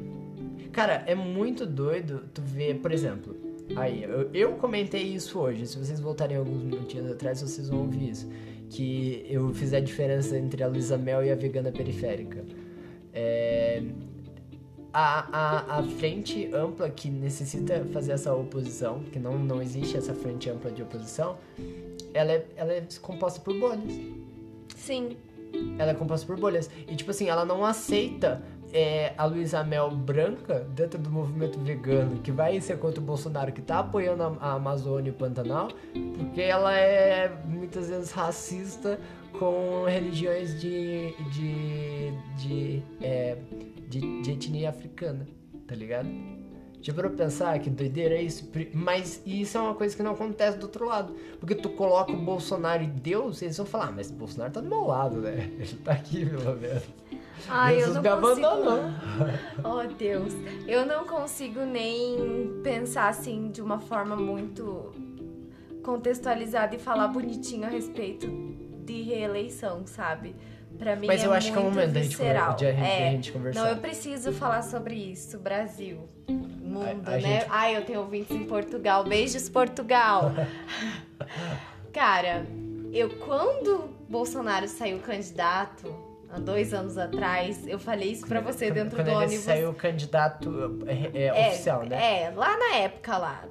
Cara, 0.71 1.03
é 1.07 1.15
muito 1.15 1.65
doido 1.65 2.29
tu 2.35 2.41
ver, 2.43 2.75
por 2.75 2.91
exemplo. 2.91 3.35
Aí, 3.75 4.03
eu, 4.03 4.29
eu 4.31 4.51
comentei 4.57 5.01
isso 5.01 5.39
hoje. 5.39 5.65
Se 5.65 5.75
vocês 5.75 5.99
voltarem 5.99 6.37
alguns 6.37 6.61
minutinhos 6.61 7.09
atrás, 7.09 7.41
vocês 7.41 7.67
vão 7.67 7.79
ouvir 7.79 8.11
isso. 8.11 8.29
Que 8.69 9.25
eu 9.27 9.51
fiz 9.55 9.73
a 9.73 9.79
diferença 9.79 10.37
entre 10.37 10.63
a 10.63 10.67
Luísa 10.67 10.99
Mel 10.99 11.25
e 11.25 11.31
a 11.31 11.35
vegana 11.35 11.71
periférica. 11.71 12.45
É, 13.11 13.81
a, 14.99 15.27
a, 15.31 15.77
a 15.77 15.83
frente 15.83 16.49
ampla 16.51 16.89
que 16.89 17.07
necessita 17.07 17.85
fazer 17.93 18.13
essa 18.13 18.33
oposição, 18.33 19.03
que 19.11 19.19
não, 19.19 19.37
não 19.37 19.61
existe 19.61 19.95
essa 19.95 20.11
frente 20.11 20.49
ampla 20.49 20.71
de 20.71 20.81
oposição, 20.81 21.37
ela 22.15 22.31
é, 22.31 22.45
ela 22.55 22.73
é 22.73 22.83
composta 22.99 23.39
por 23.39 23.53
bolhas. 23.59 23.93
sim. 24.75 25.15
Ela 25.77 25.91
é 25.91 25.93
composta 25.93 26.25
por 26.25 26.37
bolhas. 26.39 26.69
E, 26.87 26.95
tipo 26.95 27.11
assim, 27.11 27.29
ela 27.29 27.45
não 27.45 27.63
aceita 27.63 28.43
é, 28.73 29.13
a 29.15 29.25
Luísa 29.25 29.63
Mel 29.63 29.91
branca 29.91 30.67
dentro 30.75 30.99
do 30.99 31.11
movimento 31.11 31.59
vegano, 31.59 32.19
que 32.21 32.31
vai 32.31 32.59
ser 32.59 32.79
contra 32.79 32.99
o 32.99 33.03
Bolsonaro, 33.03 33.51
que 33.51 33.61
tá 33.61 33.79
apoiando 33.79 34.23
a, 34.23 34.35
a 34.41 34.53
Amazônia 34.53 35.09
e 35.09 35.11
o 35.11 35.15
Pantanal, 35.15 35.69
porque 36.17 36.41
ela 36.41 36.75
é 36.75 37.31
muitas 37.45 37.87
vezes 37.87 38.11
racista 38.11 38.99
com 39.37 39.85
religiões 39.85 40.59
de. 40.59 41.13
de. 41.31 42.11
de, 42.35 42.83
é, 42.99 43.37
de, 43.87 44.21
de 44.21 44.31
etnia 44.31 44.69
africana, 44.69 45.27
tá 45.67 45.75
ligado? 45.75 46.09
Já 46.81 46.93
parou 46.93 47.11
pensar 47.11 47.57
que 47.59 47.69
doideira 47.69 48.15
é 48.15 48.21
isso? 48.21 48.49
Mas 48.73 49.21
isso 49.25 49.57
é 49.57 49.61
uma 49.61 49.73
coisa 49.73 49.95
que 49.95 50.03
não 50.03 50.11
acontece 50.11 50.57
do 50.57 50.63
outro 50.67 50.85
lado. 50.85 51.15
Porque 51.39 51.55
tu 51.55 51.69
coloca 51.71 52.11
o 52.11 52.17
Bolsonaro 52.17 52.83
e 52.83 52.87
Deus, 52.87 53.41
eles 53.41 53.57
vão 53.57 53.65
falar, 53.65 53.87
ah, 53.87 53.91
mas 53.91 54.09
o 54.11 54.13
Bolsonaro 54.13 54.53
tá 54.53 54.61
do 54.61 54.69
meu 54.69 54.85
lado, 54.85 55.17
né? 55.17 55.51
Ele 55.59 55.73
tá 55.83 55.93
aqui, 55.93 56.25
pelo 56.25 56.55
menos. 56.55 56.83
Ai, 57.49 57.75
eu 57.75 57.79
Jesus 57.79 57.95
não 57.95 58.03
me 58.03 58.21
consigo. 58.21 58.47
abandonou. 58.47 58.79
Oh, 59.65 59.95
Deus. 59.95 60.33
Eu 60.67 60.85
não 60.85 61.05
consigo 61.05 61.61
nem 61.61 62.61
pensar 62.63 63.09
assim 63.09 63.49
de 63.49 63.61
uma 63.61 63.79
forma 63.79 64.15
muito 64.15 64.93
contextualizada 65.83 66.75
e 66.75 66.79
falar 66.79 67.07
bonitinho 67.07 67.65
a 67.65 67.69
respeito 67.69 68.27
de 68.85 69.01
reeleição, 69.01 69.85
sabe? 69.85 70.35
Pra 70.77 70.95
mim 70.95 71.07
Mas 71.07 71.23
é 71.23 71.25
eu 71.25 71.33
acho 71.33 71.51
que 71.51 71.57
é 71.57 71.61
o 71.61 71.63
momento 71.63 71.91
da 71.91 72.01
gente, 72.01 72.15
de 72.17 72.23
a 72.67 72.71
gente, 72.71 72.83
É. 72.85 73.11
gente 73.11 73.31
conversar. 73.31 73.61
Não, 73.61 73.69
eu 73.69 73.77
preciso 73.77 74.31
falar 74.31 74.61
sobre 74.61 74.93
isso, 74.95 75.39
Brasil, 75.39 76.07
mundo, 76.29 77.07
A- 77.09 77.13
a 77.13 77.15
né? 77.15 77.19
gente- 77.19 77.45
Ai, 77.49 77.75
eu 77.77 77.83
tenho 77.85 77.99
ouvintes 78.01 78.29
em 78.35 78.43
Portugal. 78.45 79.03
Beijos, 79.03 79.49
Portugal. 79.49 80.31
Cara, 81.93 82.45
eu 82.93 83.09
quando 83.25 83.89
Bolsonaro 84.07 84.67
saiu 84.67 84.99
candidato, 84.99 85.93
há 86.29 86.39
dois 86.39 86.73
anos 86.73 86.97
atrás, 86.97 87.67
eu 87.67 87.79
falei 87.79 88.11
isso 88.11 88.27
pra 88.27 88.39
você 88.39 88.69
dentro 88.69 88.95
quando 88.97 89.05
do 89.05 89.11
ele 89.11 89.25
ônibus. 89.25 89.43
saiu 89.45 89.73
candidato 89.73 90.83
é, 90.85 91.27
é, 91.27 91.47
oficial, 91.49 91.83
né? 91.85 92.23
É, 92.23 92.29
lá 92.35 92.55
na 92.57 92.75
época 92.77 93.17
lá. 93.17 93.43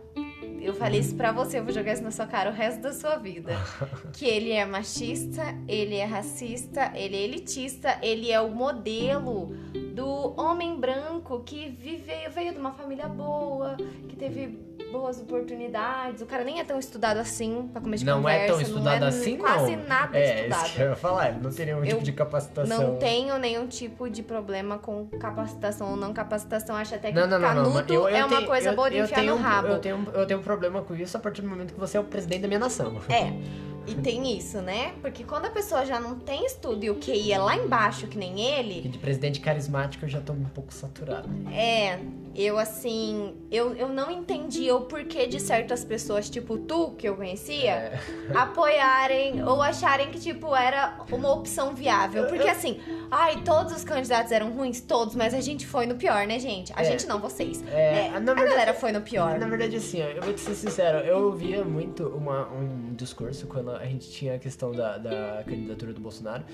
Eu 0.67 0.75
falei 0.75 0.99
isso 0.99 1.15
pra 1.15 1.31
você, 1.31 1.61
eu 1.61 1.65
vou 1.65 1.73
jogar 1.73 1.93
isso 1.93 2.03
na 2.03 2.11
sua 2.11 2.27
cara 2.27 2.51
o 2.51 2.53
resto 2.53 2.81
da 2.81 2.93
sua 2.93 3.15
vida. 3.15 3.53
que 4.13 4.25
ele 4.25 4.51
é 4.51 4.67
machista, 4.67 5.43
ele 5.69 5.95
é 5.95 6.05
racista, 6.05 6.91
ele 6.93 7.15
é 7.15 7.21
elitista, 7.21 7.97
ele 8.03 8.33
é 8.33 8.41
o 8.41 8.51
modelo 8.51 9.55
do 9.95 10.35
homem 10.37 10.77
branco 10.77 11.45
que 11.45 11.69
viveu, 11.69 12.33
veio 12.33 12.53
de 12.53 12.59
uma 12.59 12.73
família 12.73 13.07
boa, 13.07 13.77
que 14.09 14.17
teve 14.17 14.59
boas 14.93 15.21
oportunidades. 15.21 16.23
O 16.23 16.27
cara 16.27 16.45
nem 16.45 16.61
é 16.61 16.65
tão 16.65 16.79
estudado 16.79 17.19
assim 17.19 17.69
pra 17.73 17.81
começar 17.81 18.05
de 18.05 18.11
Não 18.11 18.19
conversa. 18.19 18.45
é 18.45 18.47
tão 18.49 18.61
estudado 18.61 19.05
é 19.05 19.09
assim, 19.09 19.37
quase 19.37 19.77
não. 19.77 19.87
nada 19.87 20.19
é, 20.19 20.35
estudado. 20.41 20.65
isso 20.67 20.75
que 20.75 20.81
eu 20.83 20.89
ia 20.91 20.97
falar, 20.97 21.29
ele 21.31 21.39
não 21.43 21.51
teria 21.53 21.75
nenhum 21.75 21.85
Eu 21.87 21.91
tipo 21.93 22.03
de 22.05 22.13
capacitação. 22.13 22.79
Não 22.93 22.97
tenho 22.97 23.39
nenhum 23.39 23.67
tipo 23.67 24.09
de 24.09 24.23
problema 24.23 24.79
com 24.79 25.07
capacitação 25.19 25.91
ou 25.91 25.97
não 25.97 26.13
capacitação. 26.13 26.77
Acho 26.77 26.95
até 26.95 27.09
que 27.11 27.15
Não, 27.15 27.27
não, 27.27 27.39
não, 27.39 27.55
não. 27.55 27.65
canudo 27.73 27.93
eu- 27.95 28.03
eu 28.03 28.09
é 28.09 28.25
uma 28.25 28.37
tenho- 28.37 28.47
coisa 28.49 28.73
boa 28.73 28.91
de 28.91 28.99
enfiar 28.99 29.21
tenho 29.21 29.35
no 29.37 29.41
rabo. 29.43 29.69
Eu 29.69 29.79
tenho, 29.79 30.09
eu 30.15 30.27
tenho 30.27 30.41
um 30.41 30.43
problema 30.43 30.83
com 30.83 30.95
isso 30.95 31.17
a 31.17 31.21
partir 31.21 31.43
do 31.43 31.49
momento 31.49 31.75
que 31.75 31.81
você 31.81 31.97
é 31.97 32.01
o 32.01 32.05
presidente 32.05 32.43
da 32.43 32.49
minha 32.49 32.61
nação. 32.61 32.97
É, 33.09 33.33
e 33.87 33.95
tem 33.95 34.37
isso, 34.37 34.61
né? 34.61 34.95
Porque 35.01 35.25
quando 35.25 35.47
a 35.47 35.51
pessoa 35.51 35.85
já 35.87 35.99
não 36.01 36.17
tem 36.19 36.45
estudo 36.47 36.85
e 36.85 36.91
o 36.91 36.97
QI 36.97 37.33
é 37.33 37.39
lá 37.39 37.57
embaixo, 37.57 38.07
que 38.07 38.19
nem 38.19 38.41
ele, 38.41 38.89
de 38.89 38.99
presidente 38.99 39.41
carismático 39.41 40.05
eu 40.05 40.09
já 40.09 40.21
tô 40.21 40.33
um 40.33 40.45
pouco 40.45 40.73
saturado. 40.73 41.29
é. 41.53 41.99
Eu, 42.39 42.59
assim, 42.59 43.35
eu, 43.51 43.75
eu 43.77 43.89
não 43.89 44.11
entendia 44.11 44.77
o 44.77 44.83
porquê 44.83 45.27
de 45.27 45.41
certas 45.41 45.83
pessoas, 45.83 46.29
tipo 46.29 46.59
tu, 46.59 46.91
que 46.91 47.09
eu 47.09 47.17
conhecia, 47.17 47.71
É. 47.71 47.99
apoiarem 48.35 49.43
ou 49.43 49.61
acharem 49.63 50.11
que, 50.11 50.19
tipo, 50.21 50.55
era 50.55 50.99
uma 51.11 51.33
opção 51.33 51.75
viável. 51.75 52.27
Porque, 52.27 52.49
assim, 52.49 52.79
ai, 53.11 53.43
todos 53.45 53.73
os 53.75 53.85
candidatos 53.85 54.33
eram 54.33 54.51
ruins, 54.53 54.81
todos, 54.81 55.15
mas 55.15 55.35
a 55.35 55.41
gente 55.41 55.67
foi 55.67 55.87
no 55.87 55.95
pior, 55.97 56.27
né, 56.27 56.39
gente? 56.39 56.73
A 56.77 56.83
É. 56.83 56.85
gente 56.85 57.07
não, 57.07 57.21
vocês. 57.21 57.63
É, 57.69 58.07
É, 58.07 58.09
na 58.11 58.17
a 58.33 58.35
verdade- 58.35 58.49
galera 58.51 58.75
foi 58.75 58.93
no 58.93 59.01
pior. 59.01 59.39
Na 59.39 59.47
verdade, 59.49 59.77
assim, 59.77 60.03
ó, 60.03 60.07
eu 60.07 60.23
vou 60.23 60.33
te 60.35 60.41
ser 60.41 60.55
sincero, 60.55 60.99
eu 60.99 61.25
ouvia 61.27 61.65
muito 61.65 62.07
uma, 62.09 62.49
um 62.49 62.95
discurso 62.95 63.47
quando 63.47 63.71
a 63.77 63.87
gente 63.87 64.11
tinha 64.11 64.35
a 64.35 64.39
questão 64.39 64.73
da, 64.73 64.99
da 64.99 65.43
candidatura 65.47 65.93
do 65.93 66.01
Bolsonaro, 66.01 66.45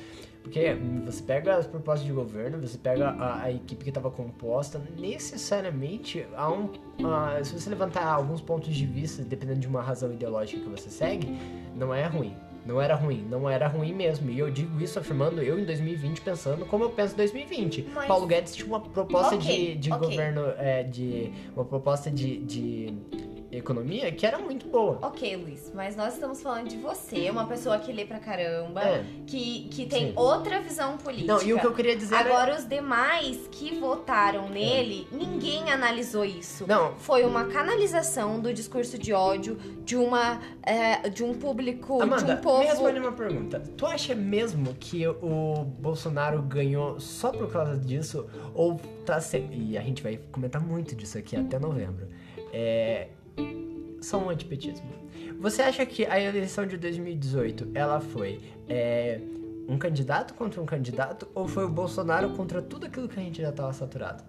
porque 0.43 0.77
você 1.05 1.23
pega 1.23 1.55
as 1.57 1.67
propostas 1.67 2.05
de 2.07 2.13
governo, 2.13 2.61
você 2.61 2.77
pega 2.77 3.11
a, 3.11 3.43
a 3.45 3.53
equipe 3.53 3.85
que 3.85 3.91
estava 3.91 4.11
composta, 4.11 4.81
necessariamente, 4.99 6.27
há 6.35 6.51
um, 6.51 6.69
ah, 7.05 7.39
se 7.43 7.53
você 7.59 7.71
levantar 7.71 8.05
alguns 8.07 8.41
pontos 8.41 8.75
de 8.75 8.87
vista, 8.87 9.23
dependendo 9.23 9.61
de 9.61 9.67
uma 9.69 9.83
razão 9.83 10.13
ideológica 10.13 10.61
que 10.63 10.69
você 10.69 10.91
segue, 10.91 11.29
não 11.77 11.95
é 11.95 12.07
ruim. 12.07 12.35
Não 12.65 12.81
era 12.81 12.95
ruim, 12.95 13.27
não 13.29 13.51
era 13.51 13.67
ruim 13.67 13.93
mesmo. 13.93 14.31
E 14.31 14.39
eu 14.39 14.49
digo 14.49 14.81
isso 14.81 14.97
afirmando 14.97 15.43
eu 15.43 15.59
em 15.59 15.65
2020, 15.65 16.21
pensando 16.21 16.65
como 16.65 16.85
eu 16.85 16.91
penso 16.91 17.15
em 17.15 17.17
2020. 17.17 17.89
Mas- 17.93 18.07
Paulo 18.07 18.25
Guedes 18.25 18.55
tinha 18.55 18.69
uma 18.69 18.79
proposta 18.79 19.35
Ok, 19.35 19.75
de, 19.75 19.77
de 19.79 19.93
ok. 19.93 20.09
governo, 20.09 20.43
é, 20.57 20.85
de 20.85 21.33
uma 21.57 21.65
proposta 21.65 22.09
de, 22.09 22.39
de 22.39 22.95
economia 23.53 24.11
que 24.13 24.27
era 24.27 24.39
muito 24.39 24.67
boa. 24.67 24.99
Ok, 25.03 25.37
Luiz, 25.37 25.71
mas 25.75 25.95
nós 25.95 26.15
estamos 26.15 26.41
falando 26.43 26.69
de 26.69 26.77
você, 26.77 27.29
uma 27.31 27.47
pessoa 27.47 27.79
que 27.79 27.93
lê 27.93 28.05
pra 28.05 28.19
caramba, 28.19 28.83
É. 28.83 29.05
que, 29.27 29.69
que 29.71 29.87
tem 29.87 30.09
Sim. 30.09 30.13
outra 30.17 30.61
visão 30.61 30.97
política. 30.97 31.33
Não, 31.35 31.43
e 31.43 31.53
o 31.53 31.61
que 31.61 31.67
eu 31.67 31.75
queria 31.75 31.97
dizer 31.97 32.15
era... 32.15 32.29
Agora, 32.31 32.57
os 32.57 32.67
demais 32.67 33.39
que 33.51 33.79
votaram 33.79 34.49
nele, 34.49 35.07
ninguém 35.13 35.71
analisou 35.71 36.25
isso. 36.25 36.65
Não, 36.67 36.95
Foi 36.97 37.25
uma 37.25 37.45
canalização 37.47 38.41
do 38.41 38.53
discurso 38.53 38.99
de 38.99 39.13
ódio 39.13 39.57
de 39.85 39.97
uma 39.97 40.41
é, 40.63 41.09
de 41.09 41.23
um 41.25 41.35
público, 41.35 41.97
de 41.97 42.03
Amanda, 42.03 42.35
um 42.35 42.37
povo. 42.39 42.61
me 42.61 42.67
responde 42.67 42.99
uma 43.01 43.13
pergunta. 43.13 43.61
Tu 43.77 43.85
acha 43.87 44.15
mesmo 44.15 44.75
que 44.75 45.07
o 45.07 45.65
Bolsonaro 45.79 46.41
ganhou 46.43 46.99
só 47.01 47.31
por 47.31 47.51
causa 47.51 47.77
disso? 47.77 48.27
Ou 48.55 48.81
tá 49.05 49.21
sendo... 49.21 49.53
E 49.53 49.77
a 49.77 49.83
gente 49.83 50.03
vai 50.03 50.19
comentar 50.31 50.63
muito 50.63 50.95
disso 50.95 51.19
aqui 51.19 51.37
até 51.37 51.59
novembro. 51.59 52.07
É... 52.53 53.09
Um 53.39 54.29
antipetismo. 54.29 54.91
Você 55.39 55.63
acha 55.63 55.87
que 55.87 56.05
a 56.05 56.21
eleição 56.21 56.67
de 56.67 56.77
2018, 56.77 57.71
ela 57.75 58.01
foi... 58.01 58.41
é, 58.69 59.21
Um 59.69 59.79
candidato 59.79 60.35
contra 60.35 60.61
um 60.61 60.67
candidato? 60.67 61.29
Ou 61.35 61.47
foi 61.49 61.65
o 61.65 61.69
Bolsonaro 61.69 62.31
contra 62.31 62.61
tudo 62.61 62.87
aquilo 62.87 63.09
que 63.09 63.19
a 63.19 63.23
gente 63.23 63.41
já 63.41 63.53
tava 63.53 63.73
saturado? 63.73 64.23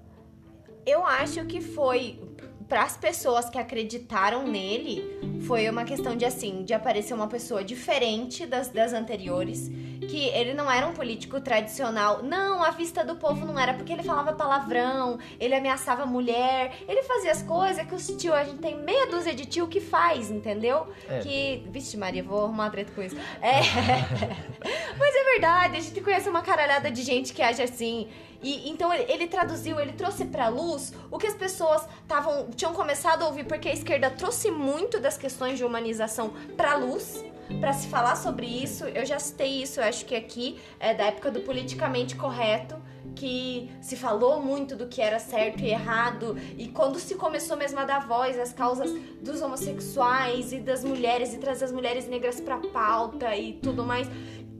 Eu 0.85 1.05
acho 1.05 1.43
que 1.45 1.59
foi 1.59 2.19
para 2.67 2.83
as 2.83 2.97
pessoas 2.97 3.49
que 3.49 3.57
acreditaram 3.57 4.47
nele, 4.47 5.41
foi 5.45 5.69
uma 5.69 5.83
questão 5.83 6.15
de 6.15 6.25
assim, 6.25 6.63
de 6.63 6.73
aparecer 6.73 7.13
uma 7.13 7.27
pessoa 7.27 7.63
diferente 7.63 8.45
das, 8.45 8.69
das 8.69 8.93
anteriores, 8.93 9.69
que 10.07 10.27
ele 10.29 10.53
não 10.53 10.71
era 10.71 10.87
um 10.87 10.93
político 10.93 11.39
tradicional. 11.41 12.23
Não, 12.23 12.63
a 12.63 12.71
vista 12.71 13.03
do 13.03 13.15
povo 13.15 13.45
não 13.45 13.59
era 13.59 13.73
porque 13.73 13.91
ele 13.91 14.03
falava 14.03 14.33
palavrão, 14.33 15.19
ele 15.39 15.55
ameaçava 15.55 16.03
a 16.03 16.05
mulher, 16.05 16.73
ele 16.87 17.03
fazia 17.03 17.31
as 17.31 17.41
coisas 17.41 17.85
que 17.85 17.95
os 17.95 18.07
tio, 18.07 18.33
a 18.33 18.43
gente 18.43 18.59
tem 18.59 18.77
meia 18.77 19.07
dúzia 19.07 19.33
de 19.33 19.45
tio 19.45 19.67
que 19.67 19.81
faz, 19.81 20.29
entendeu? 20.29 20.87
É. 21.09 21.19
Que, 21.19 21.63
vixe 21.69 21.97
Maria, 21.97 22.23
vou 22.23 22.45
arrumar 22.45 22.69
treta 22.69 22.91
com 22.93 23.01
isso. 23.01 23.15
É. 23.41 23.59
Mas 24.97 25.15
é 25.15 25.23
verdade, 25.31 25.77
a 25.77 25.79
gente 25.81 25.99
conhece 26.01 26.29
uma 26.29 26.41
caralhada 26.41 26.91
de 26.91 27.01
gente 27.03 27.33
que 27.33 27.41
age 27.41 27.61
assim. 27.61 28.07
E 28.43 28.69
então 28.69 28.93
ele, 28.93 29.11
ele 29.11 29.27
traduziu, 29.27 29.79
ele 29.79 29.93
trouxe 29.93 30.25
pra 30.25 30.49
luz 30.49 30.93
o 31.09 31.17
que 31.17 31.25
as 31.25 31.33
pessoas 31.33 31.87
estavam 32.01 32.49
tinham 32.55 32.73
começado 32.73 33.23
a 33.23 33.27
ouvir, 33.27 33.45
porque 33.45 33.69
a 33.69 33.73
esquerda 33.73 34.09
trouxe 34.09 34.51
muito 34.51 34.99
das 34.99 35.17
questões 35.17 35.57
de 35.57 35.63
humanização 35.63 36.33
pra 36.57 36.75
luz. 36.75 37.23
Pra 37.59 37.73
se 37.73 37.87
falar 37.87 38.15
sobre 38.15 38.45
isso, 38.45 38.85
eu 38.85 39.05
já 39.05 39.19
citei 39.19 39.61
isso, 39.61 39.79
eu 39.79 39.83
acho 39.83 40.05
que 40.05 40.15
aqui 40.15 40.59
é 40.79 40.93
da 40.93 41.05
época 41.05 41.29
do 41.29 41.41
politicamente 41.41 42.15
correto, 42.15 42.75
que 43.15 43.69
se 43.81 43.95
falou 43.95 44.41
muito 44.41 44.75
do 44.75 44.87
que 44.87 45.01
era 45.01 45.19
certo 45.19 45.61
e 45.61 45.69
errado, 45.69 46.37
e 46.57 46.69
quando 46.69 46.99
se 46.99 47.15
começou 47.15 47.57
mesmo 47.57 47.79
a 47.79 47.83
dar 47.83 48.07
voz 48.07 48.39
às 48.39 48.53
causas 48.53 48.89
dos 49.21 49.41
homossexuais 49.41 50.53
e 50.53 50.59
das 50.59 50.83
mulheres, 50.83 51.33
e 51.33 51.37
trazer 51.37 51.65
as 51.65 51.71
mulheres 51.71 52.07
negras 52.07 52.39
pra 52.39 52.57
pauta 52.57 53.35
e 53.35 53.53
tudo 53.53 53.83
mais. 53.83 54.07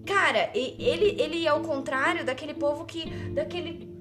Cara, 0.05 0.49
ele, 0.53 1.15
ele 1.21 1.47
é 1.47 1.53
o 1.53 1.61
contrário 1.61 2.25
daquele 2.25 2.53
povo 2.53 2.85
que. 2.85 3.09
daquele. 3.29 3.91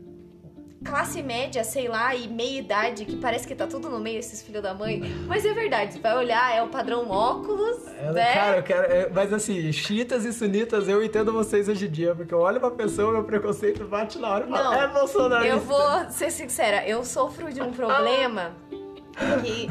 classe 0.85 1.23
média, 1.23 1.62
sei 1.62 1.87
lá, 1.87 2.12
e 2.12 2.27
meia 2.27 2.59
idade, 2.59 3.05
que 3.05 3.15
parece 3.17 3.47
que 3.47 3.55
tá 3.55 3.69
tudo 3.69 3.88
no 3.88 4.01
meio, 4.01 4.19
esses 4.19 4.43
filhos 4.43 4.61
da 4.61 4.75
mãe. 4.75 5.01
Mas 5.29 5.47
é 5.47 5.55
verdade, 5.55 6.01
vai 6.01 6.17
olhar, 6.17 6.57
é 6.57 6.61
o 6.61 6.67
padrão 6.71 7.09
óculos, 7.09 7.87
Ela- 8.01 8.12
né? 8.15 8.35
Cara, 8.35 8.57
eu 8.57 8.62
quero. 8.65 8.93
é, 8.93 9.09
mas 9.09 9.33
assim, 9.33 9.71
chiitas 9.73 10.25
e 10.25 10.33
sunitas, 10.33 10.88
eu 10.88 11.01
entendo 11.05 11.33
vocês 11.33 11.69
hoje 11.69 11.87
em 11.87 11.91
dia, 11.91 12.17
porque 12.17 12.35
eu 12.35 12.41
olho 12.41 12.59
pra 12.59 12.73
pessoa, 12.73 13.12
meu 13.12 13.23
preconceito 13.23 13.85
bate 13.85 14.19
na 14.19 14.29
hora 14.29 14.45
e 14.45 14.51
falo, 14.51 14.75
é 14.75 14.88
bolsonarista. 14.88 15.55
Eu 15.55 15.61
vou 15.61 16.11
ser 16.11 16.33
sincera, 16.33 16.85
eu 16.85 17.05
sofro 17.05 17.53
de 17.53 17.62
um 17.62 17.71
problema 17.73 18.51
que. 19.41 19.69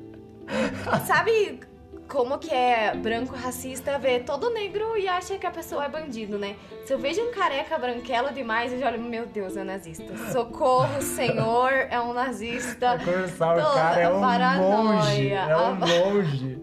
Sabe 1.06 1.60
como 2.10 2.38
que 2.38 2.50
é 2.52 2.92
branco 2.94 3.34
racista 3.36 3.96
ver 3.98 4.24
todo 4.24 4.50
negro 4.50 4.96
e 4.98 5.06
acha 5.06 5.38
que 5.38 5.46
a 5.46 5.50
pessoa 5.50 5.84
é 5.84 5.88
bandido, 5.88 6.38
né? 6.38 6.56
Se 6.84 6.92
eu 6.92 6.98
vejo 6.98 7.22
um 7.22 7.30
careca 7.30 7.78
branquelo 7.78 8.32
demais, 8.32 8.72
eu 8.72 8.80
já 8.80 8.88
olho, 8.88 9.00
meu 9.00 9.26
Deus, 9.26 9.56
é 9.56 9.62
nazista. 9.62 10.04
Socorro, 10.32 11.00
senhor, 11.02 11.70
é 11.72 12.00
um 12.00 12.12
nazista. 12.12 12.96
O 12.96 12.98
Toda 13.44 13.74
cara 13.74 14.00
é 14.00 14.08
um 14.08 14.20
paranoia. 14.20 14.92
monge. 14.96 15.32
É 15.32 15.56
um 15.56 15.74
monge. 15.76 16.58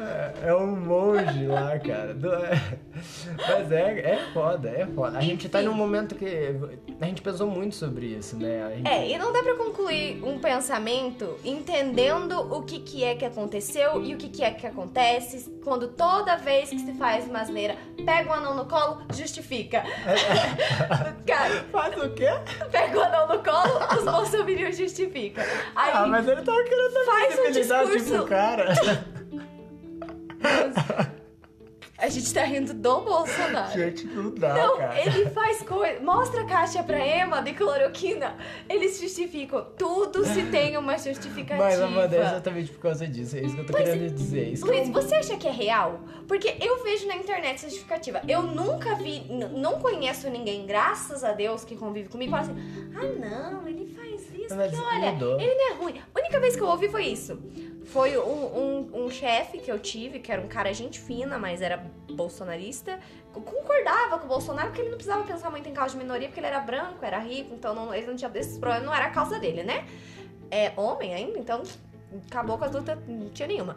É, 0.00 0.48
é 0.48 0.54
um 0.54 0.76
monge 0.76 1.46
lá, 1.46 1.78
cara. 1.78 2.16
É- 2.46 2.78
Mas 3.36 3.70
é, 3.72 4.00
é 4.12 4.18
foda, 4.32 4.68
é 4.70 4.86
foda. 4.86 5.18
A 5.18 5.20
gente 5.20 5.48
tá 5.48 5.60
num 5.60 5.74
momento 5.74 6.14
que. 6.14 6.26
A 7.00 7.04
gente 7.04 7.20
pensou 7.22 7.46
muito 7.46 7.74
sobre 7.76 8.06
isso, 8.06 8.36
né? 8.36 8.72
Gente- 8.76 8.88
É, 8.88 9.08
e 9.10 9.18
não 9.18 9.32
dá 9.32 9.42
pra 9.42 9.54
concluir 9.54 10.22
um 10.24 10.38
pensamento 10.38 11.36
entendendo 11.44 12.38
o 12.52 12.62
que, 12.62 12.80
que 12.80 13.04
é 13.04 13.14
que 13.14 13.24
aconteceu 13.24 14.02
e 14.02 14.14
o 14.14 14.18
que, 14.18 14.28
que 14.28 14.42
é 14.42 14.50
que 14.50 14.66
acontece 14.82 15.50
quando 15.64 15.88
toda 15.88 16.36
vez 16.36 16.70
que 16.70 16.78
se 16.78 16.92
faz 16.94 17.26
uma 17.26 17.40
asneira, 17.40 17.76
pega 18.04 18.30
o 18.30 18.32
anão 18.32 18.54
no 18.54 18.64
colo, 18.66 19.02
justifica. 19.12 19.82
Cara, 21.26 21.64
Faz 21.72 21.96
o 22.02 22.10
quê? 22.14 22.28
pega 22.70 22.98
o 22.98 23.02
anão 23.02 23.26
no 23.28 23.42
colo, 23.42 23.80
os 23.98 24.04
bolsominions 24.04 24.76
justificam. 24.76 25.44
Aí, 25.74 25.90
Ah, 25.92 26.06
mas 26.06 26.26
ele 26.28 26.42
tava 26.42 26.62
querendo 26.62 26.94
dar 26.94 27.04
Faz 27.04 27.38
um 27.38 27.50
discurso. 27.52 28.14
pro 28.14 28.26
cara. 28.26 28.68
a 31.98 32.08
gente 32.08 32.32
tá 32.32 32.44
rindo 32.44 32.72
do 32.72 33.00
Bolsonaro. 33.00 33.72
Gente, 33.72 34.06
não 34.06 34.30
dá, 34.34 34.54
Não, 34.54 34.76
cara. 34.78 35.00
ele 35.00 35.28
faz 35.30 35.62
coisa. 35.62 36.00
Mostra 36.00 36.42
a 36.42 36.46
caixa 36.46 36.82
pra 36.82 36.98
Emma 37.04 37.42
de 37.42 37.52
cloroquina. 37.54 38.36
Eles 38.68 39.00
justificam. 39.00 39.66
Tudo 39.76 40.24
se 40.24 40.44
tem 40.44 40.76
uma 40.76 40.96
justificativa. 40.96 41.56
Mas, 41.64 41.80
Amanda, 41.80 42.16
é 42.16 42.20
exatamente 42.20 42.70
por 42.70 42.80
causa 42.80 43.06
disso. 43.06 43.36
É 43.36 43.40
isso 43.40 43.54
que 43.54 43.60
eu 43.62 43.66
tô 43.66 43.72
Pois 43.72 43.84
querendo 43.84 44.14
dizer. 44.14 44.52
Isso 44.52 44.64
que 44.64 44.70
Luiz, 44.70 44.88
você 44.90 45.14
acha 45.16 45.36
que 45.36 45.48
é 45.48 45.50
real? 45.50 46.00
Porque 46.28 46.56
eu 46.60 46.82
vejo 46.84 47.06
na 47.08 47.16
internet 47.16 47.56
essa 47.56 47.68
justificativa. 47.68 48.20
Eu 48.28 48.42
nunca 48.42 48.94
vi, 48.94 49.24
não 49.56 49.80
conheço 49.80 50.30
ninguém, 50.30 50.66
graças 50.66 51.24
a 51.24 51.32
Deus, 51.32 51.64
que 51.64 51.74
convive 51.76 52.08
comigo, 52.08 52.30
fala 52.30 52.42
assim: 52.42 52.56
ah, 52.94 53.28
não, 53.28 53.66
ele 53.66 53.86
faz 53.94 54.22
isso, 54.34 54.54
Mas 54.56 54.70
porque 54.70 54.86
olha, 54.86 55.12
mudou. 55.12 55.40
ele 55.40 55.54
não 55.54 55.70
é 55.70 55.74
ruim. 55.74 56.00
A 56.14 56.18
única 56.20 56.38
vez 56.38 56.54
que 56.54 56.62
eu 56.62 56.68
ouvi 56.68 56.88
foi 56.88 57.06
isso. 57.06 57.38
Foi 57.88 58.18
um, 58.18 58.22
um, 58.22 59.04
um 59.04 59.10
chefe 59.10 59.58
que 59.58 59.70
eu 59.70 59.78
tive, 59.78 60.18
que 60.18 60.30
era 60.30 60.42
um 60.42 60.48
cara 60.48 60.72
gente 60.74 61.00
fina, 61.00 61.38
mas 61.38 61.62
era 61.62 61.78
bolsonarista. 62.10 63.00
Concordava 63.32 64.18
com 64.18 64.26
o 64.26 64.28
Bolsonaro 64.28 64.68
porque 64.68 64.82
ele 64.82 64.90
não 64.90 64.96
precisava 64.98 65.24
pensar 65.24 65.50
muito 65.50 65.68
em 65.68 65.72
causa 65.72 65.92
de 65.92 65.98
minoria, 66.02 66.28
porque 66.28 66.40
ele 66.40 66.48
era 66.48 66.60
branco, 66.60 67.02
era 67.02 67.18
rico, 67.18 67.54
então 67.54 67.74
não, 67.74 67.94
ele 67.94 68.06
não 68.06 68.16
tinha 68.16 68.28
desses 68.28 68.58
problemas, 68.58 68.86
não 68.86 68.94
era 68.94 69.06
a 69.06 69.10
causa 69.10 69.38
dele, 69.38 69.62
né? 69.62 69.86
É 70.50 70.72
homem 70.76 71.14
ainda, 71.14 71.38
então 71.38 71.62
acabou 72.26 72.58
com 72.58 72.64
as 72.64 72.72
lutas, 72.72 72.98
não 73.06 73.30
tinha 73.30 73.48
nenhuma. 73.48 73.76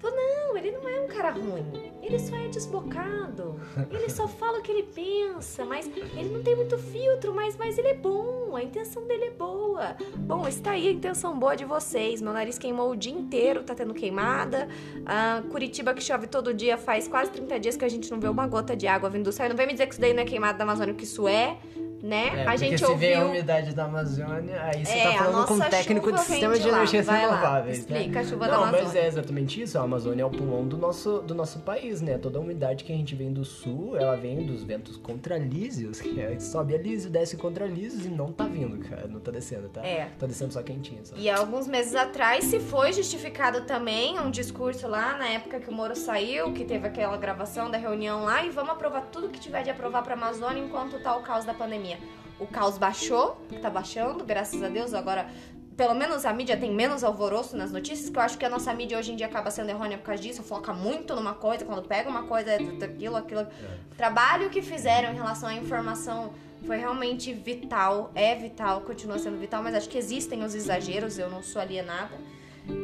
Falou, 0.00 0.16
não, 0.16 0.56
ele 0.56 0.70
não 0.70 0.88
é 0.88 1.00
um 1.02 1.06
cara 1.06 1.30
ruim. 1.30 1.92
Ele 2.02 2.18
só 2.18 2.34
é 2.34 2.48
desbocado. 2.48 3.60
Ele 3.90 4.08
só 4.08 4.26
fala 4.28 4.58
o 4.58 4.62
que 4.62 4.72
ele 4.72 4.82
pensa, 4.82 5.64
mas 5.66 5.86
ele 5.86 6.30
não 6.30 6.42
tem 6.42 6.56
muito 6.56 6.78
filtro, 6.78 7.34
mas, 7.34 7.54
mas 7.56 7.76
ele 7.76 7.88
é 7.88 7.94
bom. 7.94 8.56
A 8.56 8.62
intenção 8.62 9.06
dele 9.06 9.26
é 9.26 9.30
boa. 9.30 9.94
Bom, 10.16 10.48
está 10.48 10.70
aí 10.72 10.88
a 10.88 10.90
intenção 10.90 11.38
boa 11.38 11.54
de 11.54 11.66
vocês. 11.66 12.22
Meu 12.22 12.32
nariz 12.32 12.58
queimou 12.58 12.90
o 12.90 12.96
dia 12.96 13.12
inteiro, 13.12 13.62
tá 13.62 13.74
tendo 13.74 13.92
queimada. 13.92 14.68
Ah, 15.04 15.42
Curitiba 15.50 15.92
que 15.92 16.02
chove 16.02 16.26
todo 16.26 16.54
dia, 16.54 16.78
faz 16.78 17.06
quase 17.06 17.30
30 17.30 17.60
dias 17.60 17.76
que 17.76 17.84
a 17.84 17.88
gente 17.88 18.10
não 18.10 18.18
vê 18.18 18.28
uma 18.28 18.46
gota 18.46 18.74
de 18.74 18.86
água 18.86 19.10
vindo 19.10 19.24
do 19.24 19.32
céu. 19.32 19.50
Não 19.50 19.56
vem 19.56 19.66
me 19.66 19.72
dizer 19.74 19.86
que 19.86 19.92
isso 19.92 20.00
daí 20.00 20.14
não 20.14 20.22
é 20.22 20.26
queimada 20.26 20.56
da 20.56 20.64
Amazônia, 20.64 20.94
que 20.94 21.04
isso 21.04 21.28
é, 21.28 21.58
né? 22.02 22.26
É, 22.34 22.42
a 22.42 22.44
porque 22.52 22.58
gente 22.58 22.78
se 22.86 22.94
vê 22.94 23.14
a 23.14 23.18
ouviu. 23.20 23.28
umidade 23.30 23.74
da 23.74 23.84
Amazônia, 23.84 24.60
aí 24.62 24.84
você 24.84 24.92
É, 24.92 25.12
tá 25.12 25.24
falando 25.24 25.46
com 25.46 25.54
um 25.54 25.60
técnico 25.60 26.12
de 26.12 26.20
sistema 26.20 26.58
de 26.58 26.68
energias 26.68 27.06
renováveis. 27.08 27.78
explica 27.78 28.08
né? 28.10 28.20
a 28.20 28.24
chuva 28.24 28.46
da 28.46 28.52
Não, 28.52 28.60
mas 28.66 28.74
Amazônia. 28.80 29.00
é 29.00 29.06
exatamente 29.06 29.62
isso. 29.62 29.78
A 29.78 29.82
Amazônia 29.82 30.22
é 30.22 30.26
o 30.26 30.30
pulmão 30.30 30.66
do 30.66 30.76
nosso, 30.76 31.20
do 31.20 31.34
nosso 31.34 31.60
país, 31.60 32.00
né? 32.00 32.18
Toda 32.18 32.38
a 32.38 32.40
umidade 32.40 32.84
que 32.84 32.92
a 32.92 32.96
gente 32.96 33.14
vem 33.14 33.32
do 33.32 33.44
sul, 33.44 33.96
ela 33.96 34.16
vem 34.16 34.44
dos 34.46 34.62
ventos 34.62 34.96
contralísios, 34.96 36.00
que 36.00 36.20
é, 36.20 36.38
sobe 36.40 36.74
a 36.74 36.78
lísio, 36.78 37.10
desce 37.10 37.36
contralísios 37.36 38.04
e 38.06 38.08
não 38.08 38.32
tá 38.32 38.44
vindo, 38.44 38.78
cara. 38.88 39.06
Não 39.06 39.20
tá 39.20 39.30
descendo, 39.30 39.68
tá? 39.68 39.84
É. 39.84 40.08
Tá 40.18 40.26
descendo 40.26 40.52
só 40.52 40.62
quentinho. 40.62 41.00
Só. 41.04 41.14
E 41.16 41.28
alguns 41.30 41.66
meses 41.66 41.94
atrás 41.94 42.44
se 42.44 42.58
foi 42.60 42.92
justificado 42.92 43.62
também 43.62 44.18
um 44.18 44.30
discurso 44.30 44.88
lá, 44.88 45.16
na 45.16 45.28
época 45.28 45.60
que 45.60 45.68
o 45.68 45.72
Moro 45.72 45.94
saiu, 45.94 46.52
que 46.52 46.64
teve 46.64 46.86
aquela 46.86 47.16
gravação 47.16 47.70
da 47.70 47.78
reunião 47.78 48.24
lá, 48.24 48.44
e 48.44 48.50
vamos 48.50 48.70
aprovar 48.70 49.02
tudo 49.12 49.28
que 49.28 49.38
tiver 49.38 49.62
de 49.62 49.70
aprovar 49.70 50.02
pra 50.02 50.14
Amazônia 50.14 50.62
enquanto 50.62 50.98
tá 51.02 51.16
o 51.16 51.22
caos 51.22 51.44
da 51.44 51.54
pandemia. 51.54 51.89
O 52.38 52.46
caos 52.46 52.78
baixou, 52.78 53.40
tá 53.60 53.68
baixando, 53.70 54.24
graças 54.24 54.62
a 54.62 54.68
Deus, 54.68 54.94
agora. 54.94 55.28
Pelo 55.76 55.94
menos 55.94 56.26
a 56.26 56.32
mídia 56.32 56.58
tem 56.58 56.70
menos 56.74 57.02
alvoroço 57.02 57.56
nas 57.56 57.72
notícias, 57.72 58.10
que 58.10 58.18
eu 58.18 58.22
acho 58.22 58.36
que 58.36 58.44
a 58.44 58.50
nossa 58.50 58.74
mídia 58.74 58.98
hoje 58.98 59.12
em 59.12 59.16
dia 59.16 59.26
acaba 59.26 59.50
sendo 59.50 59.70
errônea 59.70 59.96
por 59.96 60.04
causa 60.04 60.22
disso, 60.22 60.42
foca 60.42 60.74
muito 60.74 61.16
numa 61.16 61.32
coisa, 61.32 61.64
quando 61.64 61.88
pega 61.88 62.06
uma 62.06 62.24
coisa, 62.24 62.50
é 62.50 62.56
aquilo, 62.56 63.16
aquilo. 63.16 63.46
O 63.90 63.94
trabalho 63.94 64.50
que 64.50 64.60
fizeram 64.60 65.10
em 65.10 65.14
relação 65.14 65.48
à 65.48 65.54
informação 65.54 66.34
foi 66.66 66.76
realmente 66.76 67.32
vital, 67.32 68.10
é 68.14 68.34
vital, 68.34 68.82
continua 68.82 69.18
sendo 69.18 69.38
vital, 69.38 69.62
mas 69.62 69.74
acho 69.74 69.88
que 69.88 69.96
existem 69.96 70.44
os 70.44 70.54
exageros, 70.54 71.18
eu 71.18 71.30
não 71.30 71.42
sou 71.42 71.62
alienada. 71.62 72.14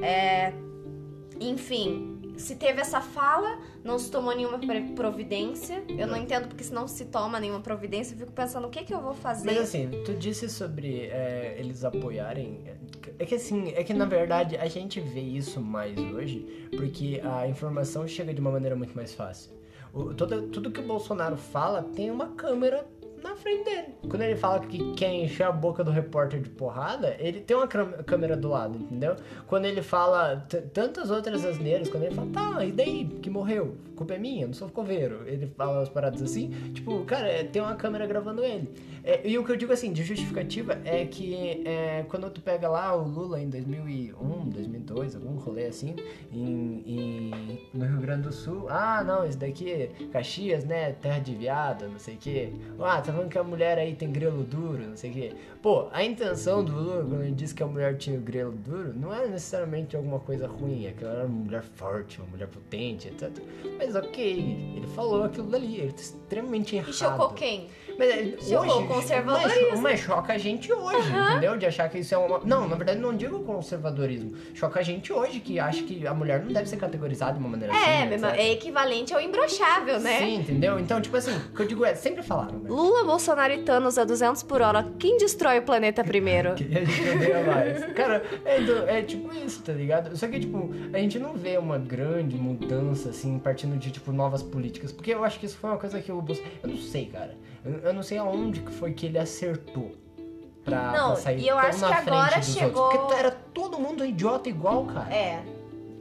É, 0.02 0.54
enfim, 1.38 2.15
se 2.36 2.56
teve 2.56 2.80
essa 2.80 3.00
fala, 3.00 3.58
não 3.84 3.98
se 3.98 4.10
tomou 4.10 4.34
nenhuma 4.34 4.58
providência. 4.94 5.82
Eu 5.88 6.06
não 6.06 6.16
entendo 6.16 6.48
porque 6.48 6.64
se 6.64 6.72
não 6.72 6.86
se 6.86 7.06
toma 7.06 7.40
nenhuma 7.40 7.60
providência, 7.60 8.14
eu 8.14 8.18
fico 8.18 8.32
pensando 8.32 8.66
o 8.66 8.70
que, 8.70 8.84
que 8.84 8.94
eu 8.94 9.00
vou 9.00 9.14
fazer. 9.14 9.46
Mas 9.46 9.58
assim, 9.58 9.90
tu 10.04 10.14
disse 10.14 10.48
sobre 10.48 11.06
é, 11.06 11.56
eles 11.58 11.84
apoiarem. 11.84 12.64
É 13.18 13.24
que 13.24 13.34
assim, 13.34 13.72
é 13.74 13.82
que 13.82 13.94
na 13.94 14.04
verdade 14.04 14.56
a 14.56 14.66
gente 14.66 15.00
vê 15.00 15.20
isso 15.20 15.60
mais 15.60 15.96
hoje 15.98 16.68
porque 16.76 17.20
a 17.24 17.46
informação 17.48 18.06
chega 18.06 18.34
de 18.34 18.40
uma 18.40 18.50
maneira 18.50 18.76
muito 18.76 18.94
mais 18.94 19.14
fácil. 19.14 19.50
O, 19.92 20.12
todo, 20.12 20.48
tudo 20.48 20.70
que 20.70 20.80
o 20.80 20.82
Bolsonaro 20.82 21.36
fala 21.36 21.82
tem 21.82 22.10
uma 22.10 22.28
câmera 22.28 22.86
na 23.26 23.36
frente 23.36 23.64
dele. 23.64 23.88
Quando 24.08 24.22
ele 24.22 24.36
fala 24.36 24.60
que 24.60 24.92
quer 24.94 25.12
encher 25.12 25.44
a 25.44 25.52
boca 25.52 25.82
do 25.84 25.90
repórter 25.90 26.40
de 26.40 26.48
porrada, 26.50 27.16
ele 27.18 27.40
tem 27.40 27.56
uma 27.56 27.66
câmera 27.66 28.36
do 28.36 28.48
lado, 28.48 28.78
entendeu? 28.78 29.16
Quando 29.46 29.64
ele 29.66 29.82
fala 29.82 30.46
tantas 30.72 31.10
outras 31.10 31.44
asneiras, 31.44 31.88
quando 31.88 32.04
ele 32.04 32.14
fala, 32.14 32.28
tá, 32.32 32.64
e 32.64 32.72
daí 32.72 33.04
que 33.22 33.28
morreu? 33.30 33.76
Culpa 33.96 34.14
é 34.14 34.18
minha, 34.18 34.46
não 34.46 34.54
sou 34.54 34.68
coveiro. 34.68 35.22
Ele 35.26 35.46
fala 35.56 35.78
umas 35.78 35.88
paradas 35.88 36.20
assim, 36.22 36.50
tipo, 36.74 37.04
cara, 37.04 37.28
é, 37.28 37.44
tem 37.44 37.62
uma 37.62 37.74
câmera 37.74 38.06
gravando 38.06 38.44
ele. 38.44 38.68
É, 39.02 39.26
e 39.26 39.38
o 39.38 39.44
que 39.44 39.52
eu 39.52 39.56
digo 39.56 39.72
assim, 39.72 39.92
de 39.92 40.02
justificativa, 40.02 40.78
é 40.84 41.04
que 41.06 41.62
é, 41.66 42.04
quando 42.08 42.28
tu 42.30 42.40
pega 42.40 42.68
lá 42.68 42.94
o 42.94 43.06
Lula 43.08 43.40
em 43.40 43.48
2001, 43.48 44.48
2002, 44.50 45.14
algum 45.14 45.36
rolê 45.36 45.66
assim, 45.66 45.94
em, 46.32 46.82
em- 46.86 47.60
no 47.72 47.86
Rio 47.86 48.00
Grande 48.00 48.22
do 48.22 48.32
Sul, 48.32 48.66
ah, 48.68 49.02
não, 49.04 49.24
esse 49.24 49.38
daqui, 49.38 49.88
Caxias, 50.12 50.64
né, 50.64 50.92
terra 50.92 51.18
de 51.20 51.34
viado, 51.34 51.88
não 51.88 51.98
sei 51.98 52.14
o 52.14 52.18
quê. 52.18 52.50
Ah, 52.80 53.00
tá 53.00 53.12
falando 53.16 53.30
que 53.30 53.38
a 53.38 53.44
mulher 53.44 53.78
aí 53.78 53.94
tem 53.94 54.12
grelo 54.12 54.44
duro, 54.44 54.82
não 54.82 54.96
sei 54.96 55.10
o 55.10 55.14
quê. 55.14 55.32
Pô, 55.62 55.88
a 55.90 56.04
intenção 56.04 56.62
do 56.62 56.72
Lula, 56.72 57.04
quando 57.04 57.22
ele 57.22 57.34
disse 57.34 57.54
que 57.54 57.62
a 57.62 57.66
mulher 57.66 57.96
tinha 57.96 58.18
o 58.18 58.20
grelo 58.20 58.52
duro, 58.52 58.92
não 58.94 59.12
é 59.12 59.26
necessariamente 59.26 59.96
alguma 59.96 60.20
coisa 60.20 60.46
ruim, 60.46 60.86
é 60.86 60.92
que 60.92 61.02
ela 61.02 61.14
era 61.14 61.26
uma 61.26 61.44
mulher 61.44 61.62
forte, 61.62 62.20
uma 62.20 62.28
mulher 62.28 62.48
potente, 62.48 63.08
etc. 63.08 63.30
Mas 63.78 63.96
ok, 63.96 64.74
ele 64.76 64.86
falou 64.88 65.24
aquilo 65.24 65.48
dali, 65.48 65.80
ele 65.80 65.92
tá 65.92 66.02
extremamente 66.02 66.76
errado. 66.76 66.90
E 66.90 66.92
chocou 66.92 67.30
quem? 67.30 67.68
Mas 67.98 68.50
é, 68.50 68.58
hoje, 68.58 68.86
conservadorismo. 68.86 69.82
Mas, 69.82 70.00
choca 70.00 70.32
a 70.34 70.38
gente 70.38 70.72
hoje, 70.72 71.08
entendeu? 71.10 71.56
De 71.56 71.66
achar 71.66 71.88
que 71.88 71.98
isso 71.98 72.14
é 72.14 72.18
uma. 72.18 72.40
Não, 72.44 72.68
na 72.68 72.76
verdade 72.76 73.00
não 73.00 73.14
digo 73.16 73.40
conservadorismo. 73.40 74.32
Choca 74.54 74.80
a 74.80 74.82
gente 74.82 75.12
hoje 75.12 75.40
que 75.40 75.58
acha 75.58 75.82
que 75.82 76.06
a 76.06 76.14
mulher 76.14 76.44
não 76.44 76.52
deve 76.52 76.68
ser 76.68 76.76
categorizada 76.76 77.34
de 77.34 77.38
uma 77.38 77.48
maneira 77.48 77.72
É, 77.74 78.02
assim. 78.04 78.14
etc. 78.14 78.24
é 78.38 78.52
equivalente 78.52 79.14
ao 79.14 79.20
imbrochável, 79.20 80.00
né? 80.00 80.18
Sim, 80.18 80.36
entendeu? 80.36 80.78
Então, 80.78 81.00
tipo 81.00 81.16
assim, 81.16 81.34
o 81.36 81.54
que 81.56 81.62
eu 81.62 81.66
digo 81.66 81.84
é, 81.84 81.94
sempre 81.94 82.22
falaram, 82.22 82.58
né? 82.58 82.68
Lula, 82.70 83.04
Bolsonaro 83.04 83.52
e 83.52 83.62
Thanos 83.62 83.98
a 83.98 84.04
200 84.04 84.42
por 84.42 84.60
hora. 84.60 84.86
Quem 84.98 85.16
destrói 85.18 85.58
o 85.58 85.62
planeta 85.62 86.02
primeiro? 86.04 86.54
Que 86.66 86.76
a 86.78 86.84
gente 86.84 87.08
odeia 87.10 87.42
mais. 87.44 87.84
Cara, 87.92 88.22
é, 88.44 88.98
é 88.98 89.02
tipo 89.02 89.32
isso, 89.34 89.62
tá 89.62 89.72
ligado? 89.72 90.16
Só 90.16 90.26
que, 90.26 90.40
tipo, 90.40 90.70
a 90.92 90.98
gente 90.98 91.18
não 91.18 91.34
vê 91.34 91.56
uma 91.58 91.78
grande 91.78 92.36
mudança, 92.36 93.10
assim, 93.10 93.38
partindo 93.38 93.76
de, 93.76 93.90
tipo, 93.90 94.10
novas 94.12 94.42
políticas. 94.42 94.90
Porque 94.92 95.12
eu 95.12 95.22
acho 95.24 95.38
que 95.38 95.46
isso 95.46 95.56
foi 95.58 95.70
uma 95.70 95.78
coisa 95.78 96.00
que 96.00 96.10
o 96.10 96.20
Bolsonaro. 96.20 96.52
Eu 96.62 96.68
não 96.70 96.76
sei, 96.76 97.06
cara. 97.06 97.36
Eu, 97.66 97.92
não 97.94 98.02
sei 98.02 98.18
aonde 98.18 98.60
que 98.60 98.70
foi 98.72 98.92
que 98.92 99.06
ele 99.06 99.18
acertou. 99.18 99.92
Pra, 100.64 100.90
Não, 100.92 101.06
pra 101.12 101.16
sair 101.16 101.40
e 101.42 101.48
eu 101.48 101.56
tão 101.56 101.64
acho 101.68 101.80
na 101.80 101.88
que 101.88 101.94
frente 102.02 102.08
agora 102.08 102.36
dos 102.38 102.48
chegou- 102.54 102.82
outros. 102.82 103.00
Porque 103.02 103.14
era 103.20 103.30
todo 103.30 103.78
mundo 103.78 104.04
idiota 104.04 104.48
igual, 104.48 104.84
cara. 104.86 105.14
É. 105.14 105.42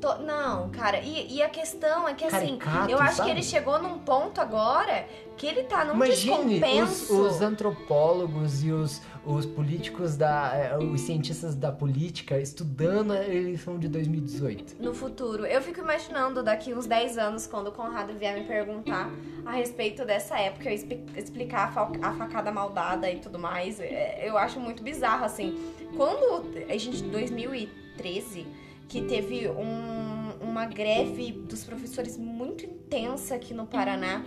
To- 0.06 0.22
Não, 0.22 0.70
cara, 0.70 1.00
e, 1.00 1.36
e 1.38 1.42
a 1.42 1.50
questão 1.50 2.08
é 2.08 2.14
que 2.14 2.24
assim, 2.26 2.58
Caricato, 2.58 2.92
eu 2.92 3.00
acho 3.00 3.16
sabe? 3.18 3.30
que 3.30 3.36
ele 3.38 3.44
chegou 3.44 3.82
num 3.82 3.98
ponto 4.00 4.40
agora 4.40 5.08
que 5.36 5.48
ele 5.48 5.64
tá 5.64 5.84
num 5.84 5.96
Imagine 5.96 6.32
os, 6.32 6.46
descompenso. 6.62 7.22
os 7.22 7.42
antropólogos 7.42 8.64
e 8.64 8.72
os, 8.72 9.02
os 9.26 9.46
políticos 9.46 10.16
da. 10.16 10.52
eh, 10.56 10.78
os 10.78 11.02
cientistas 11.02 11.56
da 11.56 11.72
política 11.72 12.38
estudando 12.40 13.12
a 13.14 13.24
eleição 13.28 13.78
de 13.80 13.88
2018. 13.88 14.76
no 14.80 14.94
futuro. 14.94 15.46
Eu 15.46 15.62
fico 15.62 15.80
imaginando 15.80 16.44
daqui 16.44 16.74
uns 16.74 16.86
10 16.86 17.18
anos, 17.18 17.48
quando 17.48 17.68
o 17.68 17.72
Conrado 17.72 18.14
vier 18.14 18.36
me 18.40 18.46
perguntar 18.46 19.10
a 19.46 19.52
respeito 19.52 20.06
dessa 20.06 20.38
época, 20.40 20.70
eu 20.70 20.74
expli- 20.76 21.04
explicar 21.18 21.68
a, 21.70 21.72
fa- 21.72 21.92
a 22.02 22.14
facada 22.14 22.52
maldada 22.52 23.10
e 23.10 23.18
tudo 23.20 23.40
mais. 23.40 23.80
é, 23.80 24.24
Eu 24.24 24.38
acho 24.38 24.60
muito 24.60 24.84
bizarro, 24.84 25.26
assim. 25.26 25.74
Quando 25.98 26.46
a 26.70 26.78
gente, 26.78 27.02
2013, 27.04 28.46
que 28.88 29.02
teve 29.04 29.48
um- 29.50 30.16
uma 30.42 30.66
greve 30.66 31.32
dos 31.32 31.64
professores 31.64 32.18
muito 32.18 32.66
intensa 32.66 33.36
aqui 33.36 33.54
no 33.54 33.66
Paraná, 33.66 34.24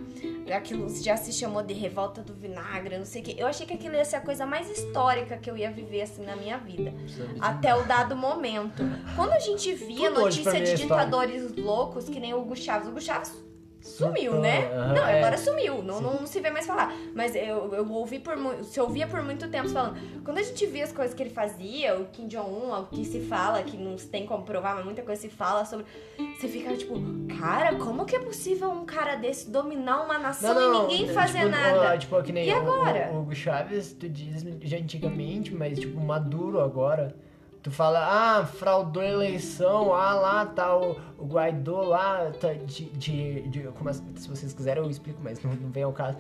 aquilo 0.55 0.88
já 1.03 1.16
se 1.16 1.33
chamou 1.33 1.62
de 1.62 1.73
revolta 1.73 2.23
do 2.23 2.35
vinagre, 2.35 2.99
não 2.99 3.05
sei 3.05 3.23
o 3.23 3.25
quê. 3.25 3.37
Eu 3.38 3.47
achei 3.47 3.66
que 3.66 3.73
aquilo 3.75 3.94
ia 3.94 4.05
ser 4.05 4.16
a 4.16 4.21
coisa 4.21 4.44
mais 4.44 4.68
histórica 4.71 5.37
que 5.38 5.51
eu 5.51 5.57
ia 5.57 5.71
viver, 5.71 6.03
assim, 6.03 6.25
na 6.25 6.37
minha 6.37 6.59
vida. 6.59 6.92
Até 7.40 7.75
o 7.75 7.85
dado 7.85 8.14
momento. 8.16 8.83
Quando 9.16 9.33
a 9.33 9.38
gente 9.38 9.73
via 9.75 10.09
Tudo 10.11 10.21
notícia 10.23 10.51
é 10.51 10.61
de 10.61 10.75
ditadores 10.77 11.55
loucos, 11.57 12.09
que 12.09 12.18
nem 12.21 12.35
o 12.35 12.40
Hugo 12.40 12.57
Chaves, 12.57 12.87
o 12.88 12.90
Hugo 12.90 13.01
Chaves 13.01 13.33
sumiu, 13.81 14.41
né? 14.41 14.69
não, 14.95 15.07
é. 15.07 15.19
agora 15.19 15.37
sumiu, 15.37 15.83
não, 15.83 15.99
Sim. 15.99 16.03
não, 16.05 16.27
se 16.27 16.41
vê 16.41 16.51
mais 16.51 16.67
falar. 16.67 16.93
Mas 17.14 17.35
eu, 17.35 17.73
eu 17.75 17.91
ouvi 17.91 18.19
por 18.19 18.37
muito, 18.37 18.64
se 18.64 18.81
ouvia 18.81 19.07
por 19.07 19.23
muito 19.23 19.49
tempo 19.49 19.69
falando, 19.69 19.97
quando 20.25 20.38
a 20.38 20.43
gente 20.43 20.67
via 20.67 20.85
as 20.85 20.93
coisas 20.93 21.14
que 21.14 21.23
ele 21.23 21.31
fazia, 21.31 21.99
o 21.99 22.07
Kim 22.07 22.27
Jong-un, 22.27 22.73
o 22.73 22.87
que 22.87 23.05
se 23.05 23.21
fala, 23.21 23.62
que 23.62 23.77
não 23.77 23.97
se 23.97 24.07
tem 24.09 24.27
como 24.27 24.45
provar, 24.45 24.75
mas 24.75 24.85
muita 24.85 25.03
coisa 25.03 25.21
se 25.21 25.29
fala 25.29 25.64
sobre, 25.64 25.87
você 26.38 26.49
fica 26.49 26.77
tipo, 26.77 26.95
cara, 27.38 27.77
como 27.77 28.05
que 28.05 28.17
é 28.17 28.21
possível 28.21 28.71
um 28.71 28.85
cara 28.85 29.17
desse 29.17 29.51
dominar 29.51 30.05
uma 30.05 30.19
nação 30.19 30.61
e 30.61 30.81
ninguém 30.81 31.11
é, 31.11 31.12
fazer 31.12 31.38
tipo, 31.41 31.51
nada? 31.51 31.95
ó, 31.95 31.97
Tipo, 31.97 32.23
que 32.23 32.33
nem 32.33 32.47
E 32.47 32.51
agora? 32.51 33.11
O, 33.12 33.17
o 33.17 33.21
Hugo 33.21 33.35
Chaves, 33.35 33.93
tu 33.93 34.09
diz 34.09 34.45
já 34.62 34.77
antigamente, 34.77 35.55
mas 35.55 35.79
tipo, 35.79 36.01
Maduro 36.01 36.61
agora. 36.61 37.14
Tu 37.68 37.74
fala, 37.74 38.00
ah, 38.38 38.46
fraudou 38.46 39.02
a 39.02 39.07
eleição, 39.07 39.92
ah, 39.94 40.14
lá 40.14 40.46
tá 40.46 40.74
o, 40.74 40.96
o 41.18 41.26
Guaidó 41.26 41.83
lá, 41.83 42.31
tá 42.40 42.52
de. 42.54 42.87
de, 42.87 43.42
de- 43.48 43.62
como 43.76 43.92
se 43.92 44.28
vocês 44.28 44.54
quiserem 44.54 44.83
eu 44.83 44.88
explico, 44.88 45.20
mas 45.22 45.42
não, 45.42 45.52
não 45.52 45.70
vem 45.70 45.83
ao 45.83 45.92
caso. 45.92 46.16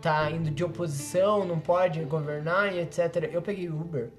Tá 0.00 0.30
indo 0.30 0.50
de 0.50 0.62
oposição, 0.62 1.44
não 1.44 1.58
pode 1.58 2.00
governar 2.04 2.72
e 2.72 2.78
etc. 2.78 3.28
Eu 3.32 3.42
peguei 3.42 3.68
Uber 3.68 4.10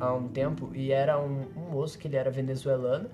há 0.00 0.12
um 0.12 0.26
tempo 0.28 0.70
e 0.74 0.90
era 0.90 1.18
um, 1.18 1.44
um 1.56 1.70
moço 1.70 1.96
que 1.98 2.08
ele 2.08 2.16
era 2.16 2.30
venezuelano. 2.30 3.08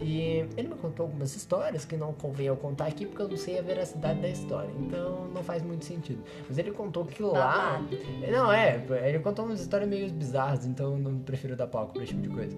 E 0.00 0.46
ele 0.56 0.68
me 0.68 0.74
contou 0.76 1.04
algumas 1.04 1.36
histórias 1.36 1.84
que 1.84 1.96
não 1.96 2.12
convém 2.14 2.46
eu 2.46 2.56
contar 2.56 2.86
aqui 2.86 3.04
porque 3.04 3.20
eu 3.20 3.28
não 3.28 3.36
sei 3.36 3.58
a 3.58 3.62
veracidade 3.62 4.20
da 4.20 4.28
história. 4.28 4.70
Então 4.80 5.28
não 5.28 5.42
faz 5.42 5.62
muito 5.62 5.84
sentido. 5.84 6.22
Mas 6.48 6.56
ele 6.56 6.70
contou 6.70 7.04
que 7.04 7.22
lá. 7.22 7.78
Babado. 7.78 7.98
Não, 8.30 8.50
é, 8.50 8.82
ele 9.06 9.18
contou 9.18 9.44
umas 9.44 9.60
histórias 9.60 9.88
meio 9.88 10.10
bizarras, 10.10 10.64
então 10.64 10.92
eu 10.92 10.98
não 10.98 11.18
prefiro 11.18 11.54
dar 11.54 11.66
palco 11.66 11.92
pra 11.92 12.02
esse 12.02 12.14
tipo 12.14 12.22
de 12.22 12.28
coisa. 12.30 12.56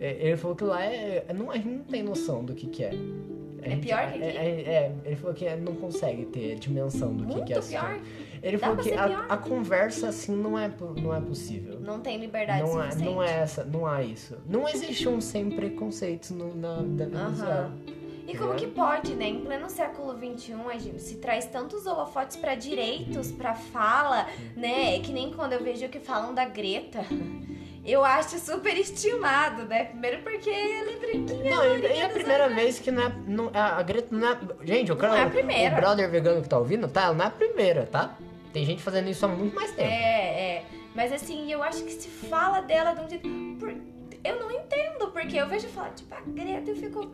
É, 0.00 0.28
Ele 0.28 0.36
falou 0.36 0.56
que 0.56 0.64
lá 0.64 0.84
é. 0.84 1.24
Não, 1.34 1.50
a 1.50 1.54
gente 1.54 1.68
não 1.68 1.84
tem 1.84 2.02
noção 2.02 2.44
do 2.44 2.54
que, 2.54 2.66
que 2.66 2.84
é. 2.84 2.92
É 3.62 3.76
pior 3.76 4.12
que 4.12 4.18
aqui? 4.18 4.22
É, 4.22 4.36
é, 4.36 4.60
é, 4.60 4.92
ele 5.04 5.16
falou 5.16 5.34
que 5.34 5.56
não 5.56 5.74
consegue 5.74 6.26
ter 6.26 6.56
dimensão 6.56 7.14
do 7.14 7.24
que, 7.26 7.34
Muito 7.34 7.46
que 7.46 7.54
é. 7.54 7.60
pior. 7.60 8.00
Ele 8.46 8.58
Dá 8.58 8.68
falou 8.68 8.82
que 8.82 8.92
a, 8.94 9.24
a 9.28 9.36
conversa 9.36 10.08
assim 10.08 10.34
não 10.36 10.56
é, 10.56 10.70
não 11.02 11.12
é 11.12 11.20
possível. 11.20 11.80
Não 11.80 11.98
tem 11.98 12.16
liberdade 12.18 12.62
Não 12.62 12.80
é, 12.80 12.84
suficiente. 12.84 13.14
não 13.14 13.22
é 13.22 13.38
essa, 13.40 13.64
não 13.64 13.86
há 13.86 14.02
isso. 14.04 14.36
Não 14.48 14.68
existe 14.68 15.08
um 15.08 15.20
sem 15.20 15.50
preconceitos 15.50 16.30
no, 16.30 16.54
na 16.54 16.76
da 16.76 17.04
Venezuela. 17.06 17.54
Aham. 17.64 17.96
E 18.28 18.36
como 18.36 18.54
que 18.54 18.66
pode, 18.66 19.14
né? 19.14 19.26
Em 19.28 19.40
pleno 19.40 19.68
século 19.70 20.12
XXI, 20.16 20.54
a 20.72 20.78
gente 20.78 21.00
se 21.00 21.16
traz 21.16 21.46
tantos 21.46 21.86
holofotes 21.86 22.36
pra 22.36 22.54
direitos, 22.56 23.30
pra 23.32 23.54
fala, 23.54 24.26
né? 24.56 24.96
É 24.96 25.00
que 25.00 25.12
nem 25.12 25.32
quando 25.32 25.52
eu 25.52 25.62
vejo 25.62 25.88
que 25.88 25.98
falam 26.00 26.32
da 26.34 26.44
Greta. 26.44 27.00
Eu 27.84 28.04
acho 28.04 28.36
super 28.40 28.76
estimado, 28.76 29.62
né? 29.66 29.84
Primeiro 29.84 30.20
porque 30.24 30.50
ela 30.50 30.90
é 30.90 30.96
branquinha. 30.96 31.50
Não, 31.54 31.68
lourinha 31.68 32.06
a 32.06 32.08
primeira 32.08 32.44
olhos. 32.46 32.56
vez 32.56 32.78
que 32.80 32.90
não 32.90 33.02
é, 33.04 33.12
não, 33.28 33.48
a, 33.54 33.80
Greta 33.84 34.08
não 34.10 34.26
é. 34.28 34.36
Gente, 34.64 34.90
eu 34.90 34.96
quero. 34.96 35.14
é 35.14 35.22
a 35.22 35.30
primeira. 35.30 35.76
O 35.76 35.80
brother 35.80 36.10
vegano 36.10 36.42
que 36.42 36.48
tá 36.48 36.58
ouvindo, 36.58 36.88
tá? 36.88 37.02
Ela 37.04 37.14
não 37.14 37.24
é 37.24 37.28
a 37.28 37.30
primeira, 37.30 37.86
tá? 37.86 38.18
Tem 38.56 38.64
gente 38.64 38.82
fazendo 38.82 39.10
isso 39.10 39.22
há 39.22 39.28
muito 39.28 39.54
mais 39.54 39.70
tempo. 39.72 39.82
É, 39.86 40.54
é. 40.56 40.64
Mas 40.94 41.12
assim, 41.12 41.52
eu 41.52 41.62
acho 41.62 41.84
que 41.84 41.92
se 41.92 42.08
fala 42.08 42.62
dela 42.62 42.94
de 42.94 43.02
um 43.02 43.06
jeito. 43.10 43.28
por- 43.60 43.76
Eu 44.24 44.40
não 44.40 44.50
entendo, 44.50 45.08
porque 45.12 45.36
eu 45.36 45.46
vejo 45.46 45.68
falar, 45.68 45.90
tipo, 45.90 46.14
a 46.14 46.22
Greta, 46.22 46.70
eu 46.70 46.76
fico. 46.76 47.10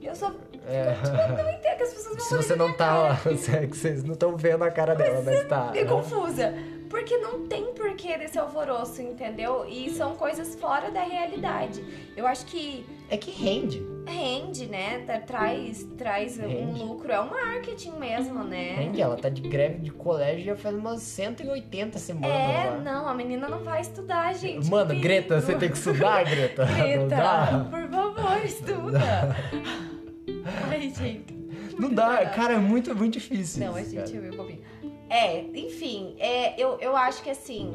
Eu 0.00 0.14
só. 0.14 0.32
É. 0.66 0.96
Eu 1.04 1.36
não 1.36 1.50
entendo 1.50 1.76
que 1.76 1.82
as 1.82 1.92
pessoas 1.92 2.16
vão 2.16 2.24
Se 2.26 2.36
você 2.38 2.56
não 2.56 2.72
tá 2.72 2.94
lá, 2.96 3.20
é 3.52 3.66
que 3.66 3.76
vocês 3.76 4.02
não 4.02 4.14
estão 4.14 4.34
vendo 4.34 4.64
a 4.64 4.70
cara 4.70 4.94
dela, 4.94 5.20
mas 5.22 5.46
tá. 5.46 5.66
Fiquei 5.66 5.84
né? 5.84 5.90
confusa. 5.90 6.54
Porque 6.88 7.16
não 7.18 7.46
tem 7.46 7.72
porquê 7.74 8.16
desse 8.16 8.38
alvoroço, 8.38 9.02
entendeu? 9.02 9.64
E 9.68 9.90
são 9.90 10.14
coisas 10.14 10.54
fora 10.54 10.90
da 10.90 11.02
realidade. 11.02 11.84
Eu 12.16 12.26
acho 12.26 12.46
que 12.46 12.86
É 13.10 13.16
que 13.16 13.30
rende. 13.30 13.84
rende, 14.06 14.66
né? 14.66 15.00
Tá- 15.06 15.18
traz 15.18 15.84
traz 15.98 16.36
Rende. 16.36 16.54
um 16.54 16.84
lucro. 16.86 17.10
É 17.12 17.20
um 17.20 17.28
marketing 17.30 17.92
mesmo, 17.98 18.44
né? 18.44 18.74
Rende. 18.76 19.00
Ela 19.00 19.16
tá 19.16 19.28
de 19.28 19.42
greve 19.42 19.78
de 19.78 19.90
colégio 19.90 20.44
já 20.44 20.56
faz 20.56 20.74
umas 20.76 21.02
180 21.02 21.98
semanas 21.98 22.30
É, 22.30 22.70
lá. 22.70 22.78
não, 22.78 23.08
a 23.08 23.14
menina 23.14 23.48
não 23.48 23.60
vai 23.64 23.80
estudar, 23.80 24.32
gente. 24.34 24.68
Mano, 24.70 24.98
Greta, 25.00 25.40
você 25.40 25.54
tem 25.56 25.68
que 25.70 25.76
estudar, 25.76 26.24
Greta. 26.24 26.64
Greta, 26.76 27.66
por 27.70 27.88
favor, 27.90 28.44
estuda. 28.44 29.00
Ai, 30.70 30.90
gente. 30.90 31.34
Não 31.78 31.92
dá, 31.92 32.24
cara, 32.26 32.54
é 32.54 32.58
muito, 32.58 32.94
muito 32.94 33.14
difícil. 33.14 33.64
Não, 33.66 33.74
a 33.74 33.80
isso, 33.82 33.90
gente 33.90 34.04
cara. 34.12 34.16
é 34.16 34.20
meio 34.20 34.36
bobinho. 34.36 34.60
É, 35.08 35.40
enfim, 35.40 36.16
é, 36.18 36.60
eu, 36.60 36.78
eu 36.80 36.96
acho 36.96 37.22
que 37.22 37.30
assim. 37.30 37.74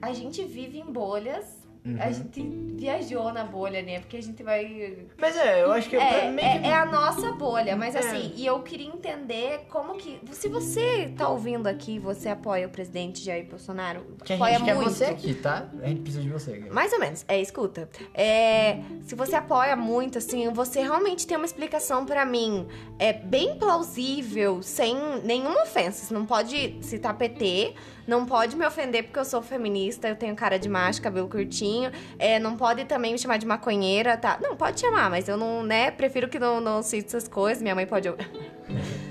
A 0.00 0.12
gente 0.12 0.42
vive 0.44 0.78
em 0.78 0.84
bolhas. 0.84 1.61
A 1.84 1.88
Uhum. 2.06 2.12
gente 2.14 2.40
viajou 2.76 3.32
na 3.32 3.42
bolha, 3.42 3.82
né? 3.82 3.98
Porque 3.98 4.16
a 4.16 4.22
gente 4.22 4.40
vai. 4.40 4.98
Mas 5.18 5.36
é, 5.36 5.64
eu 5.64 5.72
acho 5.72 5.90
que 5.90 5.96
É, 5.96 6.20
pra 6.20 6.30
meio 6.30 6.46
é, 6.46 6.58
que- 6.60 6.66
é 6.68 6.74
a 6.74 6.84
nossa 6.86 7.32
bolha, 7.32 7.74
mas 7.74 7.96
É. 7.96 7.98
assim, 7.98 8.32
e 8.36 8.46
eu 8.46 8.60
queria 8.62 8.86
entender 8.86 9.66
como 9.68 9.94
que. 9.96 10.20
Se 10.30 10.48
você 10.48 11.12
tá 11.16 11.28
ouvindo 11.28 11.66
aqui, 11.66 11.98
você 11.98 12.28
apoia 12.28 12.68
o 12.68 12.70
presidente 12.70 13.24
Jair 13.24 13.46
Bolsonaro? 13.48 14.06
que 14.24 14.32
a 14.32 14.36
apoia 14.36 14.52
gente 14.58 14.64
quer 14.64 14.74
muito. 14.76 14.90
você 14.90 15.06
aqui, 15.06 15.34
tá? 15.34 15.68
A 15.82 15.88
gente 15.88 16.02
precisa 16.02 16.22
de 16.22 16.28
você 16.30 16.52
aqui. 16.52 16.70
Mais 16.70 16.92
ou 16.92 17.00
menos, 17.00 17.24
é, 17.26 17.40
escuta. 17.40 17.88
É, 18.14 18.78
se 19.04 19.16
você 19.16 19.34
apoia 19.34 19.74
muito, 19.74 20.18
assim, 20.18 20.48
você 20.52 20.80
realmente 20.82 21.26
tem 21.26 21.36
uma 21.36 21.46
explicação 21.46 22.06
pra 22.06 22.24
mim 22.24 22.64
é 23.00 23.12
bem 23.12 23.58
plausível, 23.58 24.62
sem 24.62 24.94
nenhuma 25.24 25.62
ofensa. 25.62 26.06
Você 26.06 26.14
não 26.14 26.24
pode 26.26 26.78
citar 26.80 27.16
PT, 27.18 27.74
não 28.06 28.26
pode 28.26 28.56
me 28.56 28.66
ofender 28.66 29.04
porque 29.04 29.18
eu 29.18 29.24
sou 29.24 29.42
feminista, 29.42 30.08
eu 30.08 30.16
tenho 30.16 30.34
cara 30.34 30.58
de 30.58 30.68
macho, 30.68 31.00
cabelo 31.00 31.28
curtinho, 31.28 31.90
é, 32.18 32.38
não 32.38 32.56
pode 32.56 32.84
também 32.84 33.12
me 33.12 33.18
chamar 33.18 33.38
de 33.38 33.46
maconheira, 33.46 34.16
tá? 34.16 34.38
Não, 34.40 34.56
pode 34.56 34.80
chamar, 34.80 35.10
mas 35.10 35.28
eu 35.28 35.36
não, 35.36 35.62
né, 35.62 35.90
prefiro 35.90 36.28
que 36.28 36.38
não, 36.38 36.60
não 36.60 36.82
cite 36.82 37.08
essas 37.08 37.28
coisas, 37.28 37.62
minha 37.62 37.74
mãe 37.74 37.86
pode... 37.86 38.08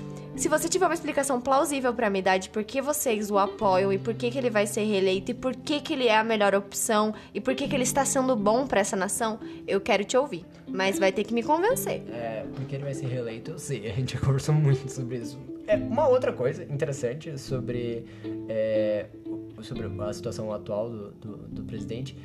Se 0.42 0.48
você 0.48 0.68
tiver 0.68 0.86
uma 0.86 0.94
explicação 0.94 1.40
plausível 1.40 1.94
pra 1.94 2.10
me 2.10 2.20
dar 2.20 2.36
de 2.36 2.50
por 2.50 2.64
que 2.64 2.82
vocês 2.82 3.30
o 3.30 3.38
apoiam 3.38 3.92
e 3.92 3.96
por 3.96 4.12
que, 4.12 4.28
que 4.28 4.36
ele 4.36 4.50
vai 4.50 4.66
ser 4.66 4.82
reeleito 4.82 5.30
e 5.30 5.34
por 5.34 5.54
que, 5.54 5.80
que 5.80 5.92
ele 5.92 6.08
é 6.08 6.16
a 6.16 6.24
melhor 6.24 6.52
opção 6.52 7.14
e 7.32 7.40
por 7.40 7.54
que, 7.54 7.68
que 7.68 7.76
ele 7.76 7.84
está 7.84 8.04
sendo 8.04 8.34
bom 8.34 8.66
pra 8.66 8.80
essa 8.80 8.96
nação, 8.96 9.38
eu 9.68 9.80
quero 9.80 10.04
te 10.04 10.16
ouvir. 10.16 10.44
Mas 10.66 10.98
vai 10.98 11.12
ter 11.12 11.22
que 11.22 11.32
me 11.32 11.44
convencer. 11.44 12.02
É, 12.10 12.44
porque 12.56 12.74
ele 12.74 12.82
vai 12.82 12.92
ser 12.92 13.06
reeleito, 13.06 13.52
eu 13.52 13.58
sei. 13.60 13.88
A 13.88 13.94
gente 13.94 14.14
já 14.14 14.18
conversou 14.20 14.52
muito 14.52 14.90
sobre 14.90 15.18
isso. 15.18 15.38
É, 15.68 15.76
uma 15.76 16.08
outra 16.08 16.32
coisa 16.32 16.64
interessante 16.64 17.38
sobre, 17.38 18.04
é, 18.48 19.06
sobre 19.60 19.86
a 19.86 20.12
situação 20.12 20.52
atual 20.52 20.90
do, 20.90 21.10
do, 21.12 21.36
do 21.36 21.62
presidente 21.62 22.16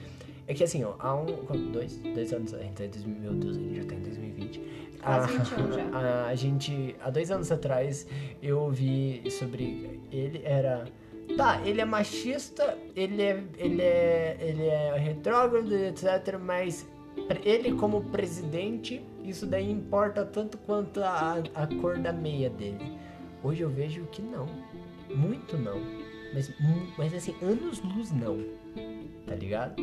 é 0.47 0.55
que, 0.55 0.63
assim, 0.63 0.83
ó, 0.83 0.95
há 0.97 1.13
um... 1.13 1.25
Dois? 1.71 1.97
Dois 1.97 2.33
anos... 2.33 2.53
A 2.53 2.59
gente 2.63 2.73
tá 2.73 2.85
em 2.85 2.89
2000, 2.89 3.19
meu 3.19 3.33
Deus, 3.33 3.57
a 3.57 3.59
gente 3.59 3.75
já 3.75 3.85
tá 3.85 3.93
em 3.93 3.99
2020. 3.99 4.61
Quase 5.07 5.35
A- 5.35 5.43
21 5.43 5.71
já. 5.71 6.27
A, 6.27 6.35
gente... 6.35 6.95
Há 7.01 7.09
dois 7.09 7.31
anos 7.31 7.51
atrás, 7.51 8.07
eu 8.41 8.59
ouvi 8.59 9.23
sobre... 9.31 9.99
Ele 10.11 10.41
era... 10.43 10.85
Tá, 11.35 11.59
ele 11.65 11.81
é 11.81 11.85
machista, 11.85 12.77
ele 12.95 13.21
é, 13.21 13.43
ele 13.57 13.81
é, 13.81 14.37
ele 14.39 14.65
é 14.65 14.97
retrógrado, 14.97 15.73
etc, 15.73 16.39
mas 16.39 16.87
ele 17.43 17.73
como 17.73 18.01
presidente, 18.05 19.03
isso 19.25 19.45
daí 19.45 19.69
importa 19.69 20.23
tanto 20.23 20.57
quanto 20.59 21.03
a, 21.03 21.43
a 21.53 21.67
cor 21.81 21.97
da 21.97 22.13
meia 22.13 22.49
dele. 22.49 22.97
Hoje 23.43 23.61
eu 23.61 23.69
vejo 23.69 24.03
que 24.05 24.21
não. 24.21 24.47
Muito 25.13 25.57
não. 25.57 25.81
Mas, 26.33 26.51
mas 26.97 27.13
assim, 27.13 27.35
anos 27.41 27.81
luz 27.81 28.11
não. 28.11 28.43
Tá 29.25 29.35
ligado? 29.35 29.75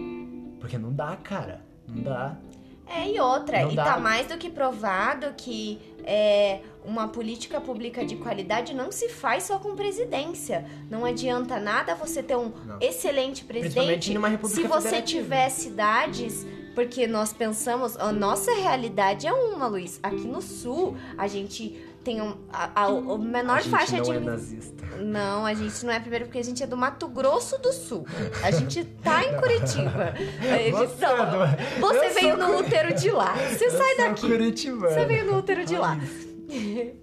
Porque 0.61 0.79
não 0.79 0.93
dá, 0.93 1.17
cara. 1.17 1.61
Não 1.89 2.03
dá. 2.03 2.37
É, 2.87 3.09
e 3.11 3.19
outra, 3.21 3.63
Não 3.63 3.73
e 3.73 3.77
dá. 3.77 3.85
tá 3.85 3.99
mais 3.99 4.27
do 4.27 4.37
que 4.37 4.51
provado 4.51 5.33
que 5.37 5.81
é, 6.05 6.61
uma 6.85 7.09
política 7.09 7.61
pública 7.61 8.05
de 8.05 8.17
qualidade 8.17 8.75
não 8.75 8.93
se 8.93 9.09
faz 9.09 9.45
só 9.45 9.59
com 9.59 9.75
presidência. 9.75 10.67
Não 10.91 11.05
adianta 11.05 11.59
nada 11.59 11.95
você 11.95 12.23
ter 12.23 12.37
um 12.37 12.53
Não. 12.65 12.79
excelente 12.81 13.45
presidente 13.45 14.13
se 14.49 14.63
você 14.65 15.01
tiver 15.01 15.49
cidades 15.49 16.45
Porque 16.75 17.07
nós 17.07 17.33
pensamos, 17.33 17.97
a 17.97 18.11
nossa 18.13 18.53
realidade 18.53 19.27
é 19.29 19.33
uma, 19.33 19.69
Luiz. 19.69 20.01
Aqui 20.03 20.27
no 20.27 20.43
sul, 20.43 20.97
a 21.17 21.29
gente 21.29 21.81
tem 22.05 22.21
um, 22.23 22.37
a, 22.53 22.83
a, 22.83 22.85
a 22.87 23.19
menor 23.19 23.57
a 23.57 23.61
gente 23.61 23.71
faixa 23.71 23.97
não 23.97 24.03
de. 24.05 24.11
é 24.13 24.21
nazista. 24.21 24.85
Não, 24.99 25.45
a 25.47 25.55
gente 25.55 25.85
não 25.87 25.93
é 25.93 25.99
primeiro 25.99 26.27
porque 26.27 26.39
a 26.39 26.45
gente 26.45 26.63
é 26.63 26.67
do 26.67 26.77
Mato 26.77 27.09
Grosso 27.09 27.59
do 27.61 27.73
Sul. 27.73 28.07
A 28.43 28.51
gente 28.51 28.85
tá 29.03 29.25
em 29.25 29.37
Curitiba. 29.41 30.15
Gente- 30.41 30.71
Você 30.71 31.05
é 31.05 31.27
do- 31.27 31.81
você 31.81 32.09
veio 32.11 32.37
no 32.37 32.47
curi- 32.47 32.67
útero 32.69 32.95
de 32.95 33.11
lá. 33.11 33.35
Você 33.35 33.71
sai 33.71 33.93
Eu 33.93 33.97
sou 33.97 34.09
daqui. 34.09 34.21
curitibano. 34.29 34.95
Você 34.95 35.05
veio 35.07 35.25
no 35.25 35.39
útero 35.39 35.65
de 35.65 35.77
lá. 35.77 35.99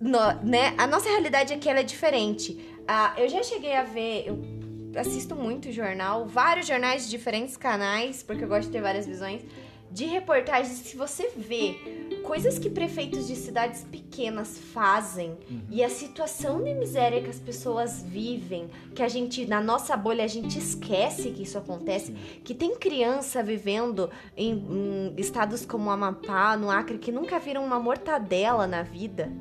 No- 0.00 0.32
né? 0.42 0.74
A 0.76 0.86
nossa 0.86 1.08
realidade 1.08 1.52
aqui 1.52 1.68
ela 1.68 1.80
é 1.80 1.82
diferente. 1.84 2.76
Ah, 2.86 3.14
eu 3.16 3.28
já 3.28 3.42
cheguei 3.42 3.74
a 3.74 3.84
ver, 3.84 4.24
eu 4.26 5.00
assisto 5.00 5.34
muito 5.34 5.72
jornal, 5.72 6.26
vários 6.26 6.66
jornais 6.66 7.04
de 7.04 7.10
diferentes 7.10 7.56
canais, 7.56 8.22
porque 8.22 8.44
eu 8.44 8.48
gosto 8.48 8.66
de 8.66 8.72
ter 8.72 8.82
várias 8.82 9.06
visões, 9.06 9.40
de 9.94 10.06
reportagens. 10.06 10.78
Se 10.78 10.96
você 10.96 11.30
vê 11.36 11.76
coisas 12.24 12.58
que 12.58 12.68
prefeitos 12.68 13.28
de 13.28 13.36
cidades 13.36 13.84
pequenas 13.84 14.58
fazem 14.58 15.38
e 15.70 15.84
a 15.84 15.88
situação 15.88 16.60
de 16.64 16.74
miséria 16.74 17.22
que 17.22 17.30
as 17.30 17.38
pessoas 17.38 18.02
vivem, 18.02 18.68
que 18.92 19.04
a 19.04 19.08
gente, 19.08 19.46
na 19.46 19.60
nossa 19.60 19.96
bolha, 19.96 20.24
a 20.24 20.28
gente 20.28 20.58
esquece 20.58 21.30
que 21.30 21.44
isso 21.44 21.56
acontece, 21.56 22.12
que 22.42 22.52
tem 22.52 22.74
criança 22.74 23.40
vivendo 23.40 24.10
em, 24.36 24.52
em 24.52 25.14
estados 25.16 25.64
como 25.64 25.88
Amapá, 25.88 26.56
no 26.56 26.70
Acre, 26.70 26.98
que 26.98 27.12
nunca 27.12 27.38
viram 27.38 27.64
uma 27.64 27.78
mortadela 27.78 28.66
na 28.66 28.82
vida. 28.82 29.32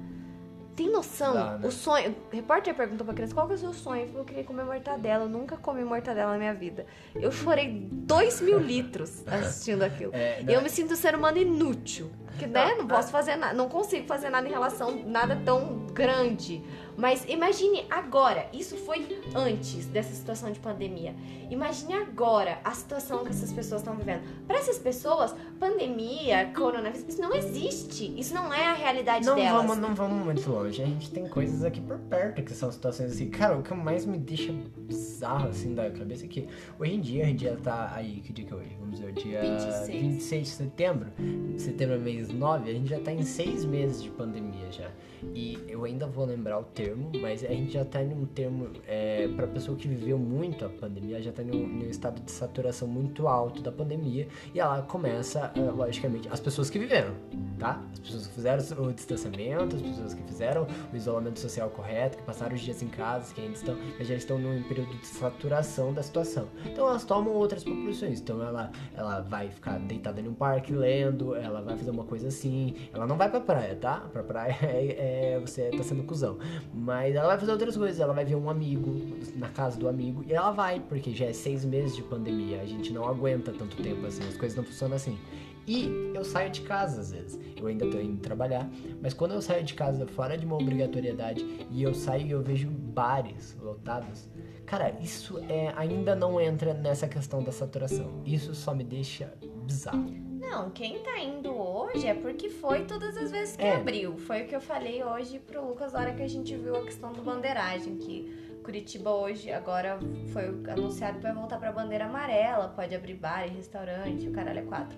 Tem 0.75 0.89
noção? 0.91 1.33
Dá, 1.33 1.57
né? 1.57 1.67
O 1.67 1.71
sonho. 1.71 2.15
O 2.31 2.35
repórter 2.35 2.73
perguntou 2.73 3.05
pra 3.05 3.13
criança 3.13 3.33
qual 3.33 3.45
que 3.45 3.53
é 3.53 3.55
o 3.55 3.59
seu 3.59 3.73
sonho. 3.73 4.09
Eu 4.15 4.23
queria 4.25 4.43
comer 4.43 4.63
mortadela. 4.63 5.25
Eu 5.25 5.29
nunca 5.29 5.55
comi 5.55 5.83
mortadela 5.83 6.31
na 6.31 6.37
minha 6.37 6.53
vida. 6.53 6.85
Eu 7.15 7.31
chorei 7.31 7.87
2 7.91 8.41
mil 8.41 8.57
litros 8.59 9.23
assistindo 9.27 9.83
aquilo. 9.83 10.11
É, 10.15 10.41
E 10.41 10.51
eu 10.51 10.61
me 10.61 10.69
sinto 10.69 10.93
um 10.93 10.95
ser 10.97 11.15
humano 11.15 11.37
inútil. 11.37 12.11
Que, 12.39 12.47
né? 12.47 12.69
Não, 12.71 12.77
Não 12.79 12.87
posso 12.87 13.11
fazer 13.11 13.35
nada. 13.35 13.53
Não 13.53 13.69
consigo 13.69 14.07
fazer 14.07 14.29
nada 14.29 14.47
em 14.47 14.51
relação. 14.51 15.03
Nada 15.05 15.39
tão 15.45 15.85
grande. 15.93 16.63
Mas 16.97 17.25
imagine 17.27 17.85
agora. 17.89 18.47
Isso 18.53 18.77
foi 18.77 19.05
antes 19.35 19.85
dessa 19.87 20.13
situação 20.13 20.51
de 20.51 20.59
pandemia. 20.59 21.15
Imagine 21.49 21.93
agora 21.93 22.59
a 22.63 22.71
situação 22.71 23.23
que 23.23 23.29
essas 23.29 23.51
pessoas 23.51 23.81
estão 23.81 23.95
vivendo. 23.95 24.21
Para 24.47 24.57
essas 24.57 24.77
pessoas, 24.79 25.35
pandemia, 25.59 26.51
coronavírus, 26.55 27.07
isso 27.07 27.21
não 27.21 27.33
existe. 27.35 28.13
Isso 28.19 28.33
não 28.33 28.53
é 28.53 28.67
a 28.67 28.73
realidade 28.73 29.25
não 29.25 29.35
delas. 29.35 29.65
vamos, 29.65 29.77
não 29.77 29.95
vamos 29.95 30.25
muito 30.25 30.49
longe. 30.49 30.81
A 30.81 30.85
gente 30.85 31.11
tem 31.11 31.27
coisas 31.27 31.63
aqui 31.63 31.81
por 31.81 31.97
perto 31.99 32.41
que 32.43 32.53
são 32.53 32.71
situações 32.71 33.11
assim. 33.11 33.29
Cara, 33.29 33.57
o 33.57 33.63
que 33.63 33.73
mais 33.73 34.05
me 34.05 34.17
deixa 34.17 34.53
bizarro 34.77 35.49
assim 35.49 35.73
da 35.73 35.89
cabeça 35.91 36.25
é 36.25 36.27
que 36.27 36.47
hoje 36.79 36.93
em 36.93 37.01
dia, 37.01 37.23
hoje 37.23 37.31
em 37.31 37.35
dia 37.35 37.57
tá 37.61 37.91
aí, 37.93 38.21
que 38.21 38.33
dia 38.33 38.45
que 38.45 38.53
é 38.53 38.57
hoje? 38.57 38.82
Vamos 38.93 38.99
ver, 38.99 39.13
dia 39.13 39.41
26. 39.41 39.87
26 39.87 40.43
de 40.43 40.53
setembro. 40.53 41.11
Setembro 41.57 41.95
é 41.95 41.97
mês 41.97 42.29
9, 42.29 42.69
a 42.69 42.73
gente 42.73 42.89
já 42.89 42.99
tá 42.99 43.11
em 43.11 43.23
seis 43.23 43.65
meses 43.65 44.03
de 44.03 44.09
pandemia 44.11 44.71
já. 44.71 44.91
E 45.33 45.57
eu 45.67 45.83
ainda 45.85 46.05
vou 46.05 46.25
lembrar 46.25 46.59
o 46.59 46.63
termo, 46.63 47.11
mas 47.21 47.43
a 47.43 47.47
gente 47.47 47.73
já 47.73 47.85
tá 47.85 48.03
em 48.03 48.13
um 48.13 48.25
termo, 48.25 48.69
é, 48.87 49.27
pra 49.29 49.47
pessoa 49.47 49.77
que 49.77 49.87
viveu 49.87 50.17
muito 50.17 50.65
a 50.65 50.69
pandemia, 50.69 51.21
já 51.21 51.31
tá 51.31 51.41
em 51.41 51.51
um, 51.51 51.89
estado 51.89 52.21
de 52.21 52.31
saturação 52.31 52.87
muito 52.87 53.27
alto 53.27 53.61
da 53.61 53.71
pandemia. 53.71 54.27
E 54.53 54.59
ela 54.59 54.81
começa, 54.81 55.51
ah, 55.55 55.71
logicamente, 55.71 56.27
as 56.29 56.39
pessoas 56.39 56.69
que 56.69 56.77
viveram, 56.77 57.13
tá? 57.57 57.81
As 57.93 57.99
pessoas 57.99 58.27
que 58.27 58.33
fizeram 58.33 58.85
o 58.85 58.93
distanciamento, 58.93 59.75
as 59.75 59.81
pessoas 59.81 60.13
que 60.13 60.23
fizeram 60.23 60.67
o 60.91 60.95
isolamento 60.95 61.39
social 61.39 61.69
correto, 61.69 62.17
que 62.17 62.23
passaram 62.23 62.53
os 62.53 62.61
dias 62.61 62.81
em 62.83 62.87
casa, 62.87 63.33
que 63.33 63.41
ainda 63.41 63.53
estão, 63.53 63.77
já 64.01 64.15
estão 64.15 64.37
num 64.37 64.61
período 64.63 64.93
de 64.97 65.07
saturação 65.07 65.93
da 65.93 66.03
situação. 66.03 66.47
Então 66.65 66.87
elas 66.87 67.05
tomam 67.05 67.33
outras 67.33 67.63
proporções. 67.63 68.19
Então 68.19 68.41
ela, 68.43 68.71
ela 68.95 69.21
vai 69.21 69.49
ficar 69.49 69.77
deitada 69.79 70.19
em 70.21 70.27
um 70.27 70.33
parque 70.33 70.73
lendo, 70.73 71.35
ela 71.35 71.61
vai 71.61 71.77
fazer 71.77 71.91
uma 71.91 72.03
coisa 72.03 72.27
assim. 72.27 72.75
Ela 72.93 73.05
não 73.07 73.17
vai 73.17 73.29
pra 73.29 73.39
praia, 73.39 73.75
tá? 73.75 73.99
Pra 74.11 74.23
praia 74.23 74.55
é, 74.63 75.33
é- 75.35 75.39
você 75.39 75.69
tá 75.69 75.83
sendo 75.83 76.03
cuzão. 76.03 76.37
Mas 76.73 77.15
ela 77.15 77.27
vai 77.27 77.37
fazer 77.39 77.51
outras 77.51 77.75
coisas. 77.77 77.99
Ela 77.99 78.13
vai 78.13 78.25
ver 78.25 78.35
um 78.35 78.49
amigo 78.49 78.99
na 79.35 79.49
casa 79.49 79.77
do 79.79 79.87
amigo 79.87 80.23
e 80.27 80.33
ela 80.33 80.51
vai, 80.51 80.79
porque 80.79 81.11
já 81.11 81.25
é 81.25 81.33
seis 81.33 81.63
meses 81.65 81.95
de 81.95 82.03
pandemia. 82.03 82.61
A 82.61 82.65
gente 82.65 82.91
não 82.91 83.07
aguenta 83.07 83.51
tanto 83.51 83.77
tempo 83.77 84.05
assim, 84.05 84.23
as 84.27 84.37
coisas 84.37 84.57
não 84.57 84.63
funcionam 84.63 84.95
assim. 84.95 85.17
E 85.65 86.11
eu 86.13 86.25
saio 86.25 86.49
de 86.51 86.61
casa 86.61 86.99
às 86.99 87.11
vezes. 87.11 87.39
Eu 87.55 87.67
ainda 87.67 87.89
tô 87.89 87.97
indo 87.97 88.17
trabalhar, 88.19 88.69
mas 89.01 89.13
quando 89.13 89.33
eu 89.33 89.41
saio 89.41 89.63
de 89.63 89.73
casa 89.73 90.05
fora 90.05 90.37
de 90.37 90.45
uma 90.45 90.55
obrigatoriedade 90.55 91.65
e 91.71 91.81
eu 91.81 91.93
saio 91.93 92.27
e 92.27 92.31
eu 92.31 92.41
vejo 92.41 92.69
bares 92.69 93.57
lotados, 93.61 94.27
cara, 94.65 94.95
isso 95.01 95.39
é 95.49 95.73
ainda 95.75 96.15
não 96.15 96.39
entra 96.39 96.73
nessa 96.73 97.07
questão 97.07 97.43
da 97.43 97.51
saturação. 97.51 98.21
Isso 98.25 98.53
só 98.55 98.73
me 98.73 98.83
deixa 98.83 99.33
bizarro. 99.65 100.05
Não, 100.39 100.69
quem 100.71 100.99
tá 100.99 101.17
indo 101.19 101.49
hoje 101.55 102.05
é 102.07 102.13
porque 102.13 102.49
foi 102.49 102.85
todas 102.85 103.15
as 103.17 103.31
vezes 103.31 103.55
que 103.55 103.63
É. 103.63 103.75
abriu. 103.75 104.17
Foi 104.17 104.43
o 104.43 104.47
que 104.47 104.55
eu 104.55 104.61
falei 104.61 105.03
hoje 105.03 105.39
pro 105.39 105.65
Lucas 105.67 105.93
na 105.93 105.99
hora 105.99 106.13
que 106.13 106.21
a 106.21 106.27
gente 106.27 106.55
viu 106.55 106.75
a 106.75 106.83
questão 106.83 107.11
do 107.11 107.21
bandeiragem, 107.21 107.97
que 107.97 108.43
Curitiba 108.63 109.09
hoje 109.11 109.51
agora 109.51 109.99
foi 110.31 110.45
anunciado 110.71 111.17
que 111.17 111.23
vai 111.23 111.33
voltar 111.33 111.57
pra 111.57 111.71
bandeira 111.71 112.05
amarela, 112.05 112.67
pode 112.69 112.93
abrir 112.95 113.15
bar 113.15 113.45
e 113.45 113.49
restaurante, 113.49 114.27
o 114.27 114.31
caralho 114.31 114.59
é 114.59 114.63
quatro. 114.63 114.97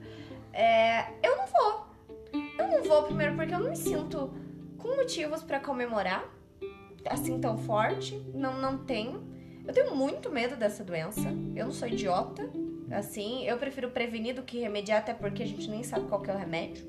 É, 0.53 1.05
eu 1.23 1.35
não 1.37 1.45
vou. 1.47 1.85
Eu 2.59 2.67
não 2.67 2.83
vou 2.83 3.03
primeiro 3.03 3.35
porque 3.35 3.53
eu 3.53 3.59
não 3.59 3.69
me 3.69 3.75
sinto 3.75 4.31
com 4.77 4.95
motivos 4.95 5.41
pra 5.41 5.59
comemorar 5.59 6.25
assim 7.09 7.39
tão 7.39 7.57
forte, 7.57 8.15
não 8.33 8.59
não 8.59 8.77
tenho. 8.79 9.34
Eu 9.67 9.73
tenho 9.73 9.95
muito 9.95 10.31
medo 10.31 10.55
dessa 10.55 10.83
doença. 10.83 11.27
Eu 11.55 11.65
não 11.65 11.71
sou 11.71 11.87
idiota. 11.87 12.49
Assim, 12.91 13.45
eu 13.45 13.57
prefiro 13.57 13.89
prevenir 13.89 14.35
do 14.35 14.43
que 14.43 14.59
remediar, 14.59 14.99
até 14.99 15.13
porque 15.13 15.41
a 15.43 15.47
gente 15.47 15.69
nem 15.69 15.83
sabe 15.83 16.07
qual 16.07 16.21
que 16.21 16.29
é 16.29 16.33
o 16.33 16.37
remédio. 16.37 16.85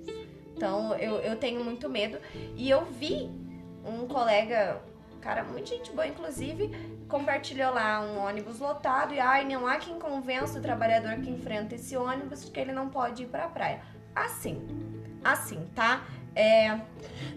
Então, 0.55 0.95
eu, 0.95 1.17
eu 1.17 1.37
tenho 1.37 1.65
muito 1.65 1.89
medo. 1.89 2.19
E 2.55 2.69
eu 2.69 2.85
vi 2.85 3.31
um 3.85 4.07
colega, 4.07 4.83
cara, 5.21 5.43
muito 5.45 5.69
gente 5.69 5.91
boa, 5.93 6.07
inclusive, 6.07 6.71
compartilhou 7.09 7.73
lá 7.73 8.01
um 8.01 8.19
ônibus 8.19 8.59
lotado 8.59 9.15
e, 9.15 9.21
ai, 9.21 9.45
não 9.45 9.67
há 9.67 9.77
quem 9.77 9.99
convença 9.99 10.59
o 10.59 10.63
trabalhador 10.63 11.17
que 11.21 11.31
enfrenta 11.31 11.75
esse 11.75 11.97
ônibus 11.97 12.45
que 12.45 12.61
ele 12.61 12.73
não 12.73 12.89
pode 12.89 13.23
ir 13.23 13.27
pra 13.27 13.49
praia. 13.49 13.81
Assim, 14.15 14.67
assim, 15.25 15.67
tá? 15.75 16.05
É, 16.37 16.79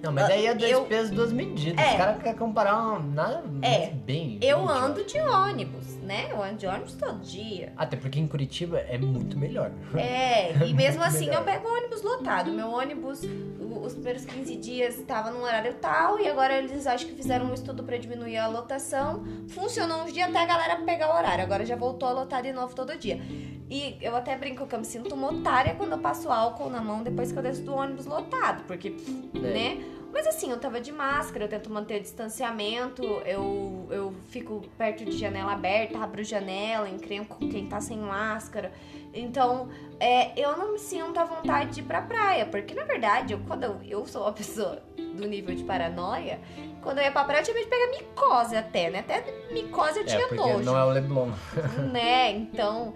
Não, 0.04 0.12
mas 0.12 0.26
aí 0.30 0.46
é 0.46 0.54
dois 0.54 0.72
Eu- 0.72 0.84
pesos, 0.84 1.10
duas 1.12 1.32
medidas. 1.32 1.82
É. 1.84 1.92
Os 1.92 1.98
caras 1.98 2.22
querem 2.22 2.38
comparar 2.38 2.78
uma, 2.78 3.00
nada 3.00 3.44
É. 3.62 3.88
bem. 3.92 4.38
eu 4.42 4.68
ando 4.68 5.06
de 5.06 5.18
ônibus, 5.22 5.98
né? 6.10 6.28
Eu 6.32 6.41
ando 6.43 6.56
de 6.58 6.65
ônibus 6.65 6.93
todo 6.95 7.19
dia. 7.19 7.72
Até 7.78 7.95
porque 7.95 8.19
em 8.19 8.28
Curitiba 8.28 8.80
é 8.80 8.98
muito 8.98 9.38
melhor. 9.38 9.72
É, 9.95 10.54
e 10.65 10.74
mesmo 10.74 11.04
assim 11.04 11.28
Melhor. 11.28 11.41
eu 11.41 11.43
pego 11.45 11.67
ônibus 11.72 12.02
lotado. 12.02 12.52
Meu 12.52 12.72
ônibus, 12.72 13.22
o- 13.24 13.86
os 13.86 13.93
primeiros 13.93 14.26
15 14.26 14.56
dias 14.56 14.98
estava 14.98 15.30
num 15.30 15.43
horário 15.43 15.76
tal, 15.76 16.19
e 16.19 16.28
agora 16.28 16.58
eles 16.58 16.88
acho 16.88 17.06
que 17.06 17.13
fizeram 17.13 17.45
um 17.45 17.54
estudo 17.54 17.84
pra 17.84 17.95
diminuir 17.98 18.38
a 18.38 18.48
lotação. 18.48 19.24
Funcionou 19.50 20.04
uns 20.04 20.12
dias 20.12 20.28
até 20.30 20.39
a 20.39 20.45
galera 20.48 20.78
pegar 20.78 21.13
o 21.13 21.15
horário. 21.17 21.43
Agora 21.43 21.63
já 21.63 21.76
voltou 21.76 22.10
a 22.10 22.12
lotar 22.12 22.41
de 22.41 22.52
novo 22.52 22.74
todo 22.74 22.98
dia. 22.98 23.22
E 23.69 23.95
eu 24.02 24.15
até 24.15 24.36
brinco 24.36 24.65
que 24.65 24.74
eu 24.74 24.80
me 24.80 24.86
sinto 24.86 25.13
uma 25.13 25.32
otária 25.32 25.76
quando 25.76 25.91
eu 25.91 26.00
passo 26.00 26.32
álcool 26.32 26.72
na 26.72 26.82
mão 26.82 27.04
depois 27.04 27.32
que 27.32 27.38
eu 27.38 27.43
desço 27.43 27.62
do 27.62 27.76
ônibus 27.76 28.08
lotado, 28.08 28.63
porque, 28.65 28.95
né? 29.36 29.78
Mas 30.12 30.26
assim, 30.28 30.50
eu 30.52 30.60
tava 30.60 30.82
de 30.82 30.91
máscara, 30.91 31.45
eu 31.45 31.50
tento 31.50 31.69
manter 31.69 32.00
o 32.00 32.02
distanciamento, 32.02 33.04
eu, 33.26 33.88
eu 33.91 34.13
fico 34.30 34.62
perto 34.78 35.06
de 35.06 35.17
janela 35.17 35.54
aberta, 35.54 36.00
abro 36.00 36.24
janela, 36.24 36.89
encrenco 36.89 37.36
com 37.38 37.50
quem 37.50 37.67
tá 37.67 37.80
sem 37.80 37.98
máscara. 37.98 38.72
Então, 39.13 39.69
é, 40.00 40.39
eu 40.39 40.58
não 40.58 40.74
me 40.74 40.80
sinto 40.80 41.17
à 41.19 41.24
vontade 41.24 41.72
de 41.76 41.80
ir 41.82 41.84
pra 41.84 42.02
praia, 42.02 42.45
porque 42.45 42.74
na 42.74 42.84
verdade, 42.84 43.34
eu, 43.34 43.39
quando 43.48 43.63
eu, 43.63 43.82
eu 43.84 44.06
sou 44.06 44.24
uma 44.24 44.34
pessoa 44.34 44.82
do 45.19 45.27
nível 45.27 45.53
de 45.55 45.63
paranoia, 45.63 46.39
quando 46.82 46.99
eu 46.99 47.03
ia 47.03 47.12
pra 47.12 47.23
praia 47.25 47.39
eu 47.41 47.43
tinha 47.43 47.53
medo 47.55 47.65
de 47.65 47.69
pegar 47.69 47.91
micose 47.91 48.55
até, 48.55 48.89
né? 48.89 48.99
Até 48.99 49.23
micose 49.51 49.99
eu 49.99 50.05
tinha 50.05 50.21
é, 50.23 50.27
porque 50.27 50.41
nojo 50.41 50.63
não 50.63 50.77
é 50.77 50.84
o 50.86 50.89
Leblon. 50.89 51.29
né? 51.91 52.32
Então, 52.32 52.93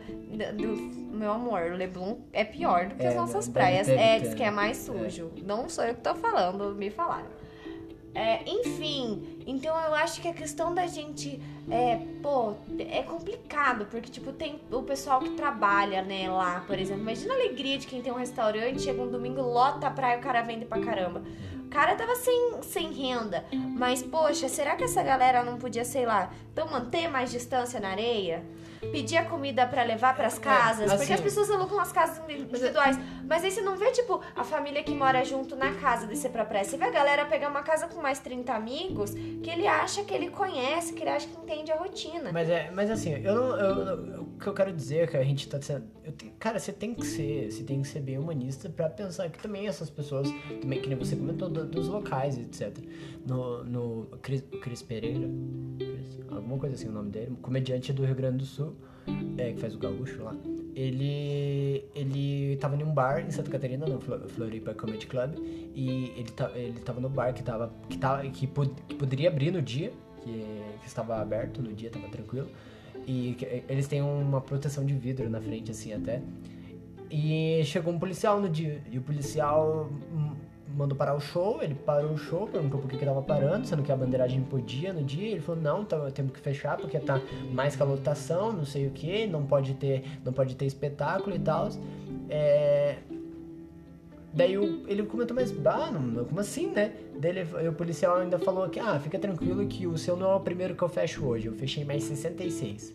meu 1.12 1.32
amor, 1.32 1.62
o 1.72 1.76
Leblon 1.76 2.18
é 2.32 2.44
pior 2.44 2.88
do 2.88 2.96
que 2.96 3.04
É, 3.04 3.10
as 3.10 3.16
nossas 3.16 3.48
praias. 3.48 3.88
ter- 3.88 4.00
É, 4.00 4.20
diz 4.20 4.34
que 4.34 4.44
é 4.44 4.52
mais 4.52 4.78
sujo. 4.78 5.32
Não 5.46 5.70
sou 5.70 5.84
eu 5.84 5.94
que 5.96 6.02
tô 6.02 6.16
falando, 6.16 6.74
me 6.76 6.90
falaram. 6.90 7.44
É, 8.16 8.48
enfim, 8.48 9.40
então 9.48 9.76
eu 9.76 9.96
acho 9.96 10.22
que 10.22 10.28
a 10.28 10.34
questão 10.34 10.72
da 10.72 10.86
gente 10.86 11.42
é, 11.68 12.00
pô, 12.22 12.54
é 12.78 13.02
complicado, 13.02 13.88
porque, 13.90 14.08
tipo, 14.12 14.32
tem 14.32 14.60
o 14.72 14.84
pessoal 14.84 15.20
que 15.20 15.32
trabalha, 15.32 16.04
né, 16.04 16.30
lá, 16.30 16.64
por 16.68 16.78
exemplo. 16.78 17.02
Imagina 17.02 17.34
a 17.34 17.38
alegria 17.38 17.76
de 17.80 17.88
quem 17.88 18.04
tem 18.04 18.14
um 18.14 18.16
restaurante, 18.18 18.84
chega 18.84 19.02
um 19.02 19.10
domingo, 19.10 19.42
lota 19.42 19.88
a 19.88 19.90
praia, 19.90 20.20
o 20.20 20.22
cara 20.22 20.44
vende 20.44 20.64
pra 20.64 20.80
caramba. 20.80 21.24
Cara 21.74 21.96
tava 21.96 22.16
sem, 22.16 22.62
sem 22.62 22.92
renda, 22.92 23.44
mas, 23.52 24.04
poxa, 24.04 24.48
será 24.48 24.76
que 24.76 24.84
essa 24.84 25.02
galera 25.02 25.44
não 25.44 25.58
podia, 25.58 25.84
sei 25.84 26.06
lá, 26.06 26.32
então 26.52 26.70
manter 26.70 27.08
mais 27.10 27.32
distância 27.32 27.80
na 27.80 27.90
areia? 27.90 28.44
Pedir 28.92 29.18
a 29.18 29.26
comida 29.26 29.66
pra 29.66 29.84
levar 29.84 30.16
pras 30.16 30.38
casas, 30.38 30.90
porque 30.92 31.04
assim- 31.04 31.14
as 31.14 31.22
pessoas 31.22 31.50
alugam 31.50 31.80
as 31.80 31.92
casas 31.92 32.22
individuais. 32.30 32.98
Mas 33.28 33.44
aí 33.44 33.52
você 33.52 33.62
não 33.62 33.76
vê, 33.78 33.92
tipo, 33.92 34.22
a 34.36 34.44
família 34.44 34.84
que 34.84 34.94
mora 34.94 35.24
junto 35.24 35.56
na 35.56 35.74
casa 35.76 36.06
descer 36.06 36.30
pra 36.32 36.46
praia. 36.46 36.64
Você 36.64 36.78
vê 36.78 36.86
a 36.86 36.92
galera 36.92 37.26
pegar 37.26 37.50
uma 37.50 37.64
casa 37.64 37.88
com 37.88 38.02
mais 38.02 38.20
30 38.20 38.54
amigos 38.54 39.12
que 39.14 39.50
ele 39.50 39.66
acha 39.68 40.04
que 40.04 40.14
ele 40.14 40.30
conhece, 40.30 40.94
que 40.94 41.02
ele 41.02 41.10
acha 41.10 41.28
que 41.28 41.38
entende 41.38 41.72
a 41.72 41.76
rotina. 41.76 42.32
Mas 42.32 42.50
é, 42.50 42.70
mas 42.72 42.90
assim, 42.92 43.14
eu 43.14 43.34
não. 43.36 43.56
Eu, 43.58 43.88
eu- 43.88 44.24
que 44.40 44.48
eu 44.48 44.54
quero 44.54 44.74
dizer 44.74 44.98
é 45.04 45.08
que 45.08 45.16
a 45.18 45.24
gente 45.24 45.48
tá 45.48 45.58
eu 46.04 46.12
te- 46.12 46.34
cara, 46.38 46.60
você 46.60 46.74
tem 46.74 46.94
que 46.94 47.06
ser. 47.06 47.50
Você 47.52 47.64
tem 47.64 47.82
que 47.82 47.88
ser 47.88 48.02
bem 48.02 48.18
humanista 48.18 48.70
pra 48.70 48.90
pensar 48.90 49.30
que 49.30 49.40
também 49.40 49.68
essas 49.68 49.90
pessoas, 49.90 50.28
também 50.62 50.82
que 50.82 50.90
nem 50.90 50.98
você 50.98 51.16
comentou, 51.16 51.50
do- 51.50 51.66
dos 51.66 51.88
locais, 51.88 52.38
etc. 52.38 52.78
No. 53.26 53.64
no 53.64 54.08
Cris, 54.22 54.44
Cris 54.62 54.82
Pereira. 54.82 55.28
Alguma 56.30 56.58
coisa 56.58 56.76
assim 56.76 56.88
o 56.90 56.92
nome 56.92 57.10
dele, 57.12 57.32
um 57.32 57.36
comediante 57.36 57.94
do 57.94 58.04
Rio 58.04 58.16
Grande 58.16 58.38
do 58.38 58.46
Sul, 58.46 58.76
é, 59.38 59.54
que 59.54 59.60
faz 59.62 59.76
o 59.76 59.78
gaúcho 59.80 60.24
lá. 60.24 60.36
Ele. 60.76 61.86
Ele 61.96 62.58
tava 62.58 62.76
em 62.76 62.84
um 62.84 62.92
bar 62.94 63.20
em 63.26 63.30
Santa 63.32 63.52
Catarina, 63.52 63.86
no 63.86 64.00
Flo- 64.02 64.28
Floripa 64.30 64.74
Comedy 64.74 65.06
Club, 65.06 65.36
e 65.76 66.12
ele, 66.18 66.32
ta, 66.32 66.52
ele 66.56 66.80
tava 66.80 67.00
no 67.00 67.10
bar 67.10 67.34
que 67.34 67.44
tava. 67.44 67.72
que, 67.90 67.98
tava, 67.98 68.24
que, 68.28 68.48
pod, 68.48 68.72
que 68.88 68.96
poderia 68.96 69.30
abrir 69.30 69.52
no 69.52 69.62
dia, 69.62 69.92
que, 70.24 70.32
que 70.82 70.88
estava 70.88 71.22
aberto 71.22 71.62
no 71.62 71.72
dia, 71.72 71.90
tava 71.92 72.08
tranquilo. 72.10 72.48
E 73.06 73.36
que- 73.38 73.64
eles 73.70 73.88
têm 73.88 74.02
uma 74.02 74.42
proteção 74.42 74.84
de 74.86 74.94
vidro 74.96 75.30
na 75.30 75.40
frente, 75.40 75.70
assim, 75.72 75.94
até. 75.94 76.22
E 77.12 77.62
chegou 77.66 77.94
um 77.94 78.00
policial 78.00 78.42
no 78.42 78.50
dia. 78.50 78.82
E 78.92 78.98
o 78.98 79.02
policial 79.02 79.90
mandou 80.76 80.98
parar 80.98 81.16
o 81.16 81.20
show. 81.20 81.62
Ele 81.62 81.74
parou 81.76 82.12
o 82.14 82.18
show, 82.18 82.48
perguntou 82.48 82.80
por 82.80 82.90
que, 82.90 82.98
que 82.98 83.06
tava 83.06 83.22
parando, 83.22 83.68
sendo 83.68 83.84
que 83.84 83.92
a 83.92 83.96
bandeiragem 83.96 84.42
podia 84.42 84.92
no 84.94 85.04
dia. 85.04 85.30
Ele 85.32 85.40
falou: 85.42 85.62
não, 85.62 85.86
tá, 85.86 86.10
temos 86.12 86.32
que 86.34 86.40
fechar 86.40 86.78
porque 86.78 87.00
tá 87.00 87.22
mais 87.52 87.76
que 87.76 87.82
a 87.82 87.86
lotação, 87.86 88.52
não 88.52 88.66
sei 88.66 88.88
o 88.88 88.92
que, 88.92 89.28
não 89.28 89.46
pode 89.46 89.74
ter, 89.76 90.04
não 90.26 90.34
pode 90.34 90.56
ter 90.56 90.66
espetáculo 90.66 91.36
e 91.36 91.40
tal. 91.40 91.70
É. 92.30 92.98
Daí 94.36 94.58
o- 94.58 94.84
ele 94.88 95.04
comentou, 95.04 95.36
mas 95.36 95.54
ah, 95.66 95.92
não, 95.92 96.26
como 96.26 96.40
assim, 96.40 96.68
né? 96.68 96.92
Daí 97.20 97.32
ele- 97.38 97.68
o 97.68 97.74
policial 97.74 98.18
ainda 98.18 98.40
falou 98.40 98.68
que, 98.68 98.80
ah, 98.80 99.00
fica 99.00 99.20
tranquilo 99.20 99.66
que 99.68 99.86
o 99.86 99.96
seu 99.96 100.18
não 100.18 100.32
é 100.32 100.36
o 100.36 100.40
primeiro 100.40 100.74
que 100.76 100.82
eu 100.82 100.90
fecho 100.90 101.24
hoje. 101.26 101.46
Eu 101.48 101.54
fechei 101.54 101.86
mais 101.86 102.04
66. 102.04 102.92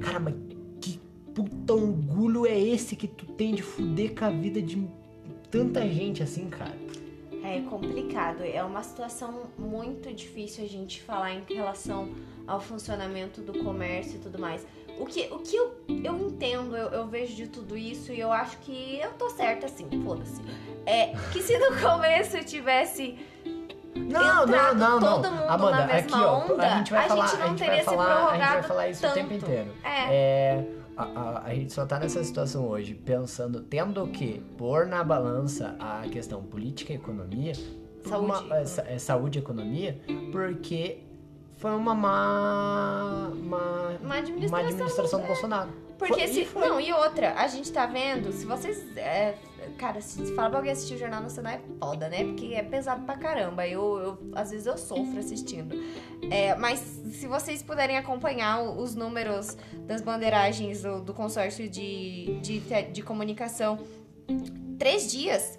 Cara, 0.00 0.18
mas 0.18 0.34
que 0.80 0.98
puta 1.34 1.74
orgulho 1.74 2.46
é 2.46 2.58
esse 2.58 2.96
que 2.96 3.06
tu 3.06 3.26
tem 3.26 3.54
de 3.54 3.62
fuder 3.62 4.14
com 4.14 4.24
a 4.24 4.30
vida 4.30 4.62
de 4.62 4.82
tanta 5.50 5.86
gente 5.86 6.22
assim, 6.22 6.46
cara? 6.48 6.72
É 7.44 7.60
complicado, 7.68 8.42
é 8.42 8.62
uma 8.64 8.82
situação 8.82 9.42
muito 9.58 10.12
difícil 10.14 10.64
a 10.64 10.68
gente 10.68 11.02
falar 11.02 11.32
em 11.32 11.44
relação 11.46 12.14
ao 12.46 12.58
funcionamento 12.58 13.42
do 13.42 13.62
comércio 13.62 14.16
e 14.16 14.18
tudo 14.18 14.38
mais. 14.38 14.66
O 14.98 15.04
que, 15.04 15.28
o 15.30 15.38
que 15.40 15.54
eu, 15.56 15.74
eu 16.02 16.16
entendo, 16.16 16.76
eu, 16.76 16.88
eu 16.88 17.06
vejo 17.06 17.34
de 17.34 17.48
tudo 17.48 17.76
isso 17.76 18.12
e 18.12 18.20
eu 18.20 18.32
acho 18.32 18.56
que 18.58 18.98
eu 19.00 19.12
tô 19.14 19.28
certa 19.28 19.66
assim, 19.66 19.88
foda-se. 20.04 20.40
É 20.86 21.08
que 21.32 21.42
se 21.42 21.58
no 21.58 21.76
começo 21.82 22.36
eu 22.36 22.44
tivesse 22.44 23.18
Não, 23.94 24.46
não, 24.46 24.74
não, 24.74 25.00
não. 25.00 25.22
todo 25.22 25.32
mundo 25.32 25.44
Amanda, 25.48 25.78
na 25.78 25.86
mesma 25.86 26.16
aqui, 26.16 26.24
ó, 26.26 26.52
onda, 26.52 26.62
a 26.66 26.78
gente 26.78 26.92
vai 26.92 27.04
a 27.04 27.08
falar, 27.08 27.26
gente 27.26 27.38
não 27.38 27.44
a 27.44 27.48
gente 27.48 27.58
teria 27.58 27.74
vai 27.74 27.80
se 27.80 27.84
falar, 27.84 28.04
a 28.04 28.08
gente 28.08 28.20
vai 28.20 28.38
prorrogado 28.38 28.68
falar 28.68 28.88
isso 28.88 29.06
o 29.06 29.10
tempo 29.12 29.28
tanto. 29.30 29.44
inteiro. 29.44 29.74
É. 29.84 30.14
É, 30.14 30.64
a, 30.96 31.04
a, 31.04 31.44
a 31.46 31.54
gente 31.54 31.72
só 31.72 31.84
tá 31.86 31.98
nessa 31.98 32.22
situação 32.22 32.68
hoje 32.68 32.94
pensando, 32.94 33.60
tendo 33.62 34.06
que 34.08 34.40
pôr 34.56 34.86
na 34.86 35.02
balança 35.04 35.74
a 35.78 36.02
questão 36.08 36.42
política 36.42 36.92
e 36.92 36.96
economia, 36.96 37.52
Saúde. 38.04 38.26
uma- 38.26 38.56
é, 38.56 38.94
é, 38.94 38.98
saúde 38.98 39.38
e 39.38 39.42
economia, 39.42 39.98
porque 40.30 40.98
foi 41.56 41.70
uma 41.72 41.94
má, 41.94 43.30
má, 43.34 43.96
Uma 44.02 44.16
administração, 44.16 44.50
má 44.50 44.68
administração 44.68 45.20
do 45.20 45.26
Bolsonaro. 45.26 45.70
Porque 45.98 46.14
Foi- 46.14 46.28
se. 46.28 46.40
e. 46.42 46.48
Não, 46.58 46.80
e 46.80 46.92
outra, 46.92 47.34
a 47.34 47.46
gente 47.46 47.72
tá 47.72 47.86
vendo, 47.86 48.32
se 48.32 48.44
vocês. 48.44 48.84
é, 48.96 49.36
cara, 49.76 50.00
se 50.00 50.34
fala 50.34 50.50
pra 50.50 50.58
alguém 50.58 50.72
assistir 50.72 50.94
o 50.94 50.98
Jornal 50.98 51.22
Nacional 51.22 51.54
é 51.54 51.60
foda, 51.78 52.08
né? 52.08 52.24
Porque 52.24 52.54
é 52.54 52.62
pesado 52.62 53.04
pra 53.04 53.16
caramba. 53.16 53.66
Eu, 53.66 53.98
eu 53.98 54.18
às 54.34 54.50
vezes 54.50 54.66
eu 54.66 54.78
sofro 54.78 55.18
assistindo. 55.18 55.74
É, 56.30 56.54
mas 56.54 56.78
se 56.78 57.26
vocês 57.26 57.62
puderem 57.62 57.96
acompanhar 57.96 58.62
os 58.62 58.94
números 58.94 59.56
das 59.86 60.00
bandeiragens 60.00 60.82
do, 60.82 61.00
do 61.00 61.14
consórcio 61.14 61.68
de, 61.68 62.38
de, 62.40 62.60
de 62.92 63.02
comunicação, 63.02 63.78
três 64.78 65.10
dias, 65.10 65.58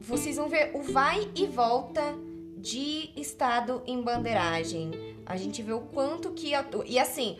vocês 0.00 0.36
vão 0.36 0.48
ver 0.48 0.70
o 0.74 0.82
vai 0.82 1.28
e 1.34 1.46
volta 1.46 2.14
de 2.56 3.10
estado 3.16 3.82
em 3.86 4.00
bandeiragem. 4.02 5.16
A 5.24 5.36
gente 5.36 5.62
vê 5.62 5.72
o 5.72 5.80
quanto 5.80 6.30
que. 6.32 6.52
E 6.86 6.98
assim, 6.98 7.36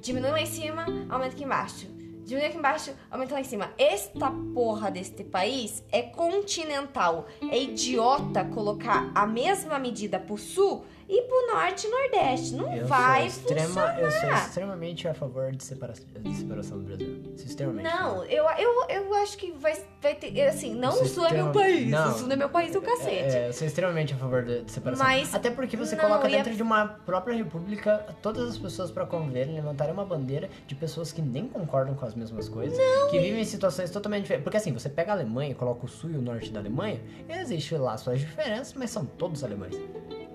diminui 0.00 0.30
lá 0.30 0.40
em 0.40 0.46
cima, 0.46 0.86
aumenta 1.08 1.34
aqui 1.34 1.44
embaixo. 1.44 1.97
Diminui 2.28 2.48
aqui 2.48 2.58
embaixo, 2.58 2.94
aumenta 3.10 3.32
lá 3.32 3.40
em 3.40 3.44
cima. 3.44 3.72
Esta 3.78 4.30
porra 4.52 4.90
deste 4.90 5.24
país 5.24 5.82
é 5.90 6.02
continental. 6.02 7.26
É 7.50 7.58
idiota 7.58 8.44
colocar 8.44 9.10
a 9.14 9.26
mesma 9.26 9.78
medida 9.78 10.20
pro 10.20 10.36
sul 10.36 10.84
e 11.08 11.22
pro 11.22 11.46
norte 11.54 11.86
e 11.86 11.90
nordeste. 11.90 12.54
Não 12.54 12.72
Eu 12.74 12.86
vai 12.86 13.30
sou 13.30 13.40
extrema, 13.40 13.66
funcionar. 13.68 13.98
Eu 14.00 14.10
sou 14.10 14.30
extremamente 14.30 15.08
a 15.08 15.14
favor 15.14 15.50
de, 15.52 15.64
separa 15.64 15.94
de 16.20 16.34
separação 16.34 16.78
do 16.78 16.84
Brasil. 16.84 17.22
Extremamente. 17.36 17.84
Não, 17.84 18.24
eu, 18.24 18.44
eu, 18.58 18.84
eu 18.88 19.14
acho 19.14 19.38
que 19.38 19.52
vai, 19.52 19.74
vai 20.02 20.14
ter. 20.14 20.38
Assim, 20.46 20.74
não 20.74 20.90
o 21.02 21.06
sul 21.06 21.24
é 21.26 21.32
meu 21.32 21.50
país. 21.52 21.90
não. 21.90 22.10
o 22.10 22.12
sul 22.18 22.26
não 22.26 22.32
é 22.34 22.36
meu 22.36 22.48
país, 22.50 22.74
o 22.74 22.82
cacete. 22.82 23.36
É, 23.36 23.48
eu 23.48 23.52
sou 23.52 23.66
extremamente 23.66 24.12
a 24.12 24.16
favor 24.16 24.42
de, 24.44 24.62
de 24.62 24.70
separação. 24.70 25.06
Mas- 25.06 25.34
Até 25.34 25.50
porque 25.50 25.76
você 25.76 25.96
não, 25.96 26.04
coloca 26.04 26.26
a- 26.26 26.30
dentro 26.30 26.54
de 26.54 26.62
uma 26.62 26.86
própria 26.86 27.34
república 27.34 28.04
todas 28.22 28.48
as 28.50 28.58
pessoas 28.58 28.90
pra 28.90 29.06
conviverem, 29.06 29.54
levantarem 29.54 29.92
uma 29.94 30.04
bandeira 30.04 30.50
de 30.66 30.74
pessoas 30.74 31.10
que 31.12 31.22
nem 31.22 31.46
concordam 31.48 31.94
com 31.94 32.04
as 32.04 32.14
mesmas 32.14 32.48
coisas, 32.48 32.78
que 33.10 33.18
vivem 33.18 33.40
em 33.40 33.44
situações 33.44 33.90
totalmente 33.90 34.22
diferentes. 34.22 34.44
Porque 34.44 34.56
assim, 34.58 34.72
você 34.72 34.88
pega 34.88 35.12
a 35.12 35.14
Alemanha, 35.14 35.54
coloca 35.54 35.86
o 35.86 35.88
sul 35.88 36.10
e 36.10 36.16
o 36.16 36.20
norte 36.22 36.50
da 36.50 36.60
Alemanha, 36.60 37.00
existem 37.28 37.78
lá 37.78 37.96
suas 37.96 38.20
diferenças, 38.20 38.74
mas 38.74 38.90
são 38.90 39.04
todos 39.06 39.42
alemães. 39.42 39.74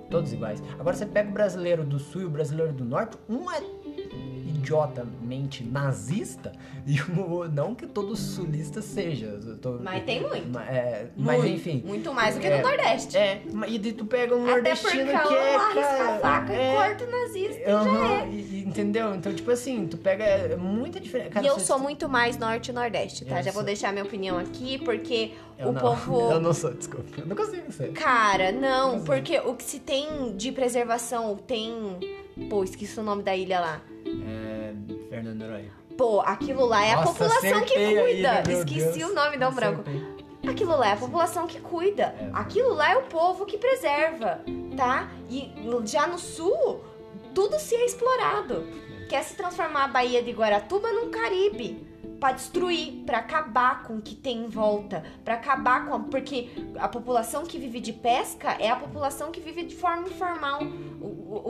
Todos 0.09 0.33
iguais. 0.33 0.61
Agora 0.79 0.95
você 0.95 1.05
pega 1.05 1.29
o 1.29 1.33
brasileiro 1.33 1.83
do 1.83 1.99
sul 1.99 2.21
e 2.21 2.25
o 2.25 2.29
brasileiro 2.29 2.73
do 2.73 2.85
norte, 2.85 3.17
um 3.27 3.49
é 3.51 3.61
idiotamente 4.53 5.63
nazista 5.63 6.51
e 6.85 6.99
o 7.01 7.47
não 7.47 7.73
que 7.73 7.87
todo 7.87 8.15
sulista 8.15 8.81
seja. 8.81 9.39
tô- 9.61 9.79
Mas 9.81 10.03
tem 10.03 10.21
muito. 10.21 10.57
É, 10.59 11.07
mas 11.15 11.37
Muito, 11.39 11.53
enfim. 11.55 11.81
Muito 11.85 12.13
mais 12.13 12.35
do 12.35 12.41
que 12.41 12.47
É, 12.47 12.57
no 12.61 12.67
Nordeste. 12.67 13.17
É, 13.17 13.41
e 13.67 13.79
daí 13.79 13.93
tu 13.93 14.05
pega 14.05 14.35
um 14.35 14.43
Até 14.43 14.51
nordestino 14.51 15.11
porque 15.11 15.27
que 15.27 15.33
é. 15.33 15.53
cara, 15.57 16.19
faca 16.19 16.53
é, 16.53 16.71
e 16.71 16.75
corta 16.75 17.03
o 17.05 17.11
nazista 17.11 17.61
e 17.61 17.65
já 17.65 18.13
é. 18.23 18.29
e- 18.29 18.63
entendeu? 18.67 19.15
Então, 19.15 19.33
tipo 19.33 19.49
assim, 19.51 19.87
tu 19.87 19.97
pega 19.97 20.23
é 20.23 20.55
muita 20.55 20.99
diferença. 20.99 21.29
Cara, 21.31 21.45
e 21.45 21.49
eu 21.49 21.59
sou 21.59 21.79
muito 21.79 22.07
mais 22.09 22.37
norte 22.37 22.69
e 22.69 22.73
nordeste, 22.73 23.25
tá? 23.25 23.37
Eu 23.39 23.43
Já 23.43 23.51
vou 23.51 23.61
sou- 23.61 23.63
deixar 23.63 23.91
minha 23.91 24.03
opinião 24.03 24.37
aqui, 24.37 24.77
porque 24.79 25.31
Eu 25.57 25.69
o 25.69 25.71
não, 25.71 25.81
povo. 25.81 26.31
Eu 26.31 26.39
não 26.41 26.53
sou, 26.53 26.73
desculpa. 26.73 27.05
Eu 27.21 27.25
não 27.27 27.35
consigo 27.35 27.71
ser. 27.71 27.91
Cara, 27.93 28.51
não, 28.51 28.93
Mas 28.93 29.01
é. 29.03 29.05
porque 29.05 29.39
o 29.39 29.53
que 29.55 29.63
se 29.63 29.79
tem 29.79 30.35
de 30.35 30.51
preservação 30.51 31.35
tem. 31.37 31.97
Pô, 32.49 32.63
esqueci 32.63 32.99
o 32.99 33.03
nome 33.03 33.23
da 33.23 33.35
ilha 33.35 33.59
lá. 33.59 33.81
É. 34.05 34.73
Fernando 35.09 35.37
Noronha. 35.39 35.71
Pô, 35.97 36.21
aquilo 36.21 36.65
lá 36.65 36.83
é 36.85 36.93
a 36.93 36.95
Nossa, 36.97 37.11
população 37.13 37.61
que 37.61 37.73
cuida. 37.73 38.43
meu 38.47 38.59
Esqueci 38.59 38.97
Deus. 38.99 39.11
o 39.11 39.13
nome, 39.15 39.37
um 39.45 39.51
branco. 39.51 39.83
Aquilo 40.47 40.75
lá 40.75 40.89
é 40.89 40.93
a 40.93 40.97
população 40.97 41.47
que 41.47 41.59
cuida. 41.59 42.15
É. 42.19 42.29
Aquilo 42.33 42.73
lá 42.73 42.91
é 42.91 42.97
o 42.97 43.03
povo 43.03 43.45
que 43.45 43.57
preserva, 43.57 44.41
tá? 44.75 45.09
E 45.29 45.51
já 45.85 46.07
no 46.07 46.17
sul, 46.17 46.83
tudo 47.33 47.57
se 47.59 47.75
é 47.75 47.85
explorado. 47.85 48.67
Quer 49.07 49.23
se 49.23 49.35
transformar 49.35 49.85
a 49.85 49.87
Baía 49.87 50.23
de 50.23 50.31
Guaratuba 50.31 50.91
num 50.91 51.09
Caribe. 51.11 51.87
Pra 52.23 52.31
destruir, 52.31 53.03
pra 53.05 53.17
acabar 53.17 53.83
com 53.83 53.97
o 53.97 54.01
que 54.01 54.15
tem 54.15 54.45
em 54.45 54.47
volta, 54.47 55.03
pra 55.25 55.33
acabar 55.33 55.85
com. 55.85 55.93
a- 55.93 55.99
Porque 55.99 56.47
a 56.79 56.87
população 56.87 57.43
que 57.43 57.57
vive 57.59 57.81
de 57.81 57.91
pesca 57.91 58.51
é 58.61 58.69
a 58.69 58.77
população 58.77 59.29
que 59.29 59.41
vive 59.41 59.63
de 59.63 59.75
forma 59.75 60.07
informal. 60.07 60.61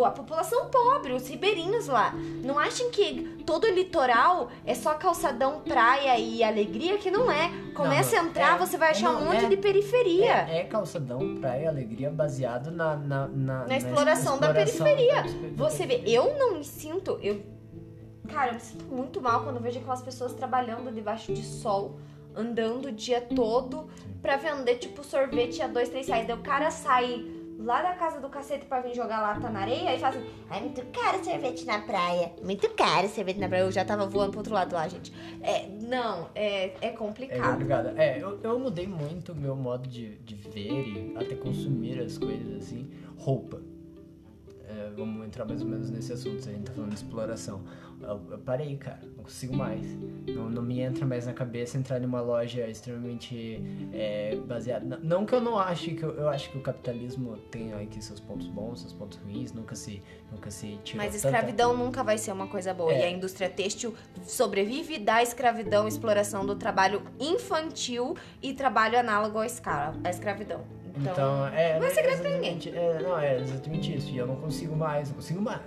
A 0.03 0.09
população 0.09 0.69
pobre, 0.71 1.13
os 1.13 1.27
ribeirinhos 1.27 1.85
lá. 1.87 2.11
Não 2.43 2.57
achem 2.57 2.89
que 2.89 3.43
todo 3.45 3.65
o 3.65 3.69
litoral 3.71 4.49
é 4.65 4.73
só 4.73 4.95
calçadão, 4.95 5.61
praia 5.61 6.17
e 6.17 6.43
alegria, 6.43 6.97
que 6.97 7.11
não 7.11 7.29
é. 7.29 7.51
Começa 7.75 8.15
Não, 8.15 8.23
a 8.23 8.25
entrar, 8.27 8.55
é- 8.55 8.57
você 8.57 8.75
vai 8.75 8.87
é, 8.87 8.91
achar 8.91 9.11
não, 9.13 9.21
um 9.21 9.25
monte 9.25 9.45
é- 9.45 9.49
de 9.49 9.57
periferia. 9.57 10.47
É, 10.49 10.57
é 10.59 10.63
calçadão, 10.63 11.37
praia, 11.39 11.69
alegria, 11.69 12.09
baseado 12.09 12.71
na... 12.71 12.95
Na, 12.95 13.27
na, 13.27 13.65
Na 13.67 13.77
exploração 13.77 14.39
da 14.39 14.47
exploração 14.63 14.85
periferia. 14.85 15.21
da- 15.51 15.65
Você 15.65 15.85
vê, 15.85 16.01
eu 16.07 16.35
não 16.37 16.53
me 16.57 16.63
sinto. 16.63 17.19
Eu, 17.21 17.41
cara, 18.27 18.51
eu 18.51 18.55
me 18.55 18.59
sinto 18.59 18.85
muito 18.85 19.21
mal 19.21 19.43
quando 19.43 19.59
vejo 19.59 19.79
aquelas 19.79 20.01
pessoas 20.01 20.33
trabalhando 20.33 20.93
debaixo 20.93 21.33
de 21.33 21.43
sol, 21.43 21.97
andando 22.35 22.85
o 22.87 22.91
dia 22.91 23.21
todo 23.21 23.87
pra 24.21 24.37
vender, 24.37 24.75
tipo, 24.75 25.03
sorvete 25.03 25.61
a 25.61 25.67
dois, 25.67 25.89
três 25.89 26.07
reais. 26.07 26.25
Daí 26.27 26.35
o 26.35 26.41
cara 26.41 26.71
sai 26.71 27.25
lá 27.59 27.81
da 27.81 27.93
casa 27.93 28.19
do 28.19 28.27
cacete 28.29 28.65
pra 28.65 28.81
vir 28.81 28.93
jogar 28.95 29.21
lata 29.21 29.49
na 29.49 29.59
areia 29.61 29.95
e 29.95 29.99
fala 29.99 30.15
assim: 30.17 30.25
é 30.49 30.59
muito 30.59 30.81
caro 30.91 31.23
sorvete 31.23 31.65
na 31.65 31.79
praia. 31.79 32.31
Muito 32.43 32.69
caro 32.71 33.07
sorvete 33.09 33.37
na 33.39 33.47
praia. 33.47 33.61
Eu 33.61 33.71
já 33.71 33.85
tava 33.85 34.05
voando 34.05 34.31
pro 34.31 34.39
outro 34.39 34.53
lado 34.53 34.73
lá, 34.73 34.87
gente. 34.87 35.13
É, 35.41 35.67
não, 35.81 36.29
é, 36.33 36.65
é 36.81 36.87
É 36.87 36.89
complicado. 36.89 37.51
complicado. 37.51 37.97
É, 37.97 38.21
eu, 38.21 38.39
eu 38.41 38.59
mudei 38.59 38.87
muito 38.87 39.31
o 39.33 39.35
meu 39.35 39.55
modo 39.55 39.87
de, 39.87 40.17
de 40.19 40.35
ver 40.35 40.87
e 40.87 41.13
até 41.17 41.35
consumir 41.35 41.99
as 41.99 42.17
coisas 42.17 42.63
assim. 42.63 42.89
Roupa. 43.17 43.61
Vamos 44.95 45.25
entrar 45.25 45.45
mais 45.45 45.61
ou 45.61 45.67
menos 45.67 45.89
nesse 45.89 46.13
assunto, 46.13 46.41
se 46.41 46.49
a 46.49 46.51
gente 46.53 46.65
tá 46.65 46.73
falando 46.73 46.89
de 46.91 46.95
exploração. 46.95 47.61
Eu, 48.01 48.21
eu 48.31 48.37
parei, 48.39 48.75
cara, 48.75 48.99
não 49.15 49.23
consigo 49.23 49.55
mais. 49.55 49.85
Não, 50.27 50.49
não 50.49 50.61
me 50.61 50.79
entra 50.81 51.05
mais 51.05 51.25
na 51.25 51.31
cabeça 51.33 51.77
entrar 51.77 51.99
numa 52.01 52.19
loja 52.21 52.67
extremamente 52.67 53.61
é, 53.93 54.35
baseada. 54.45 54.85
Não, 54.85 54.99
não 55.19 55.25
que 55.25 55.33
eu 55.33 55.39
não 55.39 55.57
ache 55.57 55.91
que 55.93 56.03
eu, 56.03 56.11
eu 56.15 56.27
acho 56.27 56.49
que 56.51 56.57
o 56.57 56.61
capitalismo 56.61 57.37
tem 57.49 57.73
aqui 57.73 58.03
seus 58.03 58.19
pontos 58.19 58.47
bons, 58.47 58.81
seus 58.81 58.91
pontos 58.93 59.17
ruins, 59.19 59.53
nunca 59.53 59.73
se, 59.75 60.01
nunca 60.31 60.51
se 60.51 60.77
tirou 60.83 61.03
Mas 61.05 61.15
tanta- 61.15 61.27
escravidão 61.29 61.77
nunca 61.77 62.03
vai 62.03 62.17
ser 62.17 62.31
uma 62.33 62.47
coisa 62.47 62.73
boa. 62.73 62.91
É. 62.91 63.01
E 63.01 63.03
a 63.05 63.09
indústria 63.09 63.49
têxtil 63.49 63.93
sobrevive 64.23 64.99
da 64.99 65.23
escravidão, 65.23 65.87
exploração 65.87 66.45
do 66.45 66.55
trabalho 66.55 67.01
infantil 67.19 68.15
e 68.41 68.53
trabalho 68.53 68.99
análogo 68.99 69.39
à, 69.39 69.45
escra- 69.45 69.93
à 70.03 70.09
escravidão. 70.09 70.61
Então, 70.95 71.11
Então, 71.11 71.47
é, 71.47 71.79
não 71.79 71.85
é 71.85 71.87
é 71.87 71.89
segredo 71.89 72.21
pra 72.21 72.29
exatamente, 72.29 72.69
é, 72.69 73.01
não, 73.01 73.19
é 73.19 73.39
exatamente 73.39 73.95
isso. 73.95 74.11
E 74.11 74.17
eu 74.17 74.27
não 74.27 74.35
consigo 74.35 74.75
mais, 74.75 75.09
não 75.09 75.15
consigo 75.15 75.41
mais, 75.41 75.61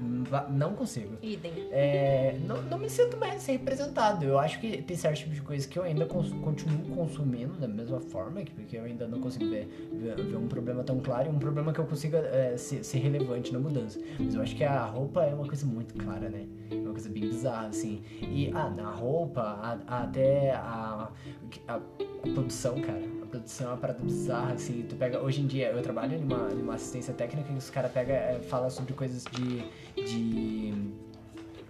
não 0.51 0.74
consigo. 0.74 1.16
idem. 1.20 1.53
É, 1.72 2.37
não, 2.47 2.62
não 2.62 2.79
me 2.79 2.89
sinto 2.89 3.16
mais 3.16 3.45
representado. 3.47 4.24
Eu 4.24 4.39
acho 4.39 4.61
que 4.61 4.81
tem 4.83 4.97
certo 4.97 5.16
tipo 5.18 5.35
de 5.35 5.43
coisa 5.43 5.66
que 5.66 5.77
eu 5.79 5.83
ainda 5.83 6.07
cons- 6.07 6.33
continuo 6.43 6.95
consumindo 6.95 7.55
da 7.55 7.66
mesma 7.66 7.99
forma, 8.01 8.41
que- 8.43 8.53
porque 8.53 8.77
eu 8.77 8.85
ainda 8.85 9.09
não 9.09 9.20
consigo 9.20 9.47
ver, 9.51 9.91
ver, 9.93 10.14
ver 10.16 10.37
um 10.37 10.47
problema 10.47 10.85
tão 10.85 11.01
claro 11.01 11.29
e 11.29 11.31
um 11.33 11.39
problema 11.39 11.72
que 11.72 11.81
eu 11.81 11.87
consiga 11.87 12.18
é, 12.18 12.57
ser, 12.57 12.85
ser 12.85 12.99
relevante 12.99 13.53
na 13.53 13.59
mudança. 13.59 13.99
Mas 14.20 14.35
eu 14.35 14.43
acho 14.43 14.55
que 14.55 14.62
a 14.62 14.85
roupa 14.85 15.24
é 15.24 15.35
uma 15.35 15.47
coisa 15.47 15.66
muito 15.66 15.95
clara, 15.95 16.29
né? 16.29 16.47
É 16.70 16.74
uma 16.77 16.93
coisa 16.93 17.09
bem 17.09 17.22
bizarra, 17.22 17.66
assim. 17.66 18.01
E 18.22 18.51
ah, 18.55 18.70
na 18.70 18.91
roupa, 18.91 19.41
a- 19.43 19.79
a- 19.89 20.03
até 20.05 20.53
a, 20.53 21.09
a 21.66 21.81
produção, 22.33 22.81
cara. 22.81 23.16
Produção 23.37 23.66
é 23.66 23.70
uma 23.70 23.76
parada 23.76 24.03
bizarra, 24.03 24.55
assim. 24.55 24.87
Tu 24.89 24.97
pega, 24.97 25.20
hoje 25.20 25.43
em 25.43 25.47
dia, 25.47 25.68
eu 25.68 25.82
trabalho 25.82 26.18
numa, 26.18 26.49
numa 26.49 26.74
assistência 26.74 27.12
técnica 27.12 27.53
e 27.53 27.57
os 27.57 27.68
caras 27.68 27.93
pegam, 27.93 28.16
é, 28.16 28.41
fala 28.49 28.70
sobre 28.70 28.95
coisas 28.95 29.24
de. 29.30 29.62
de 30.03 30.74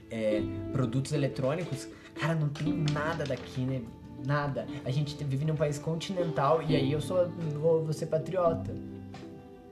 é, 0.08 0.42
produtos 0.70 1.12
eletrônicos, 1.12 1.88
cara, 2.14 2.36
não 2.36 2.48
tem 2.48 2.72
nada 2.92 3.24
daqui, 3.24 3.62
né? 3.62 3.82
Nada. 4.24 4.66
A 4.84 4.90
gente 4.92 5.22
vive 5.24 5.44
num 5.44 5.56
país 5.56 5.76
continental 5.76 6.62
e 6.62 6.76
aí 6.76 6.92
eu 6.92 7.00
sou 7.00 7.28
vou, 7.60 7.82
vou 7.82 7.92
ser 7.92 8.06
patriota. 8.06 8.72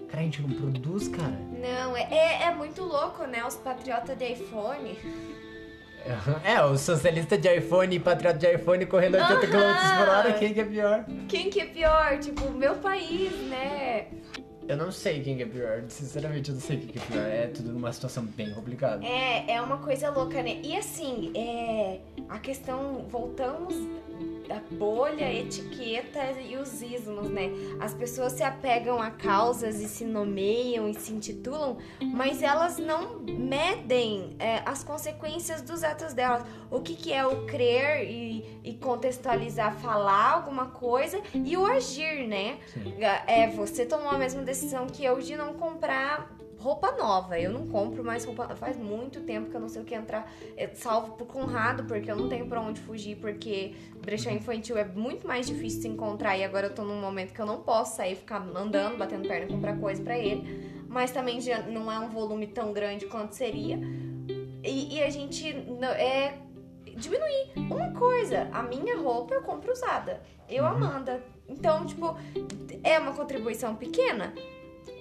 Cara, 0.08 0.20
a 0.20 0.24
gente 0.24 0.42
não 0.42 0.50
produz, 0.50 1.06
cara. 1.06 1.38
Não, 1.52 1.96
é, 1.96 2.08
é, 2.10 2.42
é 2.42 2.54
muito 2.54 2.82
louco, 2.82 3.24
né? 3.24 3.46
Os 3.46 3.54
patriotas 3.54 4.18
de 4.18 4.32
iPhone. 4.32 4.98
É, 6.44 6.62
o 6.62 6.76
socialista 6.76 7.38
de 7.38 7.48
iPhone 7.56 7.96
e 7.96 7.98
patriota 7.98 8.38
de 8.38 8.46
iPhone 8.54 8.84
correndo 8.86 9.14
80 9.14 9.40
km 9.46 9.98
por 9.98 10.08
hora, 10.08 10.32
quem 10.34 10.52
que 10.52 10.60
é 10.60 10.64
pior? 10.64 11.04
Quem 11.28 11.50
que 11.50 11.60
é 11.60 11.64
pior? 11.64 12.18
Tipo, 12.18 12.50
meu 12.50 12.74
país, 12.74 13.32
né? 13.48 14.08
Eu 14.66 14.76
não 14.76 14.90
sei 14.90 15.22
quem 15.22 15.36
que 15.36 15.42
é 15.42 15.46
pior, 15.46 15.82
sinceramente 15.88 16.48
eu 16.48 16.54
não 16.54 16.62
sei 16.62 16.78
quem 16.78 16.88
que 16.88 16.98
é 16.98 17.02
pior. 17.02 17.26
É 17.26 17.46
tudo 17.48 17.72
numa 17.72 17.92
situação 17.92 18.24
bem 18.24 18.52
complicada. 18.52 19.04
É, 19.04 19.52
é 19.52 19.60
uma 19.60 19.78
coisa 19.78 20.10
louca, 20.10 20.42
né? 20.42 20.60
E 20.62 20.76
assim, 20.76 21.32
é, 21.34 22.00
a 22.28 22.38
questão, 22.38 23.06
voltamos 23.08 23.74
da 24.48 24.60
bolha, 24.70 25.32
etiqueta 25.32 26.32
e 26.40 26.56
os 26.56 26.82
ismos, 26.82 27.28
né? 27.28 27.50
As 27.80 27.94
pessoas 27.94 28.32
se 28.32 28.42
apegam 28.42 29.00
a 29.00 29.10
causas 29.10 29.80
e 29.80 29.88
se 29.88 30.04
nomeiam 30.04 30.88
e 30.88 30.94
se 30.94 31.12
intitulam, 31.12 31.78
mas 32.00 32.42
elas 32.42 32.78
não 32.78 33.20
medem 33.20 34.36
é, 34.38 34.62
as 34.66 34.84
consequências 34.84 35.62
dos 35.62 35.82
atos 35.82 36.12
delas. 36.12 36.44
O 36.70 36.80
que, 36.80 36.94
que 36.94 37.12
é 37.12 37.26
o 37.26 37.46
crer 37.46 38.08
e, 38.08 38.60
e 38.62 38.74
contextualizar, 38.74 39.74
falar 39.76 40.32
alguma 40.32 40.66
coisa 40.66 41.20
e 41.34 41.56
o 41.56 41.66
agir, 41.66 42.26
né? 42.26 42.58
Sim. 42.66 42.94
É, 43.26 43.48
você 43.48 43.86
tomou 43.86 44.10
a 44.10 44.18
mesma 44.18 44.42
decisão 44.42 44.86
que 44.86 45.04
eu 45.04 45.20
de 45.20 45.36
não 45.36 45.54
comprar 45.54 46.30
roupa 46.64 46.92
nova. 46.92 47.38
Eu 47.38 47.52
não 47.52 47.66
compro 47.66 48.02
mais 48.02 48.24
roupa. 48.24 48.48
Faz 48.56 48.76
muito 48.78 49.20
tempo 49.20 49.50
que 49.50 49.56
eu 49.56 49.60
não 49.60 49.68
sei 49.68 49.82
o 49.82 49.84
que 49.84 49.94
entrar. 49.94 50.32
É, 50.56 50.66
salvo 50.68 51.12
por 51.12 51.26
Conrado, 51.26 51.84
porque 51.84 52.10
eu 52.10 52.16
não 52.16 52.28
tenho 52.28 52.46
pra 52.46 52.60
onde 52.60 52.80
fugir, 52.80 53.16
porque 53.16 53.74
brechó 54.00 54.30
infantil 54.30 54.78
é 54.78 54.84
muito 54.84 55.26
mais 55.26 55.46
difícil 55.46 55.80
de 55.80 55.82
se 55.82 55.88
encontrar. 55.88 56.38
E 56.38 56.42
agora 56.42 56.68
eu 56.68 56.74
tô 56.74 56.82
num 56.82 56.98
momento 56.98 57.34
que 57.34 57.40
eu 57.40 57.44
não 57.44 57.60
posso 57.60 57.96
sair, 57.96 58.16
ficar 58.16 58.40
andando, 58.56 58.96
batendo 58.96 59.28
perna 59.28 59.44
e 59.44 59.48
comprar 59.48 59.78
coisa 59.78 60.02
pra 60.02 60.18
ele. 60.18 60.82
Mas 60.88 61.10
também 61.10 61.40
já 61.40 61.60
não 61.62 61.92
é 61.92 61.98
um 61.98 62.08
volume 62.08 62.46
tão 62.46 62.72
grande 62.72 63.04
quanto 63.06 63.32
seria. 63.32 63.78
E, 64.62 64.96
e 64.96 65.02
a 65.02 65.10
gente 65.10 65.46
é 65.98 66.38
diminuir 66.96 67.52
uma 67.56 67.92
coisa. 67.92 68.48
A 68.52 68.62
minha 68.62 68.96
roupa 68.96 69.34
eu 69.34 69.42
compro 69.42 69.70
usada. 69.70 70.22
Eu, 70.48 70.64
Amanda. 70.64 71.22
Então, 71.46 71.84
tipo, 71.84 72.16
é 72.82 72.98
uma 72.98 73.12
contribuição 73.12 73.76
pequena? 73.76 74.32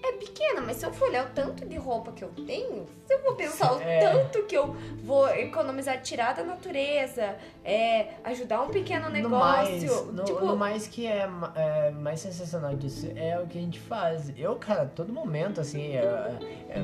É 0.06 0.12
pequena, 0.14 0.60
mas 0.62 0.76
se 0.78 0.86
eu 0.86 0.92
for 0.92 1.08
olhar 1.08 1.26
o 1.26 1.30
tanto 1.30 1.66
de 1.66 1.78
roupa 1.78 2.12
que 2.12 2.24
eu 2.24 2.30
tenho, 2.46 2.86
se 3.08 3.14
eu 3.14 3.22
vou 3.24 3.36
pensar 3.36 3.74
o 3.74 3.80
É. 3.82 4.00
tanto 4.00 4.44
que 4.44 4.56
eu 4.58 4.76
vou 5.04 5.28
economizar, 5.30 6.02
tirar 6.02 6.34
da 6.36 6.44
natureza, 6.44 7.36
é, 7.64 8.08
ajudar 8.26 8.62
um 8.64 8.70
pequeno 8.70 9.06
No 9.06 9.12
negócio. 9.12 9.38
mais, 9.40 9.84
no, 10.12 10.24
tipo, 10.26 10.46
no 10.46 10.58
mais 10.58 10.88
que 10.88 11.08
é, 11.08 11.30
é 11.56 11.92
mais 11.92 12.20
sensacional 12.20 12.76
disso 12.76 13.10
é 13.16 13.40
o 13.40 13.48
que 13.48 13.58
a 13.58 13.62
gente 13.62 13.80
faz. 13.80 14.32
Eu, 14.38 14.56
cara, 14.58 14.86
todo 14.94 15.14
momento, 15.14 15.62
assim, 15.62 15.94
eu, 15.96 16.04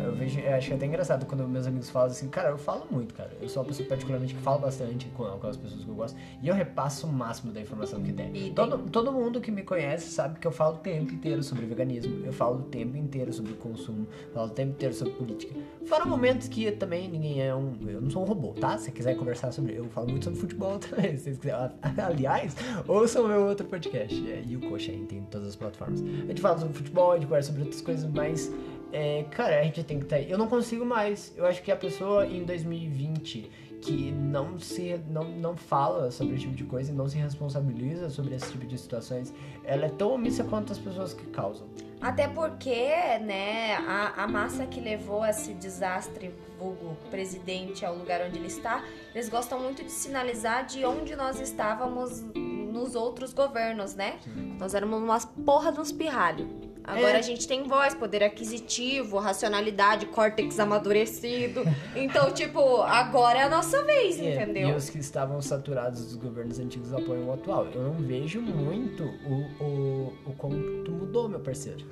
eu- 0.05 0.13
vejo, 0.15 0.39
eu 0.39 0.55
acho 0.55 0.73
até 0.73 0.85
engraçado 0.85 1.25
quando 1.25 1.45
meus 1.47 1.67
amigos 1.67 1.89
falam 1.89 2.07
assim, 2.07 2.29
cara, 2.29 2.49
eu 2.49 2.57
falo 2.57 2.87
muito, 2.89 3.13
cara. 3.13 3.31
Eu 3.41 3.49
sou 3.49 3.61
uma 3.63 3.67
pessoa 3.67 3.87
particularmente 3.89 4.33
que 4.33 4.41
fala 4.41 4.59
bastante 4.59 5.07
com, 5.09 5.25
com 5.25 5.47
as 5.47 5.57
pessoas 5.57 5.83
que 5.83 5.89
eu 5.89 5.95
gosto 5.95 6.17
e 6.41 6.47
eu 6.47 6.55
repasso 6.55 7.05
o 7.05 7.11
máximo 7.11 7.51
da 7.51 7.59
informação 7.59 8.01
que 8.01 8.13
der. 8.13 8.29
Todo, 8.55 8.77
todo 8.89 9.11
mundo 9.11 9.41
que 9.41 9.51
me 9.51 9.63
conhece 9.63 10.09
sabe 10.09 10.39
que 10.39 10.47
eu 10.47 10.51
falo 10.51 10.75
o 10.75 10.79
tempo 10.79 11.13
inteiro 11.13 11.43
sobre 11.43 11.65
veganismo, 11.65 12.25
eu 12.25 12.31
falo 12.31 12.59
o 12.59 12.63
tempo 12.63 12.95
inteiro 12.95 13.08
sobre 13.31 13.53
consumo, 13.53 14.07
falo 14.33 14.47
o 14.47 14.51
tempo 14.51 14.71
inteiro 14.71 14.93
sobre 14.93 15.13
política. 15.13 15.55
Fora 15.85 16.05
momentos 16.05 16.47
que 16.47 16.71
também 16.71 17.09
ninguém 17.09 17.41
é 17.41 17.53
um. 17.55 17.73
Eu 17.87 18.01
não 18.01 18.09
sou 18.09 18.23
um 18.23 18.25
robô, 18.25 18.53
tá? 18.53 18.77
Se 18.77 18.85
você 18.85 18.91
quiser 18.91 19.15
conversar 19.15 19.51
sobre. 19.51 19.75
Eu 19.75 19.85
falo 19.85 20.09
muito 20.09 20.25
sobre 20.25 20.39
futebol 20.39 20.77
também. 20.79 21.15
Se 21.17 21.23
vocês 21.23 21.37
quiserem. 21.37 21.71
Aliás, 21.97 22.55
ouçam 22.87 23.25
o 23.25 23.27
meu 23.27 23.41
outro 23.45 23.65
podcast. 23.67 24.15
É, 24.29 24.43
e 24.47 24.55
o 24.55 24.61
Coxa 24.69 24.91
tem 25.07 25.19
em 25.19 25.23
todas 25.23 25.49
as 25.49 25.55
plataformas. 25.55 26.01
A 26.01 26.27
gente 26.27 26.41
fala 26.41 26.57
sobre 26.57 26.73
futebol, 26.73 27.11
a 27.11 27.15
gente 27.15 27.25
conversa 27.25 27.47
sobre 27.47 27.63
outras 27.63 27.81
coisas, 27.81 28.09
mas. 28.11 28.51
é, 28.91 29.23
cara, 29.31 29.59
a 29.59 29.63
gente 29.63 29.83
tem 29.83 29.97
que 29.97 30.05
estar 30.05 30.17
aí. 30.17 30.29
Eu 30.29 30.37
não 30.37 30.47
consigo 30.47 30.85
mais. 30.85 31.33
Eu 31.35 31.45
acho 31.45 31.61
que 31.61 31.71
a 31.71 31.75
pessoa 31.75 32.25
em 32.25 32.43
2020 32.43 33.69
que 33.81 34.11
não 34.11 34.59
se 34.59 34.99
não, 35.09 35.23
não 35.23 35.55
fala 35.55 36.11
sobre 36.11 36.35
esse 36.35 36.43
tipo 36.43 36.55
de 36.55 36.63
coisa 36.65 36.91
e 36.91 36.95
não 36.95 37.07
se 37.07 37.17
responsabiliza 37.17 38.09
sobre 38.09 38.35
esse 38.35 38.51
tipo 38.51 38.65
de 38.65 38.77
situações, 38.77 39.33
ela 39.63 39.85
é 39.85 39.89
tão 39.89 40.13
omissa 40.13 40.43
quanto 40.43 40.71
as 40.71 40.79
pessoas 40.79 41.13
que 41.13 41.25
causam. 41.27 41.67
Até 42.01 42.27
porque, 42.27 43.19
né, 43.19 43.75
a, 43.75 44.23
a 44.23 44.27
massa 44.27 44.65
que 44.65 44.79
levou 44.79 45.25
esse 45.25 45.53
desastre, 45.53 46.33
vulgo 46.57 46.97
presidente, 47.09 47.85
ao 47.85 47.95
lugar 47.95 48.21
onde 48.25 48.37
ele 48.37 48.47
está, 48.47 48.83
eles 49.13 49.27
gostam 49.27 49.59
muito 49.59 49.83
de 49.83 49.91
sinalizar 49.91 50.65
de 50.65 50.85
onde 50.85 51.15
nós 51.15 51.39
estávamos 51.39 52.21
nos 52.33 52.95
outros 52.95 53.33
governos, 53.33 53.95
né? 53.95 54.19
Nós 54.57 54.73
éramos 54.73 55.01
umas 55.01 55.25
porra 55.25 55.71
de 55.71 55.79
uns 55.81 55.91
pirralho. 55.91 56.68
Agora 56.89 57.11
É. 57.13 57.19
a 57.19 57.21
gente 57.21 57.47
tem 57.47 57.63
voz, 57.67 57.93
poder 57.93 58.23
aquisitivo, 58.23 59.17
racionalidade, 59.19 60.07
córtex 60.07 60.59
amadurecido. 60.59 61.61
Então, 61.95 62.31
tipo, 62.31 62.81
agora 62.81 63.39
é 63.39 63.43
a 63.43 63.49
nossa 63.49 63.83
vez, 63.83 64.17
E- 64.19 64.25
entendeu? 64.27 64.69
E 64.69 64.73
os 64.73 64.89
que 64.89 64.97
estavam 64.97 65.41
saturados 65.41 66.03
dos 66.05 66.15
governos 66.15 66.59
antigos 66.59 66.91
apoiam 66.93 67.27
o 67.27 67.33
atual. 67.33 67.67
Eu 67.67 67.83
não 67.83 67.93
vejo 67.93 68.41
muito 68.41 69.03
o, 69.03 69.63
o, 69.63 70.13
o 70.27 70.33
como 70.37 70.83
tu 70.83 70.91
mudou, 70.91 71.29
meu 71.29 71.39
parceiro. 71.39 71.85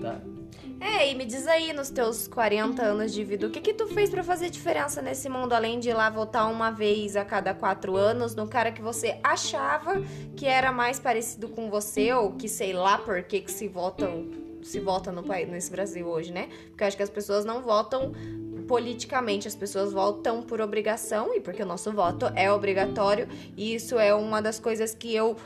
Tá? 0.00 0.18
É, 0.80 1.10
e 1.10 1.14
me 1.14 1.24
diz 1.24 1.46
aí, 1.46 1.72
nos 1.72 1.90
teus 1.90 2.28
40 2.28 2.82
anos 2.82 3.12
de 3.12 3.24
vida, 3.24 3.46
o 3.46 3.50
que 3.50 3.60
que 3.60 3.72
tu 3.72 3.86
fez 3.86 4.10
pra 4.10 4.22
fazer 4.22 4.50
diferença 4.50 5.00
nesse 5.00 5.28
mundo, 5.28 5.52
além 5.52 5.78
de 5.78 5.88
ir 5.88 5.94
lá 5.94 6.10
votar 6.10 6.50
uma 6.50 6.70
vez 6.70 7.16
a 7.16 7.24
cada 7.24 7.54
quatro 7.54 7.96
anos 7.96 8.34
no 8.34 8.46
cara 8.46 8.70
que 8.70 8.82
você 8.82 9.18
achava 9.22 10.02
que 10.36 10.46
era 10.46 10.72
mais 10.72 10.98
parecido 10.98 11.48
com 11.48 11.70
você, 11.70 12.12
ou 12.12 12.32
que 12.32 12.48
sei 12.48 12.72
lá 12.72 12.98
por 12.98 13.22
que 13.22 13.40
que 13.40 13.50
se 13.50 13.66
votam, 13.66 14.26
se 14.62 14.78
vota 14.80 15.10
no 15.10 15.22
país, 15.22 15.48
nesse 15.48 15.70
Brasil 15.70 16.06
hoje, 16.06 16.32
né? 16.32 16.48
Porque 16.68 16.84
eu 16.84 16.88
acho 16.88 16.96
que 16.96 17.02
as 17.02 17.10
pessoas 17.10 17.44
não 17.44 17.62
votam 17.62 18.12
politicamente, 18.66 19.46
as 19.46 19.54
pessoas 19.54 19.92
votam 19.92 20.42
por 20.42 20.60
obrigação, 20.60 21.34
e 21.34 21.40
porque 21.40 21.62
o 21.62 21.66
nosso 21.66 21.92
voto 21.92 22.26
é 22.34 22.50
obrigatório, 22.50 23.28
e 23.56 23.74
isso 23.74 23.98
é 23.98 24.14
uma 24.14 24.40
das 24.40 24.58
coisas 24.58 24.94
que 24.94 25.14
eu 25.14 25.36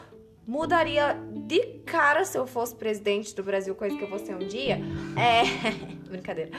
mudaria 0.48 1.14
de 1.30 1.60
cara 1.84 2.24
se 2.24 2.38
eu 2.38 2.46
fosse 2.46 2.74
presidente 2.74 3.34
do 3.34 3.42
Brasil, 3.42 3.74
coisa 3.74 3.94
que 3.94 4.02
eu 4.02 4.08
vou 4.08 4.18
ser 4.18 4.34
um 4.34 4.38
dia. 4.38 4.80
É. 5.14 5.42
Brincadeira. 6.08 6.50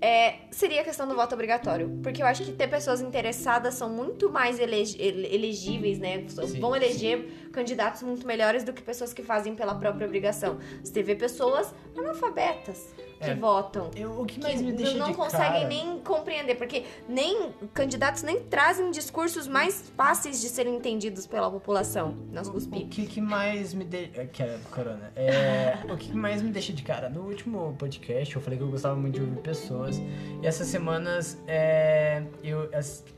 É, 0.00 0.42
seria 0.52 0.80
a 0.80 0.84
questão 0.84 1.08
do 1.08 1.14
voto 1.16 1.34
obrigatório. 1.34 2.00
Porque 2.04 2.22
eu 2.22 2.26
acho 2.26 2.44
que 2.44 2.52
ter 2.52 2.68
pessoas 2.68 3.00
interessadas 3.00 3.74
são 3.74 3.88
muito 3.90 4.30
mais 4.30 4.60
elegíveis, 4.60 5.98
né? 5.98 6.24
Sim, 6.28 6.60
Vão 6.60 6.74
eleger 6.74 7.50
candidatos 7.52 8.02
muito 8.02 8.24
melhores 8.24 8.62
do 8.62 8.72
que 8.72 8.80
pessoas 8.80 9.12
que 9.12 9.22
fazem 9.22 9.56
pela 9.56 9.74
própria 9.74 10.06
obrigação. 10.06 10.58
Você 10.82 11.02
vê 11.02 11.16
pessoas 11.16 11.74
analfabetas. 11.96 12.94
Que 13.22 13.30
É. 13.30 13.34
votam. 13.34 13.90
Eu, 13.96 14.20
o 14.20 14.26
que 14.26 14.34
Que 14.34 14.40
mais 14.42 14.60
me 14.60 14.72
deixa 14.72 14.96
não 14.98 15.10
de 15.10 15.14
conseguem 15.16 15.52
cara... 15.62 15.68
nem 15.68 15.98
compreender, 16.00 16.54
porque 16.56 16.84
nem 17.08 17.50
candidatos 17.72 18.22
nem 18.22 18.40
trazem 18.40 18.90
discursos 18.90 19.46
mais 19.48 19.90
fáceis 19.96 20.40
de 20.40 20.48
serem 20.48 20.76
entendidos 20.76 21.26
pela 21.26 21.50
população. 21.50 22.14
Nós 22.32 22.48
O 22.48 22.52
cuspimos. 22.52 22.88
que, 22.94 23.06
que 23.06 23.20
mais 23.20 23.72
me 23.74 23.84
deixa. 23.84 24.24
Que 24.26 24.42
é 24.42 24.58
corona. 24.70 25.12
É, 25.16 25.78
o 25.92 25.96
que 25.96 26.12
mais 26.14 26.42
me 26.42 26.50
deixa 26.50 26.72
de 26.72 26.82
cara? 26.82 27.08
No 27.08 27.22
último 27.22 27.74
podcast 27.78 28.34
eu 28.34 28.42
falei 28.42 28.58
que 28.58 28.64
eu 28.64 28.70
gostava 28.70 28.96
muito 28.96 29.14
de 29.16 29.20
ouvir 29.20 29.40
pessoas. 29.40 29.98
E 30.42 30.46
essas 30.46 30.66
semanas 30.68 31.38
é, 31.46 32.22
eu, 32.42 32.68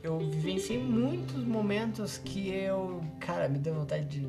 eu 0.02 0.18
vivenciei 0.18 0.78
muitos 0.78 1.44
momentos 1.44 2.18
que 2.18 2.50
eu. 2.50 3.02
Cara, 3.20 3.48
me 3.48 3.58
deu 3.58 3.74
vontade 3.74 4.04
de. 4.04 4.28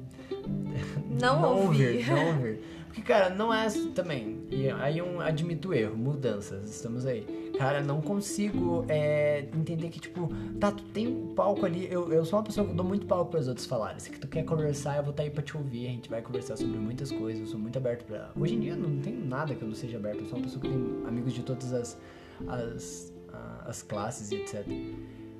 Não 1.21 1.43
ouvir. 1.65 2.05
Não 2.07 2.27
ouvir. 2.27 2.59
Porque, 2.87 3.01
cara, 3.01 3.29
não 3.29 3.53
é 3.53 3.67
também. 3.93 4.34
E 4.49 4.69
aí 4.69 4.99
eu 4.99 5.19
admito 5.21 5.73
erro, 5.73 5.97
mudanças, 5.97 6.69
estamos 6.69 7.05
aí. 7.05 7.51
Cara, 7.57 7.81
não 7.81 8.01
consigo 8.01 8.85
é, 8.87 9.47
entender 9.53 9.89
que, 9.89 9.99
tipo, 9.99 10.29
tá, 10.59 10.71
tu 10.71 10.83
tem 10.85 11.07
um 11.07 11.33
palco 11.33 11.65
ali. 11.65 11.87
Eu, 11.91 12.11
eu 12.11 12.25
sou 12.25 12.37
uma 12.37 12.45
pessoa 12.45 12.67
que 12.67 12.73
dou 12.73 12.85
muito 12.85 13.05
palco 13.05 13.31
para 13.31 13.39
os 13.39 13.47
outros 13.47 13.65
falarem. 13.65 13.99
Se 13.99 14.11
tu 14.11 14.27
quer 14.27 14.43
conversar, 14.43 14.97
eu 14.97 15.03
vou 15.03 15.11
estar 15.11 15.23
aí 15.23 15.29
pra 15.29 15.41
te 15.41 15.55
ouvir. 15.55 15.87
A 15.87 15.91
gente 15.91 16.09
vai 16.09 16.21
conversar 16.21 16.57
sobre 16.57 16.77
muitas 16.77 17.11
coisas. 17.11 17.41
Eu 17.41 17.47
sou 17.47 17.59
muito 17.59 17.77
aberto 17.77 18.05
pra. 18.05 18.31
Hoje 18.39 18.55
em 18.55 18.59
dia 18.59 18.75
não 18.75 18.99
tenho 18.99 19.25
nada 19.25 19.55
que 19.55 19.61
eu 19.61 19.67
não 19.67 19.75
seja 19.75 19.97
aberto. 19.97 20.19
Eu 20.19 20.25
sou 20.25 20.37
uma 20.37 20.43
pessoa 20.43 20.61
que 20.61 20.67
tem 20.67 21.07
amigos 21.07 21.33
de 21.33 21.41
todas 21.41 21.73
as, 21.73 21.97
as, 22.47 23.13
as 23.65 23.81
classes 23.81 24.31
e 24.31 24.35
etc. 24.35 24.67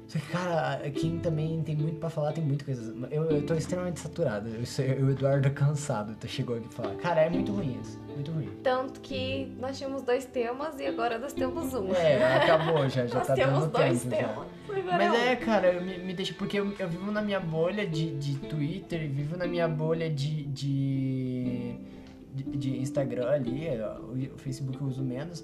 Só 0.08 0.20
que, 0.20 0.28
cara, 0.28 0.90
quem 0.92 1.18
também 1.20 1.62
tem 1.64 1.76
muito 1.76 2.00
pra 2.00 2.10
falar, 2.10 2.32
tem 2.32 2.44
muita 2.44 2.64
coisa. 2.64 2.94
Eu, 3.10 3.24
eu 3.24 3.46
tô 3.46 3.56
extremamente 3.56 4.00
saturado. 4.00 4.50
Eu, 4.50 4.86
eu, 4.86 5.06
o 5.08 5.12
Eduardo 5.12 5.50
cansado, 5.52 6.12
então 6.12 6.30
chegou 6.30 6.58
aqui 6.58 6.68
pra 6.68 6.84
falar. 6.84 6.96
Cara, 6.98 7.22
é 7.22 7.30
muito 7.30 7.52
ruim 7.52 7.80
isso. 7.82 8.00
Muito 8.08 8.32
ruim. 8.32 8.50
Tanto 8.64 9.00
que 9.02 9.52
nós 9.60 9.78
tínhamos 9.78 10.04
dois 10.04 10.26
temas 10.26 10.80
e 10.80 10.86
agora 10.86 11.18
nós 11.18 11.34
temos 11.34 11.74
um. 11.74 11.92
É, 11.94 12.38
acabou 12.38 12.88
já, 12.88 13.08
já 13.08 13.18
nós 13.18 13.28
tá 13.28 13.34
temos 13.34 13.60
dando 13.62 13.72
dois 13.72 14.04
tempo 14.04 14.16
já. 14.16 14.28
temas. 14.28 14.48
Agora 14.70 14.98
Mas 14.98 15.14
é, 15.22 15.36
cara, 15.36 15.82
me, 15.82 15.98
me 15.98 16.14
deixa. 16.14 16.34
Porque 16.36 16.60
eu, 16.60 16.72
eu 16.78 16.88
vivo 16.88 17.12
na 17.12 17.22
minha 17.22 17.40
bolha 17.40 17.88
de, 17.88 18.16
de 18.16 18.36
Twitter, 18.38 19.10
vivo 19.10 19.36
na 19.36 19.48
minha 19.48 19.68
bolha 19.68 20.10
de. 20.10 20.44
de, 20.46 21.76
de, 22.34 22.78
Instagram 22.80 23.30
ali, 23.30 23.68
o 24.34 24.38
Facebook 24.38 24.80
eu 24.80 24.88
uso 24.88 25.04
menos. 25.04 25.44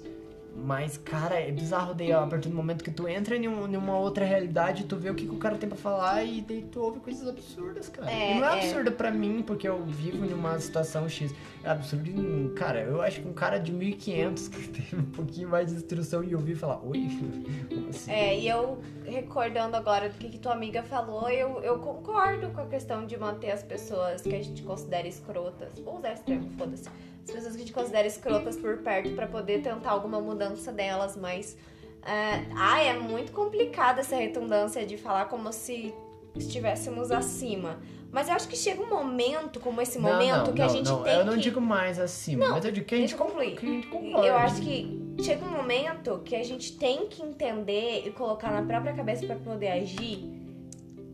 Mas, 0.54 0.98
cara, 0.98 1.36
é 1.40 1.50
bizarro 1.50 1.94
daí, 1.94 2.12
ó, 2.12 2.24
a 2.24 2.26
partir 2.26 2.48
do 2.50 2.54
momento 2.54 2.84
que 2.84 2.90
tu 2.90 3.08
entra 3.08 3.34
em, 3.36 3.48
um- 3.48 3.66
em 3.66 3.76
uma 3.76 3.96
outra 3.96 4.24
realidade, 4.24 4.84
tu 4.84 4.96
vê 4.96 5.08
o 5.10 5.14
que, 5.14 5.24
que 5.26 5.34
o 5.34 5.38
cara 5.38 5.56
tem 5.56 5.68
pra 5.68 5.78
falar 5.78 6.22
e 6.24 6.42
daí 6.42 6.62
tu 6.70 6.80
ouve 6.80 7.00
coisas 7.00 7.26
absurdas, 7.26 7.88
cara. 7.88 8.10
É, 8.10 8.36
e 8.36 8.40
não 8.40 8.46
é, 8.48 8.58
é. 8.58 8.62
absurdo 8.64 8.92
pra 8.92 9.10
mim, 9.10 9.42
porque 9.46 9.66
eu 9.66 9.82
vivo 9.84 10.24
em 10.26 10.32
uma 10.32 10.58
situação 10.60 11.08
X. 11.08 11.34
Absurdo, 11.64 12.52
cara, 12.54 12.80
eu 12.80 13.00
acho 13.00 13.20
que 13.22 13.28
um 13.28 13.32
cara 13.32 13.58
de 13.58 13.72
1500 13.72 14.48
que 14.48 14.68
tem 14.68 14.98
um 14.98 15.04
pouquinho 15.04 15.48
mais 15.48 15.68
de 15.68 15.74
instrução 15.74 16.24
e 16.24 16.34
ouvir 16.34 16.56
falar, 16.56 16.84
oi? 16.84 17.08
Como 17.72 17.88
assim? 17.88 18.10
É, 18.10 18.38
e 18.38 18.48
eu 18.48 18.78
recordando 19.04 19.76
agora 19.76 20.08
do 20.08 20.18
que, 20.18 20.28
que 20.28 20.38
tua 20.38 20.52
amiga 20.52 20.82
falou, 20.82 21.28
eu, 21.30 21.62
eu 21.62 21.78
concordo 21.78 22.50
com 22.50 22.60
a 22.60 22.66
questão 22.66 23.06
de 23.06 23.16
manter 23.16 23.52
as 23.52 23.62
pessoas 23.62 24.22
que 24.22 24.34
a 24.34 24.42
gente 24.42 24.62
considera 24.62 25.06
escrotas. 25.06 25.78
Vou 25.78 25.98
usar 25.98 26.12
esse 26.12 26.24
termo, 26.24 26.50
foda-se. 26.58 26.88
As 27.24 27.30
pessoas 27.30 27.54
que 27.54 27.62
a 27.62 27.64
gente 27.64 27.72
considera 27.72 28.06
escrotas 28.06 28.56
por 28.56 28.78
perto 28.78 29.10
pra 29.14 29.28
poder 29.28 29.62
tentar 29.62 29.90
alguma 29.90 30.20
mudança 30.20 30.72
delas, 30.72 31.16
mas. 31.16 31.56
É, 32.04 32.44
ai, 32.56 32.88
é 32.88 32.98
muito 32.98 33.30
complicada 33.30 34.00
essa 34.00 34.16
redundância 34.16 34.84
de 34.84 34.96
falar 34.96 35.26
como 35.26 35.52
se 35.52 35.94
estivéssemos 36.34 37.12
acima. 37.12 37.78
Mas 38.12 38.28
eu 38.28 38.34
acho 38.34 38.46
que 38.46 38.56
chega 38.56 38.82
um 38.82 38.90
momento, 38.90 39.58
como 39.58 39.80
esse 39.80 39.98
Não, 39.98 40.12
momento, 40.12 40.46
não, 40.48 40.52
que 40.52 40.60
a 40.62 40.66
não, 40.66 40.72
gente 40.74 40.86
não, 40.88 41.02
tem 41.02 41.14
Eu 41.14 41.24
não 41.24 41.32
que... 41.34 41.40
digo 41.40 41.60
mais 41.62 41.98
acima, 41.98 42.48
mas 42.50 42.64
eu 42.64 42.70
digo 42.70 42.86
que 42.86 42.94
a 42.94 42.98
gente, 42.98 43.08
deixa 43.08 43.22
eu 43.22 43.26
concluir. 43.26 43.56
que 43.56 43.66
a 43.66 43.68
gente 43.70 43.86
concorda. 43.86 44.26
Eu 44.26 44.36
acho 44.36 44.60
que 44.60 45.00
chega 45.22 45.42
um 45.44 45.50
momento 45.50 46.20
que 46.22 46.36
a 46.36 46.42
gente 46.44 46.76
tem 46.76 47.06
que 47.08 47.22
entender 47.22 48.06
e 48.06 48.10
colocar 48.10 48.50
na 48.50 48.62
própria 48.62 48.92
cabeça 48.92 49.26
pra 49.26 49.36
poder 49.36 49.68
agir 49.68 50.30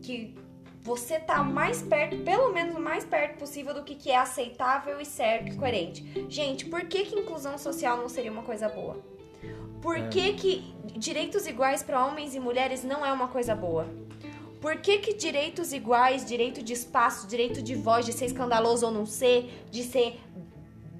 que 0.01 0.35
você 0.81 1.19
tá 1.19 1.41
mais 1.43 1.81
perto, 1.81 2.17
pelo 2.17 2.51
menos 2.53 2.75
o 2.75 2.81
mais 2.81 3.05
perto 3.05 3.37
possível 3.37 3.73
do 3.73 3.83
que, 3.83 3.95
que 3.95 4.11
é 4.11 4.17
aceitável 4.17 4.99
e 4.99 5.05
certo 5.05 5.53
e 5.53 5.55
coerente. 5.55 6.25
Gente, 6.29 6.65
por 6.65 6.81
que, 6.85 7.03
que 7.05 7.17
inclusão 7.17 7.57
social 7.57 7.95
não 7.97 8.09
seria 8.09 8.31
uma 8.31 8.43
coisa 8.43 8.67
boa? 8.67 8.97
Por 9.81 9.97
É. 9.97 10.07
que, 10.09 10.33
que 10.33 10.73
direitos 10.97 11.47
iguais 11.47 11.81
para 11.81 12.05
homens 12.05 12.35
e 12.35 12.39
mulheres 12.41 12.83
não 12.83 13.05
é 13.05 13.11
uma 13.13 13.27
coisa 13.29 13.55
boa? 13.55 13.87
Por 14.61 14.77
que, 14.77 14.97
que 14.97 15.13
direitos 15.13 15.71
iguais, 15.71 16.25
direito 16.25 16.61
de 16.61 16.73
espaço, 16.73 17.27
direito 17.27 17.61
de 17.61 17.75
voz, 17.75 18.05
de 18.05 18.11
ser 18.11 18.25
escandaloso 18.25 18.85
ou 18.85 18.91
não 18.91 19.05
ser, 19.05 19.49
de 19.71 19.83
ser 19.83 20.19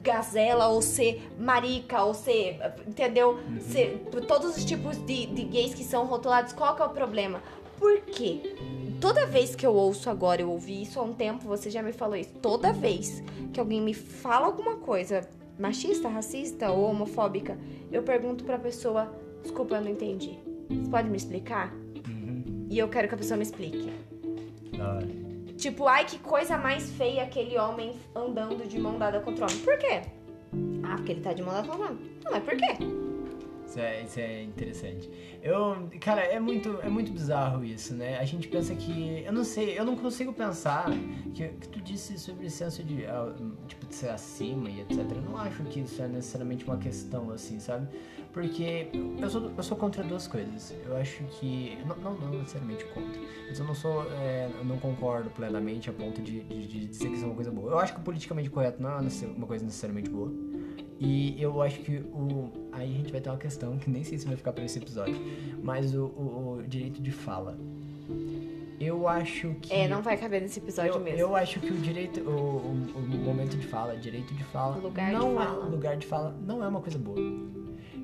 gazela 0.01 0.67
ou 0.69 0.81
ser 0.81 1.29
marica 1.37 2.03
ou 2.03 2.13
ser, 2.13 2.57
entendeu? 2.87 3.37
Ser, 3.59 4.07
todos 4.27 4.55
os 4.55 4.63
tipos 4.63 4.97
de, 4.97 5.25
de 5.25 5.43
gays 5.43 5.73
que 5.73 5.83
são 5.83 6.05
rotulados, 6.05 6.53
qual 6.53 6.75
que 6.75 6.81
é 6.81 6.85
o 6.85 6.89
problema? 6.89 7.43
Por 7.77 8.01
quê? 8.01 8.55
Toda 8.99 9.25
vez 9.25 9.55
que 9.55 9.65
eu 9.65 9.73
ouço 9.73 10.09
agora, 10.09 10.41
eu 10.41 10.49
ouvi 10.49 10.81
isso 10.81 10.99
há 10.99 11.03
um 11.03 11.13
tempo, 11.13 11.45
você 11.45 11.69
já 11.69 11.81
me 11.81 11.93
falou 11.93 12.15
isso. 12.15 12.31
Toda 12.41 12.73
vez 12.73 13.23
que 13.53 13.59
alguém 13.59 13.81
me 13.81 13.93
fala 13.93 14.45
alguma 14.47 14.77
coisa 14.77 15.27
machista, 15.57 16.07
racista 16.09 16.71
ou 16.71 16.89
homofóbica, 16.89 17.57
eu 17.91 18.03
pergunto 18.03 18.43
pra 18.43 18.57
pessoa: 18.57 19.13
desculpa, 19.41 19.75
eu 19.75 19.81
não 19.81 19.91
entendi. 19.91 20.37
Você 20.69 20.89
pode 20.89 21.09
me 21.09 21.17
explicar? 21.17 21.73
E 22.69 22.77
eu 22.77 22.87
quero 22.87 23.07
que 23.07 23.15
a 23.15 23.17
pessoa 23.17 23.35
me 23.35 23.43
explique. 23.43 23.91
Hora. 24.79 25.07
Tipo, 25.57 25.87
ai, 25.87 26.05
que 26.05 26.19
coisa 26.19 26.57
mais 26.57 26.89
feia 26.91 27.23
aquele 27.23 27.57
homem 27.57 27.93
andando 28.15 28.65
de 28.67 28.79
mão 28.79 28.97
dada 28.97 29.19
contra 29.19 29.45
o 29.45 29.49
homem. 29.49 29.61
Por 29.63 29.77
quê? 29.77 30.03
Ah, 30.83 30.95
porque 30.95 31.13
ele 31.13 31.21
tá 31.21 31.33
de 31.33 31.41
mão 31.41 31.51
dada 31.51 31.67
contra 31.67 31.85
o 31.85 31.89
homem. 31.89 32.11
Não, 32.23 32.31
mas 32.31 32.43
por 32.43 32.55
quê? 32.55 32.77
Isso 33.69 33.79
é, 33.79 34.03
isso 34.03 34.19
é 34.19 34.43
interessante. 34.43 35.11
Eu, 35.43 35.87
cara, 36.01 36.21
é 36.21 36.39
muito, 36.39 36.79
é 36.81 36.89
muito 36.89 37.11
bizarro 37.11 37.63
isso, 37.63 37.93
né? 37.93 38.17
A 38.17 38.25
gente 38.25 38.47
pensa 38.47 38.73
que. 38.73 39.23
Eu 39.23 39.31
não 39.31 39.43
sei, 39.43 39.77
eu 39.77 39.85
não 39.85 39.95
consigo 39.95 40.33
pensar 40.33 40.89
que, 41.35 41.47
que 41.49 41.69
tu 41.69 41.79
disse 41.79 42.17
sobre 42.17 42.47
o 42.47 42.49
senso 42.49 42.83
de, 42.83 43.05
ah, 43.05 43.31
tipo, 43.67 43.85
de 43.85 43.93
ser 43.93 44.09
acima 44.09 44.71
e 44.71 44.81
etc. 44.81 44.97
Eu 45.11 45.21
não 45.21 45.37
acho 45.37 45.63
que 45.65 45.81
isso 45.81 46.01
é 46.01 46.07
necessariamente 46.07 46.65
uma 46.65 46.77
questão 46.77 47.29
assim, 47.29 47.59
sabe? 47.59 47.87
Porque 48.33 48.87
eu 49.21 49.29
sou, 49.29 49.51
eu 49.55 49.63
sou 49.63 49.77
contra 49.77 50.03
duas 50.03 50.27
coisas. 50.27 50.73
Eu 50.83 50.97
acho 50.97 51.23
que. 51.25 51.77
Não, 51.85 51.95
não, 51.97 52.15
não 52.15 52.39
necessariamente 52.39 52.85
contra. 52.85 53.21
Mas 53.47 53.59
eu 53.59 53.65
não 53.65 53.75
sou. 53.75 54.03
é, 54.13 54.49
eu 54.57 54.65
não 54.65 54.79
concordo 54.79 55.29
plenamente 55.29 55.91
a 55.91 55.93
ponto 55.93 56.19
de, 56.23 56.41
de, 56.41 56.65
de 56.65 56.87
dizer 56.87 57.07
que 57.07 57.13
isso 57.13 57.23
é 57.23 57.27
uma 57.27 57.35
coisa 57.35 57.51
boa. 57.51 57.71
Eu 57.71 57.77
acho 57.77 57.93
que 57.93 57.99
o 57.99 58.03
politicamente 58.03 58.49
correto 58.49 58.81
não 58.81 58.89
é 58.89 58.99
uma 59.37 59.45
coisa 59.45 59.63
necessariamente 59.63 60.09
boa. 60.09 60.31
E 60.99 61.41
eu 61.41 61.61
acho 61.61 61.79
que 61.79 61.97
o. 61.97 62.49
Aí 62.73 62.93
a 62.93 62.97
gente 62.97 63.11
vai 63.11 63.21
ter 63.21 63.29
uma 63.29 63.37
questão 63.37 63.77
que 63.77 63.89
nem 63.89 64.03
sei 64.03 64.17
se 64.17 64.27
vai 64.27 64.35
ficar 64.35 64.51
pra 64.51 64.63
esse 64.65 64.77
episódio. 64.79 65.15
Mas 65.63 65.95
o, 65.95 66.05
o- 66.07 66.57
o 66.59 66.63
direito 66.67 67.01
de 67.01 67.11
fala. 67.11 67.57
Eu 68.79 69.07
acho 69.07 69.53
que. 69.61 69.73
É, 69.73 69.87
não 69.87 70.01
vai 70.01 70.15
caber 70.17 70.41
nesse 70.41 70.59
episódio 70.59 70.93
eu, 70.93 70.99
mesmo. 70.99 71.19
eu 71.19 71.35
acho 71.35 71.59
que 71.59 71.71
o 71.71 71.77
direito, 71.77 72.21
o, 72.21 72.31
o- 72.31 72.97
o 72.97 73.01
momento 73.23 73.57
de 73.57 73.67
fala, 73.67 73.95
direito 73.95 74.33
de 74.33 74.43
fala, 74.45 74.77
Lugar 74.77 75.07
de 75.07 75.13
não 75.13 75.35
fala. 75.35 75.65
é 75.65 75.69
lugar 75.69 75.97
de 75.97 76.07
fala, 76.07 76.35
não 76.45 76.63
é 76.63 76.67
uma 76.67 76.79
coisa 76.81 76.97
boa. 76.97 77.19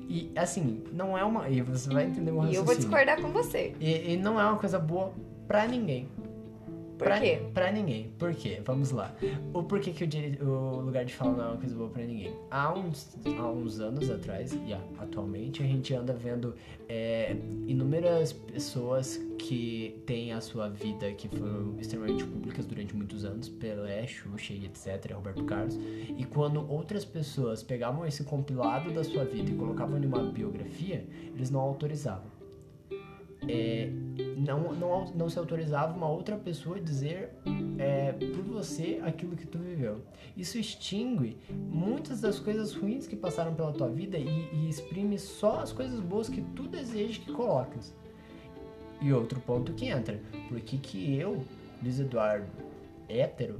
E 0.08 0.30
assim, 0.36 0.84
não 0.92 1.16
é 1.18 1.24
uma, 1.24 1.48
e 1.48 1.60
você 1.62 1.88
vai 1.92 2.04
entender 2.06 2.30
o 2.30 2.34
E 2.34 2.36
eu 2.36 2.40
raciocínio. 2.42 2.64
vou 2.64 2.74
discordar 2.76 3.20
com 3.20 3.28
você. 3.32 3.74
E, 3.80 4.12
e 4.12 4.16
não 4.16 4.38
é 4.40 4.44
uma 4.44 4.58
coisa 4.58 4.78
boa 4.78 5.12
pra 5.48 5.66
ninguém. 5.66 6.08
Por 6.98 7.04
pra, 7.08 7.20
quê? 7.20 7.40
Pra 7.52 7.70
ninguém. 7.70 8.10
Por 8.18 8.34
quê? 8.34 8.60
Vamos 8.64 8.90
lá. 8.90 9.14
O 9.52 9.62
porquê 9.62 9.90
que 9.92 10.04
o, 10.04 10.06
direito, 10.06 10.42
o 10.44 10.80
lugar 10.80 11.04
de 11.04 11.14
fala 11.14 11.32
não 11.36 11.44
é 11.44 11.48
uma 11.48 11.56
coisa 11.58 11.74
boa 11.74 11.90
pra 11.90 12.02
ninguém? 12.02 12.32
Há 12.50 12.72
uns, 12.72 13.16
há 13.38 13.46
uns 13.50 13.80
anos 13.80 14.10
atrás, 14.10 14.56
e 14.66 14.72
há- 14.72 14.80
atualmente, 14.98 15.62
a 15.62 15.66
gente 15.66 15.92
anda 15.94 16.14
vendo 16.14 16.54
é, 16.88 17.36
inúmeras 17.66 18.32
pessoas 18.32 19.20
que 19.38 20.00
têm 20.06 20.32
a 20.32 20.40
sua 20.40 20.68
vida, 20.68 21.12
que 21.12 21.28
foram 21.28 21.74
extremamente 21.78 22.24
públicas 22.24 22.64
durante 22.64 22.94
muitos 22.96 23.24
anos, 23.24 23.48
Pelé, 23.48 24.06
Xuxa 24.06 24.52
e 24.54 24.64
etc., 24.64 25.12
Roberto 25.12 25.44
Carlos, 25.44 25.78
e 26.16 26.24
quando 26.24 26.66
outras 26.70 27.04
pessoas 27.04 27.62
pegavam 27.62 28.06
esse 28.06 28.24
compilado 28.24 28.90
da 28.92 29.04
sua 29.04 29.24
vida 29.24 29.50
e 29.50 29.54
colocavam 29.54 29.98
em 30.02 30.06
uma 30.06 30.22
biografia, 30.22 31.06
eles 31.34 31.50
não 31.50 31.60
autorizavam. 31.60 32.35
É, 33.48 33.90
não, 34.36 34.72
não, 34.74 35.04
não 35.14 35.28
se 35.28 35.38
autorizava 35.38 35.96
uma 35.96 36.08
outra 36.08 36.36
pessoa 36.36 36.80
dizer 36.80 37.30
é, 37.78 38.12
por 38.12 38.42
você 38.42 39.00
aquilo 39.04 39.36
que 39.36 39.46
tu 39.46 39.58
viveu. 39.58 40.02
Isso 40.36 40.58
extingue 40.58 41.36
muitas 41.50 42.20
das 42.20 42.38
coisas 42.38 42.74
ruins 42.74 43.06
que 43.06 43.16
passaram 43.16 43.54
pela 43.54 43.72
tua 43.72 43.88
vida 43.88 44.18
e, 44.18 44.28
e 44.52 44.68
exprime 44.68 45.18
só 45.18 45.60
as 45.60 45.72
coisas 45.72 46.00
boas 46.00 46.28
que 46.28 46.42
tu 46.54 46.64
deseja 46.64 47.20
que 47.20 47.32
colocas. 47.32 47.94
E 49.00 49.12
outro 49.12 49.40
ponto 49.40 49.72
que 49.74 49.86
entra, 49.86 50.20
por 50.48 50.60
que 50.60 50.78
que 50.78 51.16
eu, 51.16 51.44
Luiz 51.82 52.00
Eduardo, 52.00 52.46
hétero, 53.08 53.56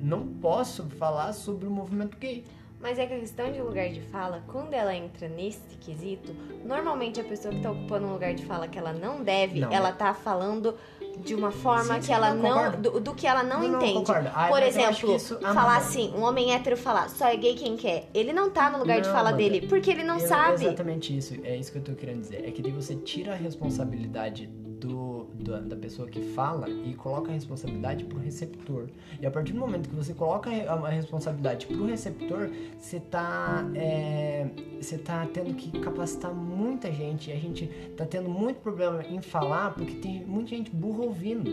não 0.00 0.26
posso 0.26 0.84
falar 0.90 1.32
sobre 1.32 1.66
o 1.66 1.70
movimento 1.70 2.16
gay? 2.16 2.44
Mas 2.80 2.98
é 2.98 3.04
que 3.06 3.12
a 3.12 3.18
questão 3.20 3.52
de 3.52 3.60
lugar 3.60 3.90
de 3.90 4.00
fala, 4.00 4.42
quando 4.48 4.72
ela 4.72 4.94
entra 4.94 5.28
nesse 5.28 5.76
quesito, 5.80 6.34
normalmente 6.64 7.20
a 7.20 7.24
pessoa 7.24 7.52
que 7.54 7.60
tá 7.60 7.70
ocupando 7.70 8.06
um 8.06 8.12
lugar 8.14 8.32
de 8.32 8.42
fala 8.46 8.66
que 8.68 8.78
ela 8.78 8.92
não 8.92 9.22
deve, 9.22 9.60
Não, 9.60 9.70
ela 9.70 9.92
tá 9.92 10.14
falando 10.14 10.74
de 11.18 11.34
uma 11.34 11.50
forma 11.50 12.00
Sim, 12.00 12.06
que 12.06 12.12
ela 12.12 12.32
não, 12.32 12.72
não. 12.72 12.80
Do, 12.80 13.00
do 13.00 13.14
que 13.14 13.26
ela 13.26 13.42
não, 13.42 13.60
Não, 13.60 13.68
não, 13.68 13.78
entende. 13.82 13.94
concordo. 13.98 14.30
Ah, 14.34 14.46
Por 14.48 14.62
exemplo, 14.62 15.14
ah, 15.44 15.52
falar 15.52 15.72
não. 15.74 15.78
assim, 15.86 16.10
um 16.16 16.22
homem 16.22 16.54
hétero 16.54 16.76
falar 16.76 17.10
só 17.10 17.26
é 17.28 17.36
gay 17.36 17.54
quem 17.54 17.76
quer. 17.76 18.08
Ele 18.14 18.32
não 18.32 18.48
tá 18.48 18.70
no 18.70 18.78
lugar 18.78 19.00
de 19.02 19.08
Não, 19.08 19.14
fala 19.14 19.32
dele, 19.32 19.66
porque 19.66 19.90
ele 19.90 20.02
não 20.02 20.18
Eu- 20.18 20.26
sabe. 20.26 20.64
Exatamente 20.64 21.14
isso. 21.14 21.34
É 21.44 21.54
isso 21.56 21.70
que 21.70 21.76
eu 21.78 21.82
tô 21.82 21.92
querendo 21.92 22.20
dizer. 22.20 22.48
É 22.48 22.50
que 22.50 22.62
daí 22.62 22.72
você 22.72 22.96
tira 22.96 23.32
a 23.32 23.36
responsabilidade 23.36 24.46
do, 24.46 25.19
do- 25.40 25.60
da 25.60 25.76
pessoa 25.76 26.06
que 26.08 26.20
fala 26.20 26.68
e 26.68 26.94
coloca 26.94 27.30
a 27.30 27.34
responsabilidade 27.34 28.04
pro 28.04 28.18
receptor. 28.18 28.88
E 29.20 29.26
a 29.26 29.30
partir 29.30 29.52
do 29.52 29.58
momento 29.60 29.88
que 29.88 29.94
você 29.94 30.14
coloca 30.14 30.50
a, 30.50 30.72
a 30.74 30.88
responsabilidade 30.88 31.66
pro 31.66 31.86
receptor, 31.86 32.50
você 32.78 33.00
tá, 33.00 33.68
é, 33.74 34.48
você 34.80 34.98
tá 34.98 35.26
tendo 35.32 35.54
que 35.54 35.70
capacitar 35.80 36.32
muita 36.34 36.90
gente. 36.92 37.30
E 37.30 37.32
a 37.32 37.36
gente 37.36 37.66
tá 37.96 38.04
tendo 38.04 38.28
muito 38.28 38.58
problema 38.60 39.02
em 39.04 39.20
falar 39.20 39.74
porque 39.74 39.94
tem 39.96 40.24
muita 40.24 40.50
gente 40.50 40.70
burra 40.70 41.02
ouvindo. 41.04 41.50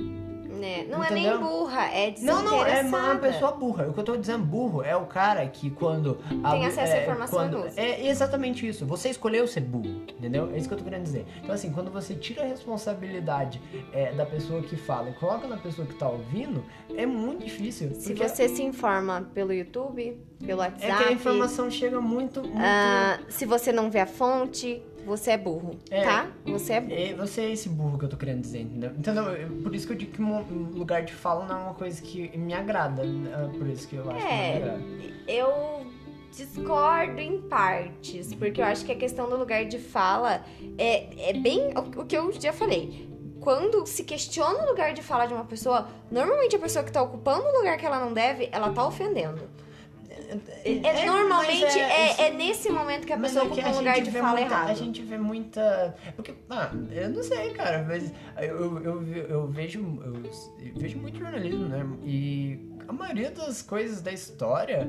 Né? 0.58 0.86
Não 0.90 1.04
é 1.04 1.12
nem 1.12 1.28
Entendeu? 1.28 1.48
burra, 1.48 1.86
é 1.86 2.14
Não, 2.22 2.44
não, 2.44 2.66
é 2.66 2.82
uma 2.82 2.82
desinteressada. 2.82 3.20
pessoa 3.20 3.52
burra. 3.52 3.88
O 3.88 3.94
que 3.94 4.00
eu 4.00 4.04
tô 4.04 4.18
dizendo 4.18 4.44
burro 4.44 4.82
é 4.84 4.96
o 4.96 5.06
cara 5.06 5.46
que 5.48 5.70
quando... 5.70 6.16
Tem 6.52 6.66
acesso 6.66 6.94
à 6.94 7.02
informação 7.02 7.46
e 7.46 7.50
quando, 7.50 7.66
usa. 7.66 7.80
É 7.80 8.08
exatamente 8.08 8.68
isso. 8.68 8.86
Você 8.86 9.10
escolheu 9.10 9.48
ser 9.48 9.62
burro, 9.62 10.04
entendeu? 10.18 10.50
É 10.54 10.58
isso 10.58 10.68
que 10.68 10.74
eu 10.74 10.78
tô 10.78 10.84
querendo 10.84 11.04
dizer. 11.04 11.26
Então, 11.42 11.54
assim, 11.54 11.72
quando 11.72 11.92
você 11.92 12.16
tira 12.16 12.44
a 12.44 12.46
responsabilidade 12.46 13.62
é, 13.94 14.12
da 14.14 14.26
pessoa 14.26 14.62
que 14.62 14.76
fala 14.76 15.10
e 15.10 15.14
coloca 15.14 15.48
na 15.48 15.58
pessoa 15.58 15.88
que 15.88 15.94
tá 15.96 16.10
ouvindo, 16.10 16.64
é 16.96 17.06
muito 17.06 17.44
difícil. 17.46 17.94
Se 17.94 18.14
você 18.14 18.48
se 18.50 18.64
informa 18.64 19.30
pelo 19.34 19.54
YouTube, 19.54 20.18
pelo 20.46 20.62
É 20.62 20.66
WhatsApp, 20.66 21.04
que 21.04 21.10
a 21.10 21.12
informação 21.12 21.70
chega 21.70 22.00
muito... 22.02 22.42
muito 22.42 22.58
ah, 22.58 23.20
se 23.30 23.46
você 23.46 23.72
não 23.72 23.90
vê 23.90 24.00
a 24.00 24.06
fonte, 24.06 24.82
você 25.08 25.32
é 25.32 25.38
burro, 25.38 25.72
É. 25.90 26.04
tá? 26.04 26.28
Você 26.46 26.74
é 26.74 26.82
burro. 26.82 26.94
É, 26.94 27.14
você 27.16 27.42
é 27.42 27.52
esse 27.52 27.70
burro 27.70 27.98
que 27.98 28.06
eu 28.06 28.10
tô 28.10 28.18
querendo 28.18 28.42
dizer, 28.42 28.62
entendeu? 28.62 29.24
Eu- 29.32 29.50
Por 29.64 29.74
isso 29.74 29.88
que 29.88 29.94
eu 29.94 29.98
digo 29.98 30.12
que 30.12 30.22
mo- 30.22 30.46
lugar 30.76 31.02
de 31.04 31.14
fala 31.14 31.46
não 31.46 31.58
é 31.58 31.64
uma 31.64 31.74
coisa 31.74 32.02
que 32.02 32.38
me 32.38 32.54
agrada. 32.54 33.02
é 33.04 33.58
Por 33.58 33.68
isso 33.68 33.88
que 33.88 33.96
eu 33.96 34.10
acho 34.12 34.20
que 34.20 34.24
não 34.24 34.38
me 34.38 34.44
É, 34.44 34.58
agrada. 34.58 34.84
eu 35.28 35.88
discordo 36.32 37.20
em 37.20 37.42
partes, 37.42 38.34
porque 38.36 38.62
eu 38.62 38.66
acho 38.66 38.86
que 38.86 38.92
a 38.92 38.96
questão 38.96 39.30
do 39.30 39.38
lugar 39.38 39.66
de 39.66 39.80
fala 39.80 40.44
é, 40.78 41.30
é 41.30 41.34
bem 41.34 41.70
o 41.76 42.02
o 42.02 42.06
que 42.06 42.16
eu 42.18 42.32
já 42.34 42.52
falei. 42.54 43.08
Quando 43.40 43.86
se 43.86 44.04
questiona 44.04 44.64
o 44.66 44.68
lugar 44.70 44.94
de 44.94 45.02
fala 45.02 45.26
de 45.26 45.34
uma 45.34 45.46
pessoa, 45.46 45.88
normalmente 46.12 46.56
a 46.56 46.60
pessoa 46.60 46.84
que 46.84 46.92
tá 46.92 47.02
ocupando 47.02 47.46
o 47.46 47.58
lugar 47.58 47.78
que 47.78 47.86
ela 47.86 48.00
não 48.00 48.12
deve, 48.14 48.50
ela 48.52 48.72
tá 48.72 48.86
ofendendo. 48.86 49.42
É, 50.66 50.72
É, 51.02 51.06
normalmente 51.06 51.64
é- 51.80 52.22
é, 52.22 52.28
é 52.28 52.34
nesse 52.34 52.70
momento 52.70 53.06
que 53.08 53.14
a 53.14 53.18
pessoa 53.18 53.46
é 53.46 53.48
ocupa 53.48 53.70
um 53.70 53.76
lugar 53.78 54.02
de 54.02 54.12
fala 54.12 54.40
muita- 54.40 54.42
errado. 54.54 54.70
A 54.70 54.74
gente 54.74 55.02
vê 55.02 55.18
muita. 55.18 55.96
Porque, 56.16 56.34
ah, 56.50 56.70
eu 56.92 57.10
não 57.10 57.24
sei, 57.24 57.52
cara, 57.52 57.86
mas 57.88 58.12
eu, 58.42 58.84
eu, 58.84 59.08
eu 59.08 59.48
vejo. 59.48 59.80
Eu, 60.04 60.16
eu 60.16 60.74
vejo 60.76 61.00
muito 61.00 61.18
jornalismo, 61.18 61.66
né? 61.68 61.86
E 62.04 62.60
a 62.88 62.92
maioria 62.94 63.32
das 63.32 63.62
coisas 63.62 64.02
da 64.02 64.12
história 64.12 64.88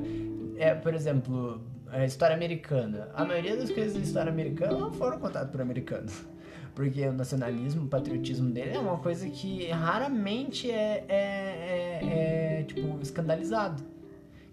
é, 0.57 0.73
por 0.75 0.93
exemplo, 0.93 1.61
a 1.87 2.03
história 2.05 2.35
americana. 2.35 3.09
A 3.13 3.23
maioria 3.23 3.55
das 3.55 3.71
coisas 3.71 3.93
da 3.93 3.99
história 4.01 4.31
americana 4.31 4.77
não 4.77 4.91
foram 4.91 5.19
contadas 5.19 5.49
por 5.51 5.61
americanos. 5.61 6.13
Porque 6.75 7.05
o 7.05 7.11
nacionalismo, 7.11 7.85
o 7.85 7.87
patriotismo 7.89 8.49
dele 8.51 8.75
é 8.75 8.79
uma 8.79 8.97
coisa 8.99 9.29
que 9.29 9.67
raramente 9.69 10.71
é, 10.71 11.03
é, 11.09 11.99
é, 12.01 12.59
é, 12.59 12.63
tipo, 12.63 12.97
escandalizado. 13.01 13.83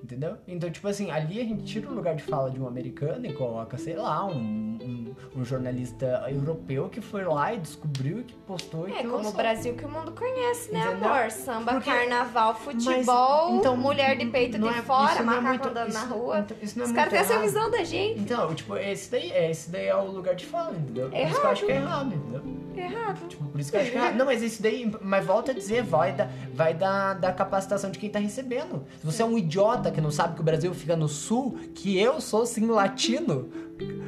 Entendeu? 0.06 0.36
Então, 0.46 0.70
tipo 0.70 0.86
assim, 0.86 1.10
ali 1.10 1.40
a 1.40 1.42
gente 1.44 1.64
tira 1.64 1.90
o 1.90 1.92
lugar 1.92 2.14
de 2.14 2.22
fala 2.22 2.48
de 2.48 2.60
um 2.62 2.68
americano 2.68 3.26
e 3.26 3.32
coloca, 3.32 3.76
sei 3.76 3.96
lá, 3.96 4.24
um, 4.24 4.38
um, 4.80 5.14
um 5.40 5.44
jornalista 5.44 6.24
europeu 6.28 6.88
que 6.88 7.00
foi 7.00 7.24
lá 7.24 7.52
e 7.52 7.58
descobriu, 7.58 8.22
que 8.22 8.32
postou 8.46 8.88
e 8.88 8.92
É 8.92 8.98
que 9.02 9.08
como 9.08 9.28
o. 9.28 9.32
Brasil 9.32 9.74
que 9.74 9.84
o 9.84 9.88
mundo 9.88 10.12
conhece, 10.12 10.72
né, 10.72 10.78
Entendeu? 10.92 11.12
amor? 11.12 11.30
Samba, 11.32 11.72
Porque- 11.72 11.90
carnaval, 11.90 12.54
futebol, 12.54 13.56
então, 13.56 13.76
mulher 13.76 14.16
de 14.16 14.26
peito 14.26 14.60
de 14.60 14.68
é- 14.68 14.72
fora, 14.82 15.18
é 15.18 15.22
macaco 15.22 15.44
muito- 15.48 15.68
andando 15.70 15.92
na 15.92 15.98
isso- 16.04 16.14
rua. 16.14 16.38
então, 16.38 16.56
isso 16.62 16.78
não 16.78 16.84
é 16.84 16.88
Os 16.88 16.94
caras 16.94 17.10
têm 17.10 17.18
essa 17.18 17.32
errado. 17.32 17.44
visão 17.44 17.70
da 17.72 17.82
gente. 17.82 18.20
Então, 18.20 18.54
tipo, 18.54 18.76
esse 18.76 19.10
daí, 19.10 19.32
é, 19.32 19.50
esse 19.50 19.70
daí 19.70 19.86
é 19.86 19.96
o 19.96 20.06
lugar 20.06 20.36
de 20.36 20.46
fala, 20.46 20.70
entendeu? 20.76 21.10
Por 21.10 21.18
isso 21.18 21.40
que 21.40 21.46
eu 21.46 21.50
acho 21.50 21.66
que 21.66 21.72
é 21.72 21.76
errado, 21.76 22.14
entendeu? 22.14 22.35
Errado. 22.76 23.28
Tipo, 23.28 23.44
por 23.44 23.60
isso 23.60 23.70
que 23.70 23.76
eu 23.76 23.80
acho 23.80 23.90
que 23.90 23.96
é 23.96 24.00
errado. 24.00 24.16
Não, 24.16 24.26
mas 24.26 24.42
esse 24.42 24.62
daí, 24.62 24.92
mas 25.00 25.24
volta 25.24 25.52
a 25.52 25.54
dizer, 25.54 25.82
vai 25.82 26.12
da, 26.12 26.28
vai 26.54 26.74
da, 26.74 27.14
da 27.14 27.32
capacitação 27.32 27.90
de 27.90 27.98
quem 27.98 28.10
tá 28.10 28.18
recebendo. 28.18 28.84
Se 29.00 29.06
você 29.06 29.22
é 29.22 29.24
um 29.24 29.38
idiota 29.38 29.90
que 29.90 30.00
não 30.00 30.10
sabe 30.10 30.34
que 30.34 30.40
o 30.40 30.44
Brasil 30.44 30.72
fica 30.74 30.96
no 30.96 31.08
sul, 31.08 31.58
que 31.74 31.98
eu 31.98 32.20
sou 32.20 32.46
sim 32.46 32.66
latino, 32.66 33.50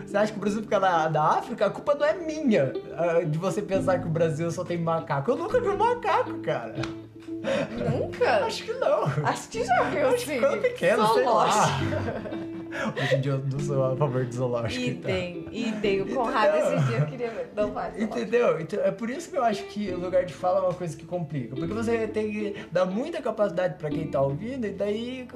você 0.06 0.16
acha 0.16 0.32
que 0.32 0.38
o 0.38 0.40
Brasil 0.40 0.62
fica 0.62 0.80
na, 0.80 1.08
na 1.08 1.22
África? 1.22 1.66
A 1.66 1.70
culpa 1.70 1.94
não 1.94 2.06
é 2.06 2.14
minha 2.14 2.72
ah, 2.96 3.22
de 3.24 3.38
você 3.38 3.60
pensar 3.60 3.98
que 4.00 4.06
o 4.06 4.10
Brasil 4.10 4.50
só 4.50 4.64
tem 4.64 4.78
macaco. 4.78 5.30
Eu 5.30 5.36
nunca 5.36 5.60
vi 5.60 5.68
um 5.68 5.76
macaco, 5.76 6.38
cara. 6.40 6.74
Nunca? 7.90 8.46
Acho 8.46 8.64
que 8.64 8.72
não. 8.72 9.04
Acho 9.24 9.48
que 9.48 9.64
já 9.64 9.82
viu, 9.84 10.08
Acho 10.08 10.24
que 10.24 10.32
sim. 10.32 10.40
quando 10.40 10.60
pequeno, 10.60 11.14
sei 11.14 11.24
lá. 11.24 11.52
Hoje 13.00 13.14
em 13.16 13.20
dia 13.20 13.32
eu 13.32 13.38
não 13.44 13.58
sou 13.60 13.84
a 13.84 13.96
favor 13.96 14.24
do 14.24 14.34
zoológico. 14.34 14.82
E 14.84 14.88
então. 14.90 15.10
tem, 15.10 15.46
e 15.50 15.72
tem. 15.80 16.00
O 16.02 16.14
Conrado 16.14 16.56
Entendeu? 16.56 16.76
esse 16.78 16.86
dia 16.86 16.98
eu 16.98 17.06
queria 17.06 17.30
ver. 17.30 17.52
Não 17.56 17.64
zoológico. 17.68 18.02
Entendeu? 18.02 18.60
Então, 18.60 18.80
é 18.84 18.90
por 18.90 19.10
isso 19.10 19.30
que 19.30 19.36
eu 19.36 19.44
acho 19.44 19.62
que 19.64 19.90
o 19.90 19.98
lugar 19.98 20.24
de 20.24 20.34
fala 20.34 20.58
é 20.58 20.62
uma 20.62 20.74
coisa 20.74 20.96
que 20.96 21.06
complica. 21.06 21.54
Porque 21.56 21.72
você 21.72 22.06
tem 22.06 22.30
que 22.30 22.66
dar 22.70 22.84
muita 22.84 23.20
capacidade 23.22 23.74
pra 23.78 23.88
quem 23.90 24.08
tá 24.08 24.20
ouvindo 24.20 24.66
e 24.66 24.70
daí 24.70 25.26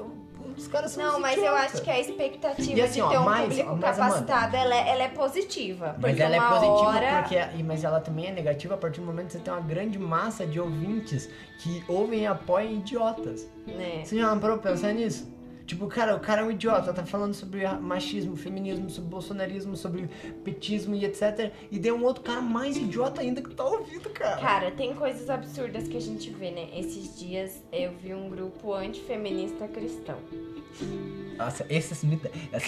os 0.57 0.69
caras 0.69 0.91
são 0.93 1.03
Não, 1.05 1.15
uns 1.17 1.21
mas 1.21 1.39
eu 1.39 1.55
acho 1.55 1.81
que 1.83 1.91
a 1.91 1.99
expectativa 1.99 2.85
assim, 2.85 2.95
de 2.95 3.01
ó, 3.01 3.09
ter 3.09 3.19
um 3.19 3.25
mais- 3.25 3.49
público 3.49 3.71
ó, 3.71 3.77
mais, 3.77 3.97
capacitado, 3.97 4.57
ela 4.57 4.75
é, 4.75 4.89
ela 4.91 5.03
é 5.05 5.09
positiva. 5.09 5.97
Mas 6.01 6.19
ela 6.21 6.37
é 6.37 6.41
positiva 6.41 6.73
hora... 6.89 7.19
porque. 7.23 7.37
e- 7.59 7.63
Mas 7.63 7.85
ela 7.85 8.01
também 8.01 8.27
é 8.27 8.33
negativa 8.33 8.75
a 8.75 8.77
partir 8.77 9.01
do 9.01 9.07
momento 9.07 9.27
que 9.29 9.33
você 9.33 9.39
tem 9.39 9.53
uma 9.53 9.63
grande 9.63 9.99
massa 9.99 10.47
de 10.47 10.61
ouvintes 10.61 11.29
que 11.59 11.83
ouvem 11.89 12.21
e 12.21 12.27
apoiam 12.27 12.73
idiotas. 12.73 13.49
Né? 13.67 14.03
Você 14.05 14.19
já 14.19 14.37
parou 14.37 14.59
pra 14.59 14.73
pensar 14.73 14.93
nisso? 14.93 15.32
Tipo, 15.73 15.87
cara, 15.87 16.15
o 16.15 16.21
cara 16.21 16.43
é 16.43 16.45
um 16.45 16.51
idiota, 16.51 16.93
tá 16.93 17.03
falando 17.03 17.33
sobre 17.33 17.67
machismo, 17.81 18.37
feminismo, 18.37 18.91
sobre 18.91 19.09
bolsonarismo, 19.09 19.75
sobre 19.75 20.07
petismo 20.45 20.95
e 20.95 21.03
etc. 21.03 21.51
E 21.71 21.79
tem 21.79 21.91
um 21.91 22.05
outro 22.05 22.23
cara 22.23 22.43
mais 22.43 22.77
idiota 22.77 23.23
ainda 23.23 23.41
que 23.41 23.55
tá 23.55 23.65
ouvindo, 23.65 24.11
cara. 24.11 24.39
Cara, 24.39 24.71
tem 24.71 24.95
coisas 24.95 25.31
absurdas 25.31 25.89
que 25.89 25.97
a 25.97 26.01
gente 26.01 26.29
vê, 26.29 26.51
né? 26.51 26.69
Esses 26.79 27.19
dias 27.19 27.63
eu 27.73 27.91
vi 27.93 28.13
um 28.13 28.29
grupo 28.29 28.75
antifeminista 28.75 29.67
cristão. 29.67 30.19
Nossa, 31.39 31.65
esses. 31.69 31.93
Assim, 31.93 32.19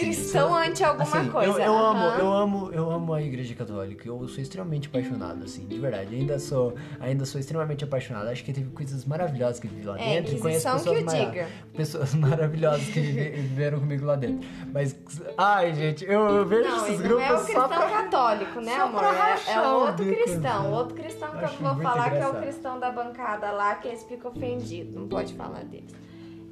Cristão 0.05 0.53
anti 0.55 0.83
alguma 0.83 1.03
assim, 1.05 1.31
coisa. 1.31 1.53
Eu, 1.53 1.59
eu 1.59 1.79
amo, 1.79 2.01
aham. 2.05 2.19
eu 2.19 2.33
amo, 2.33 2.71
eu 2.73 2.91
amo 2.91 3.15
a 3.15 3.23
igreja 3.23 3.55
católica. 3.55 4.09
Eu 4.09 4.27
sou 4.27 4.43
extremamente 4.43 4.89
apaixonado, 4.89 5.45
assim, 5.45 5.65
de 5.67 5.79
verdade. 5.79 6.15
Ainda 6.15 6.39
sou, 6.39 6.75
ainda 6.99 7.25
sou 7.25 7.41
extremamente 7.41 7.85
apaixonado. 7.85 8.29
Acho 8.29 8.43
que 8.43 8.53
teve 8.53 8.71
coisas 8.71 9.05
maravilhosas 9.05 9.61
que 9.61 9.69
vivi 9.69 9.85
lá 9.87 10.01
É, 10.01 10.21
dentro. 10.21 10.39
conheço 10.41 10.69
pessoas 10.73 11.03
mara-. 11.05 11.49
Pessoas 11.75 12.15
maravilhosas 12.17 12.85
que 12.87 13.01
vive- 13.01 13.31
viveram 13.31 13.79
comigo 13.81 14.07
lá 14.07 14.17
dentro. 14.17 14.49
Mas, 14.73 14.97
ai, 15.39 15.73
gente, 15.75 16.05
eu, 16.05 16.21
eu 16.29 16.47
vejo 16.47 16.69
Não, 16.69 16.87
esses 16.87 17.01
grupos 17.01 17.27
não 17.29 17.31
é 17.31 17.33
o 17.35 17.39
só 17.39 17.45
cristão 17.45 17.69
pra... 17.69 17.91
católico, 17.91 18.61
né, 18.61 18.75
amor? 18.77 19.05
É, 19.05 19.53
é 19.53 19.61
o 19.61 19.75
outro 19.81 20.05
cristão. 20.07 20.63
né? 20.63 20.69
O 20.69 20.73
outro 20.73 20.95
cristão 20.97 21.29
que 21.31 21.45
eu 21.45 21.49
vou 21.75 21.83
falar 21.83 22.11
que 22.11 22.17
é 22.17 22.29
o 22.29 22.35
cristão 22.35 22.81
da 22.81 22.91
bancada 22.91 23.53
lá, 23.53 23.75
que 23.77 23.89
eles 23.89 24.03
ficam 24.05 24.31
ofendidos. 24.33 24.95
Não 24.95 25.07
pode 25.07 25.35
falar 25.35 25.63
deles. 25.65 25.93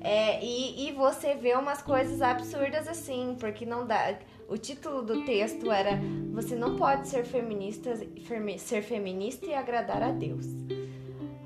É, 0.04 0.44
e, 0.44 0.88
e 0.88 0.92
você 0.92 1.34
vê 1.34 1.54
umas 1.54 1.80
coisas 1.80 2.20
absurdas 2.20 2.88
assim, 2.88 3.36
porque 3.38 3.64
não 3.64 3.86
dá. 3.86 4.16
O 4.48 4.58
título 4.58 5.00
do 5.02 5.24
texto 5.24 5.70
era 5.70 5.98
Você 6.32 6.54
não 6.56 6.76
pode 6.76 7.08
ser 7.08 7.24
feminista, 7.24 7.94
femi- 8.26 8.58
ser 8.58 8.82
feminista 8.82 9.46
e 9.46 9.54
agradar 9.54 10.02
a 10.02 10.10
Deus. 10.10 10.46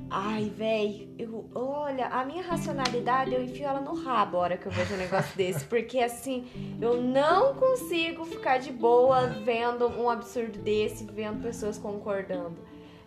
Ai, 0.09 0.51
véi, 0.57 1.09
eu, 1.19 1.51
olha, 1.55 2.07
a 2.07 2.25
minha 2.25 2.43
racionalidade 2.43 3.35
eu 3.35 3.43
enfio 3.43 3.67
ela 3.67 3.81
no 3.81 3.93
rabo 3.95 4.37
a 4.37 4.41
hora 4.41 4.57
que 4.57 4.67
eu 4.67 4.73
vejo 4.73 4.95
um 4.95 4.99
negócio 4.99 5.35
desse. 5.37 5.65
Porque 5.65 5.99
assim, 5.99 6.47
eu 6.81 7.01
não 7.03 7.55
consigo 7.55 8.25
ficar 8.25 8.59
de 8.59 8.73
boa 8.73 9.27
vendo 9.45 9.87
um 9.89 10.09
absurdo 10.09 10.59
desse, 10.61 11.05
vendo 11.05 11.43
pessoas 11.43 11.77
concordando. 11.77 12.57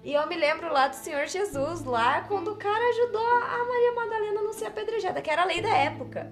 E 0.04 0.14
eu 0.14 0.26
me 0.28 0.36
lembro 0.36 0.72
lá 0.72 0.88
do 0.88 0.95
Senhor 0.95 1.28
Jesus, 1.28 1.84
lá 1.84 2.22
quando 2.22 2.52
o 2.52 2.56
cara 2.56 2.89
ajudou 2.89 3.22
a 3.22 3.66
Maria 3.68 3.93
Madalena 3.95 4.39
a 4.39 4.43
não 4.43 4.54
ser 4.54 4.66
apedrejada, 4.66 5.22
que 5.22 5.30
era 5.30 5.41
a 5.41 5.45
lei 5.45 5.62
da 5.62 5.76
época. 5.76 6.32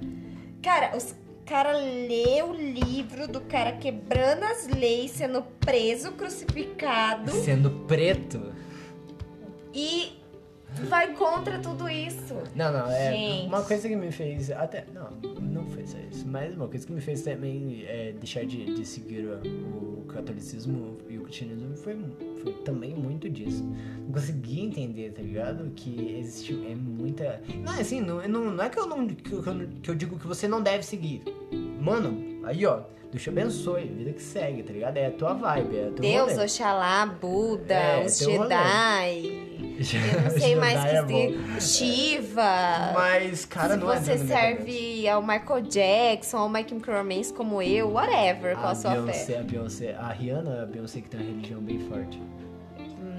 Cara, 0.63 0.95
os 0.95 1.13
cara 1.45 1.71
lê 1.71 2.43
o 2.43 2.51
livro 2.53 3.25
do 3.25 3.39
cara 3.39 3.71
quebrando 3.71 4.43
as 4.43 4.67
leis, 4.67 5.11
sendo 5.11 5.41
preso, 5.61 6.11
crucificado 6.11 7.31
Sendo 7.31 7.71
preto. 7.87 8.53
e 9.73 10.16
vai 10.85 11.13
contra 11.13 11.59
tudo 11.59 11.89
isso. 11.89 12.35
Não, 12.55 12.71
não, 12.71 12.89
é. 12.91 13.11
Gente. 13.11 13.47
Uma 13.47 13.63
coisa 13.63 13.87
que 13.87 13.95
me 13.95 14.11
fez. 14.11 14.51
Até. 14.51 14.85
Não, 14.93 15.09
não 15.41 15.65
foi 15.67 15.85
só 15.85 15.97
isso. 16.11 16.27
Mas 16.27 16.55
uma 16.55 16.67
coisa 16.67 16.85
que 16.85 16.91
me 16.91 17.01
fez 17.01 17.21
também 17.21 17.83
é, 17.85 18.13
deixar 18.13 18.45
de, 18.45 18.65
de 18.73 18.85
seguir 18.85 19.25
o, 19.25 20.01
o 20.01 20.05
catolicismo 20.07 20.97
e 21.09 21.17
o 21.17 21.23
cristianismo 21.23 21.75
foi, 21.75 21.97
foi 22.41 22.53
também 22.63 22.93
muito 22.93 23.29
disso. 23.29 23.63
Não 23.63 24.11
consegui 24.11 24.61
entender, 24.61 25.11
tá 25.11 25.21
ligado? 25.21 25.71
Que 25.75 26.17
existe 26.19 26.53
é 26.53 26.75
muita. 26.75 27.41
Não, 27.63 27.73
assim, 27.73 28.01
não, 28.01 28.27
não, 28.27 28.51
não 28.51 28.63
é 28.63 28.69
que 28.69 28.79
eu, 28.79 28.87
não, 28.87 29.07
que, 29.07 29.31
eu, 29.31 29.43
que 29.81 29.89
eu 29.89 29.95
digo 29.95 30.17
que 30.17 30.27
você 30.27 30.47
não 30.47 30.61
deve 30.61 30.83
seguir. 30.83 31.23
Mano, 31.81 32.45
aí 32.45 32.65
ó, 32.65 32.81
Deus 33.11 33.23
te 33.23 33.29
abençoe, 33.29 33.85
vida 33.85 34.11
que 34.11 34.21
segue, 34.21 34.63
tá 34.63 34.73
ligado? 34.73 34.97
É 34.97 35.07
a 35.07 35.11
tua 35.11 35.33
vibe, 35.33 35.77
é 35.77 35.89
Deus, 35.91 36.31
rolê. 36.33 36.43
Oxalá, 36.43 37.05
Buda, 37.05 37.73
É, 37.73 38.05
os 38.05 38.21
rolê. 38.21 38.37
Jedi. 38.37 39.47
Eu 40.15 40.21
não 40.23 40.29
sei 40.31 40.55
mais 40.59 40.85
é 40.85 41.03
que 41.03 41.37
bom. 41.37 41.59
Shiva. 41.59 42.91
Mas, 42.93 43.45
cara, 43.45 43.73
Se 43.75 43.79
não 43.79 43.93
é 43.93 43.99
você 43.99 44.11
cabeça. 44.17 44.27
serve 44.27 45.07
ao 45.07 45.21
Michael 45.21 45.61
Jackson, 45.61 46.37
ao 46.37 46.49
Michael 46.49 46.81
Romance 46.85 47.31
como 47.33 47.61
eu, 47.61 47.91
whatever, 47.91 48.55
qual 48.57 48.69
a 48.71 48.75
sua 48.75 48.91
fé. 48.91 48.97
Beyoncé, 49.01 49.37
a 49.37 49.43
Beyoncé, 49.43 49.95
a 49.95 50.07
Rihanna, 50.11 50.63
a 50.63 50.65
Beyoncé 50.65 50.99
que 51.01 51.09
tem 51.09 51.19
uma 51.21 51.29
religião 51.29 51.61
bem 51.61 51.79
forte. 51.79 52.21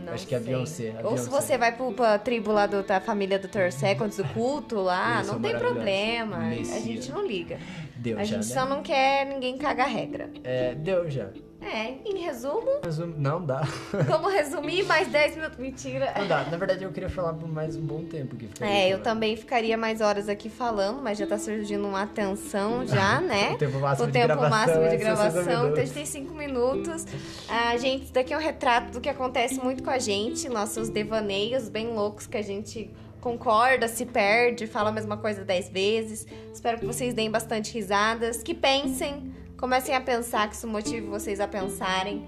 Não 0.08 0.14
Acho 0.14 0.26
que 0.26 0.34
é 0.34 0.38
a. 0.38 0.40
Beyoncé, 0.40 0.90
a 0.90 1.06
Ou 1.08 1.16
se 1.16 1.28
Beyoncé. 1.28 1.30
você 1.46 1.58
vai 1.58 1.76
pro, 1.76 1.92
pra 1.92 2.18
tribo 2.18 2.52
lá 2.52 2.66
do- 2.66 2.82
da 2.82 3.00
família 3.00 3.38
do 3.38 3.46
Third 3.48 3.72
Seconds, 3.74 4.16
do 4.16 4.24
culto 4.28 4.76
lá, 4.76 5.16
Eles 5.16 5.28
não 5.28 5.40
tem 5.40 5.56
problema. 5.56 6.36
A 6.36 6.40
Messias. 6.40 6.82
gente 6.84 7.10
não 7.12 7.26
liga. 7.26 7.58
Deu 7.96 8.16
A 8.18 8.24
já, 8.24 8.36
gente 8.36 8.48
né? 8.48 8.54
só 8.54 8.66
não 8.66 8.82
quer 8.82 9.26
ninguém 9.26 9.56
cagar 9.58 9.88
regra. 9.88 10.30
É, 10.44 10.74
deu 10.74 11.10
já. 11.10 11.28
É, 11.60 11.94
em 12.08 12.18
resumo, 12.22 12.78
Resumo- 12.84 13.14
Não 13.18 13.44
dá. 13.44 13.62
vamos 14.06 14.32
resumir 14.32 14.84
mais 14.84 15.08
10 15.08 15.34
minutos. 15.36 15.58
Mentira. 15.58 16.14
Não 16.16 16.26
dá. 16.28 16.44
Na 16.44 16.56
verdade, 16.56 16.84
eu 16.84 16.92
queria 16.92 17.10
falar 17.10 17.32
por 17.34 17.48
mais 17.48 17.74
um 17.74 17.80
bom 17.80 18.04
tempo. 18.04 18.36
Que 18.36 18.46
ficaria 18.46 18.72
É, 18.74 18.84
eu 18.86 18.90
falando. 18.90 19.02
também 19.04 19.36
ficaria 19.36 19.76
mais 19.76 20.00
horas 20.00 20.28
aqui 20.28 20.48
falando, 20.48 21.02
mas 21.02 21.18
já 21.18 21.26
tá 21.26 21.36
surgindo 21.36 21.86
uma 21.86 22.06
tensão 22.06 22.86
já, 22.86 23.20
né? 23.20 23.52
O 23.54 23.58
tempo 23.58 23.78
máximo 23.80 24.04
o 24.04 24.06
de 24.06 24.12
tempo 24.12 24.26
gravação 24.28 24.50
máximo 24.50 24.82
é 24.84 24.88
de 24.88 24.98
60 24.98 25.04
gravação, 25.04 25.42
então 25.68 25.72
a 25.82 25.84
gente 25.84 25.94
tem 25.94 26.06
5 26.06 26.34
minutos. 26.34 27.06
Ah, 27.48 27.76
gente, 27.76 28.04
isso 28.04 28.12
daqui 28.12 28.32
é 28.32 28.36
um 28.36 28.40
retrato 28.40 28.92
do 28.92 29.00
que 29.00 29.08
acontece 29.08 29.54
muito 29.60 29.82
com 29.82 29.90
a 29.90 29.98
gente, 29.98 30.48
nossos 30.48 30.88
devaneios 30.88 31.68
bem 31.68 31.88
loucos 31.92 32.26
que 32.28 32.36
a 32.36 32.42
gente 32.42 32.88
concorda, 33.20 33.88
se 33.88 34.06
perde, 34.06 34.68
fala 34.68 34.90
a 34.90 34.92
mesma 34.92 35.16
coisa 35.16 35.44
10 35.44 35.70
vezes. 35.70 36.24
Espero 36.54 36.78
que 36.78 36.86
vocês 36.86 37.12
deem 37.14 37.28
bastante 37.28 37.74
risadas, 37.74 38.44
que 38.44 38.54
pensem, 38.54 39.34
comecem 39.58 39.94
a 39.94 40.00
pensar, 40.00 40.48
que 40.48 40.54
isso 40.54 40.66
motive 40.66 41.06
vocês 41.06 41.40
a 41.40 41.48
pensarem. 41.48 42.24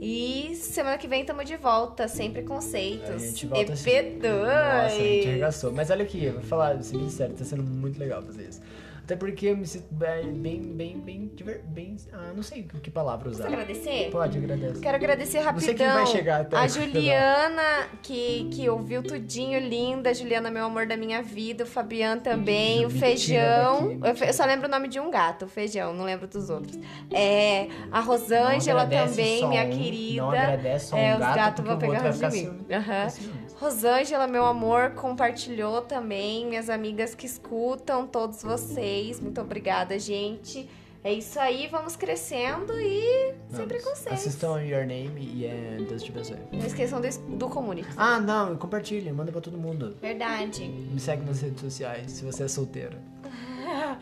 E 0.00 0.54
semana 0.56 0.98
que 0.98 1.08
vem 1.08 1.24
tamo 1.24 1.42
de 1.44 1.56
volta, 1.56 2.06
sempre 2.06 2.42
conceitos. 2.42 3.10
A 3.10 3.18
gente 3.18 3.46
volta 3.46 3.72
assim. 3.72 3.90
EP2. 3.90 4.22
Nossa, 4.22 4.84
a 4.84 4.88
gente 4.90 5.28
arregaçou. 5.28 5.72
Mas 5.72 5.90
olha 5.90 6.04
aqui, 6.04 6.24
eu 6.24 6.34
vou 6.34 6.42
falar, 6.42 6.82
ser 6.82 7.10
sério, 7.10 7.34
tá 7.34 7.44
sendo 7.44 7.62
muito 7.62 7.98
legal 7.98 8.22
fazer 8.22 8.48
isso. 8.48 8.60
Até 9.04 9.16
porque 9.16 9.48
eu 9.48 9.56
me 9.56 9.66
sinto 9.66 9.92
bem, 9.92 10.32
bem, 10.32 10.62
bem, 10.62 10.98
bem, 10.98 11.30
bem 11.66 11.96
ah, 12.10 12.32
não 12.34 12.42
sei 12.42 12.62
que 12.82 12.90
palavra 12.90 13.28
Posso 13.28 13.42
usar. 13.42 13.52
agradecer? 13.52 14.08
Pode, 14.10 14.38
agradeço. 14.38 14.80
Quero 14.80 14.96
agradecer 14.96 15.44
Não 15.44 15.58
sei 15.60 15.74
quem 15.74 15.86
rapidão 15.86 16.04
vai 16.04 16.06
chegar 16.06 16.40
até 16.40 16.56
a 16.56 16.64
o. 16.64 16.68
Juliana, 16.68 17.88
que, 18.02 18.48
que 18.50 18.66
ouviu 18.70 19.02
tudinho, 19.02 19.60
linda. 19.60 20.14
Juliana, 20.14 20.50
meu 20.50 20.64
amor 20.64 20.86
da 20.86 20.96
minha 20.96 21.22
vida. 21.22 21.64
O 21.64 21.66
Fabian 21.66 22.18
também. 22.18 22.86
O 22.86 22.90
Feijão. 22.90 23.92
Eu, 24.02 24.26
eu 24.26 24.32
só 24.32 24.46
lembro 24.46 24.68
o 24.68 24.70
nome 24.70 24.88
de 24.88 24.98
um 24.98 25.10
gato, 25.10 25.44
o 25.44 25.48
Feijão. 25.48 25.92
Não 25.92 26.06
lembro 26.06 26.26
dos 26.26 26.48
outros. 26.48 26.78
É, 27.12 27.68
a 27.92 28.00
Rosângela 28.00 28.86
também, 28.86 29.46
minha 29.46 29.64
um, 29.64 29.70
querida. 29.70 30.22
Não 30.22 30.30
agradece 30.30 30.86
só 30.86 30.96
um 30.96 30.98
É, 30.98 31.12
os 31.12 31.18
gato, 31.20 31.36
gatos 31.36 31.64
porque 31.64 31.68
vão 31.68 31.76
o 31.76 31.80
pegar 31.80 32.02
ranço 32.04 32.18
ficar 32.18 32.30
de 32.30 32.36
mim. 32.36 32.66
Aham. 32.70 32.82
Fica 32.84 33.10
ciúme. 33.10 33.43
Rosângela, 33.56 34.26
meu 34.26 34.44
amor, 34.44 34.90
compartilhou 34.90 35.82
também. 35.82 36.46
Minhas 36.46 36.68
amigas 36.68 37.14
que 37.14 37.26
escutam, 37.26 38.06
todos 38.06 38.42
vocês. 38.42 39.20
Muito 39.20 39.40
obrigada, 39.40 39.98
gente. 39.98 40.68
É 41.02 41.12
isso 41.12 41.38
aí, 41.38 41.68
vamos 41.70 41.96
crescendo 41.96 42.72
e 42.80 43.34
sempre 43.50 43.78
Vamos. 43.78 43.84
com 43.84 43.94
vocês. 43.94 44.14
Assistam 44.14 44.58
Your 44.62 44.86
Name 44.86 45.20
e 45.34 45.44
é, 45.44 45.76
Deus 45.86 46.02
te 46.02 46.10
abençoe. 46.10 46.38
Não 46.50 46.64
esqueçam 46.66 46.98
do, 46.98 47.36
do 47.36 47.48
community. 47.50 47.88
Ah, 47.94 48.18
não, 48.18 48.56
compartilha, 48.56 49.12
manda 49.12 49.30
pra 49.30 49.42
todo 49.42 49.58
mundo. 49.58 49.94
Verdade. 50.00 50.66
Me 50.66 50.98
segue 50.98 51.26
nas 51.26 51.42
redes 51.42 51.60
sociais 51.60 52.10
se 52.10 52.24
você 52.24 52.44
é 52.44 52.48
solteiro. 52.48 52.96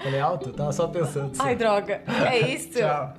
Falei 0.00 0.20
alto? 0.20 0.52
Tava 0.52 0.72
só 0.72 0.86
pensando. 0.86 1.32
Ai, 1.40 1.56
droga. 1.56 2.02
É 2.30 2.38
isso. 2.38 2.70
Tchau. 2.70 3.14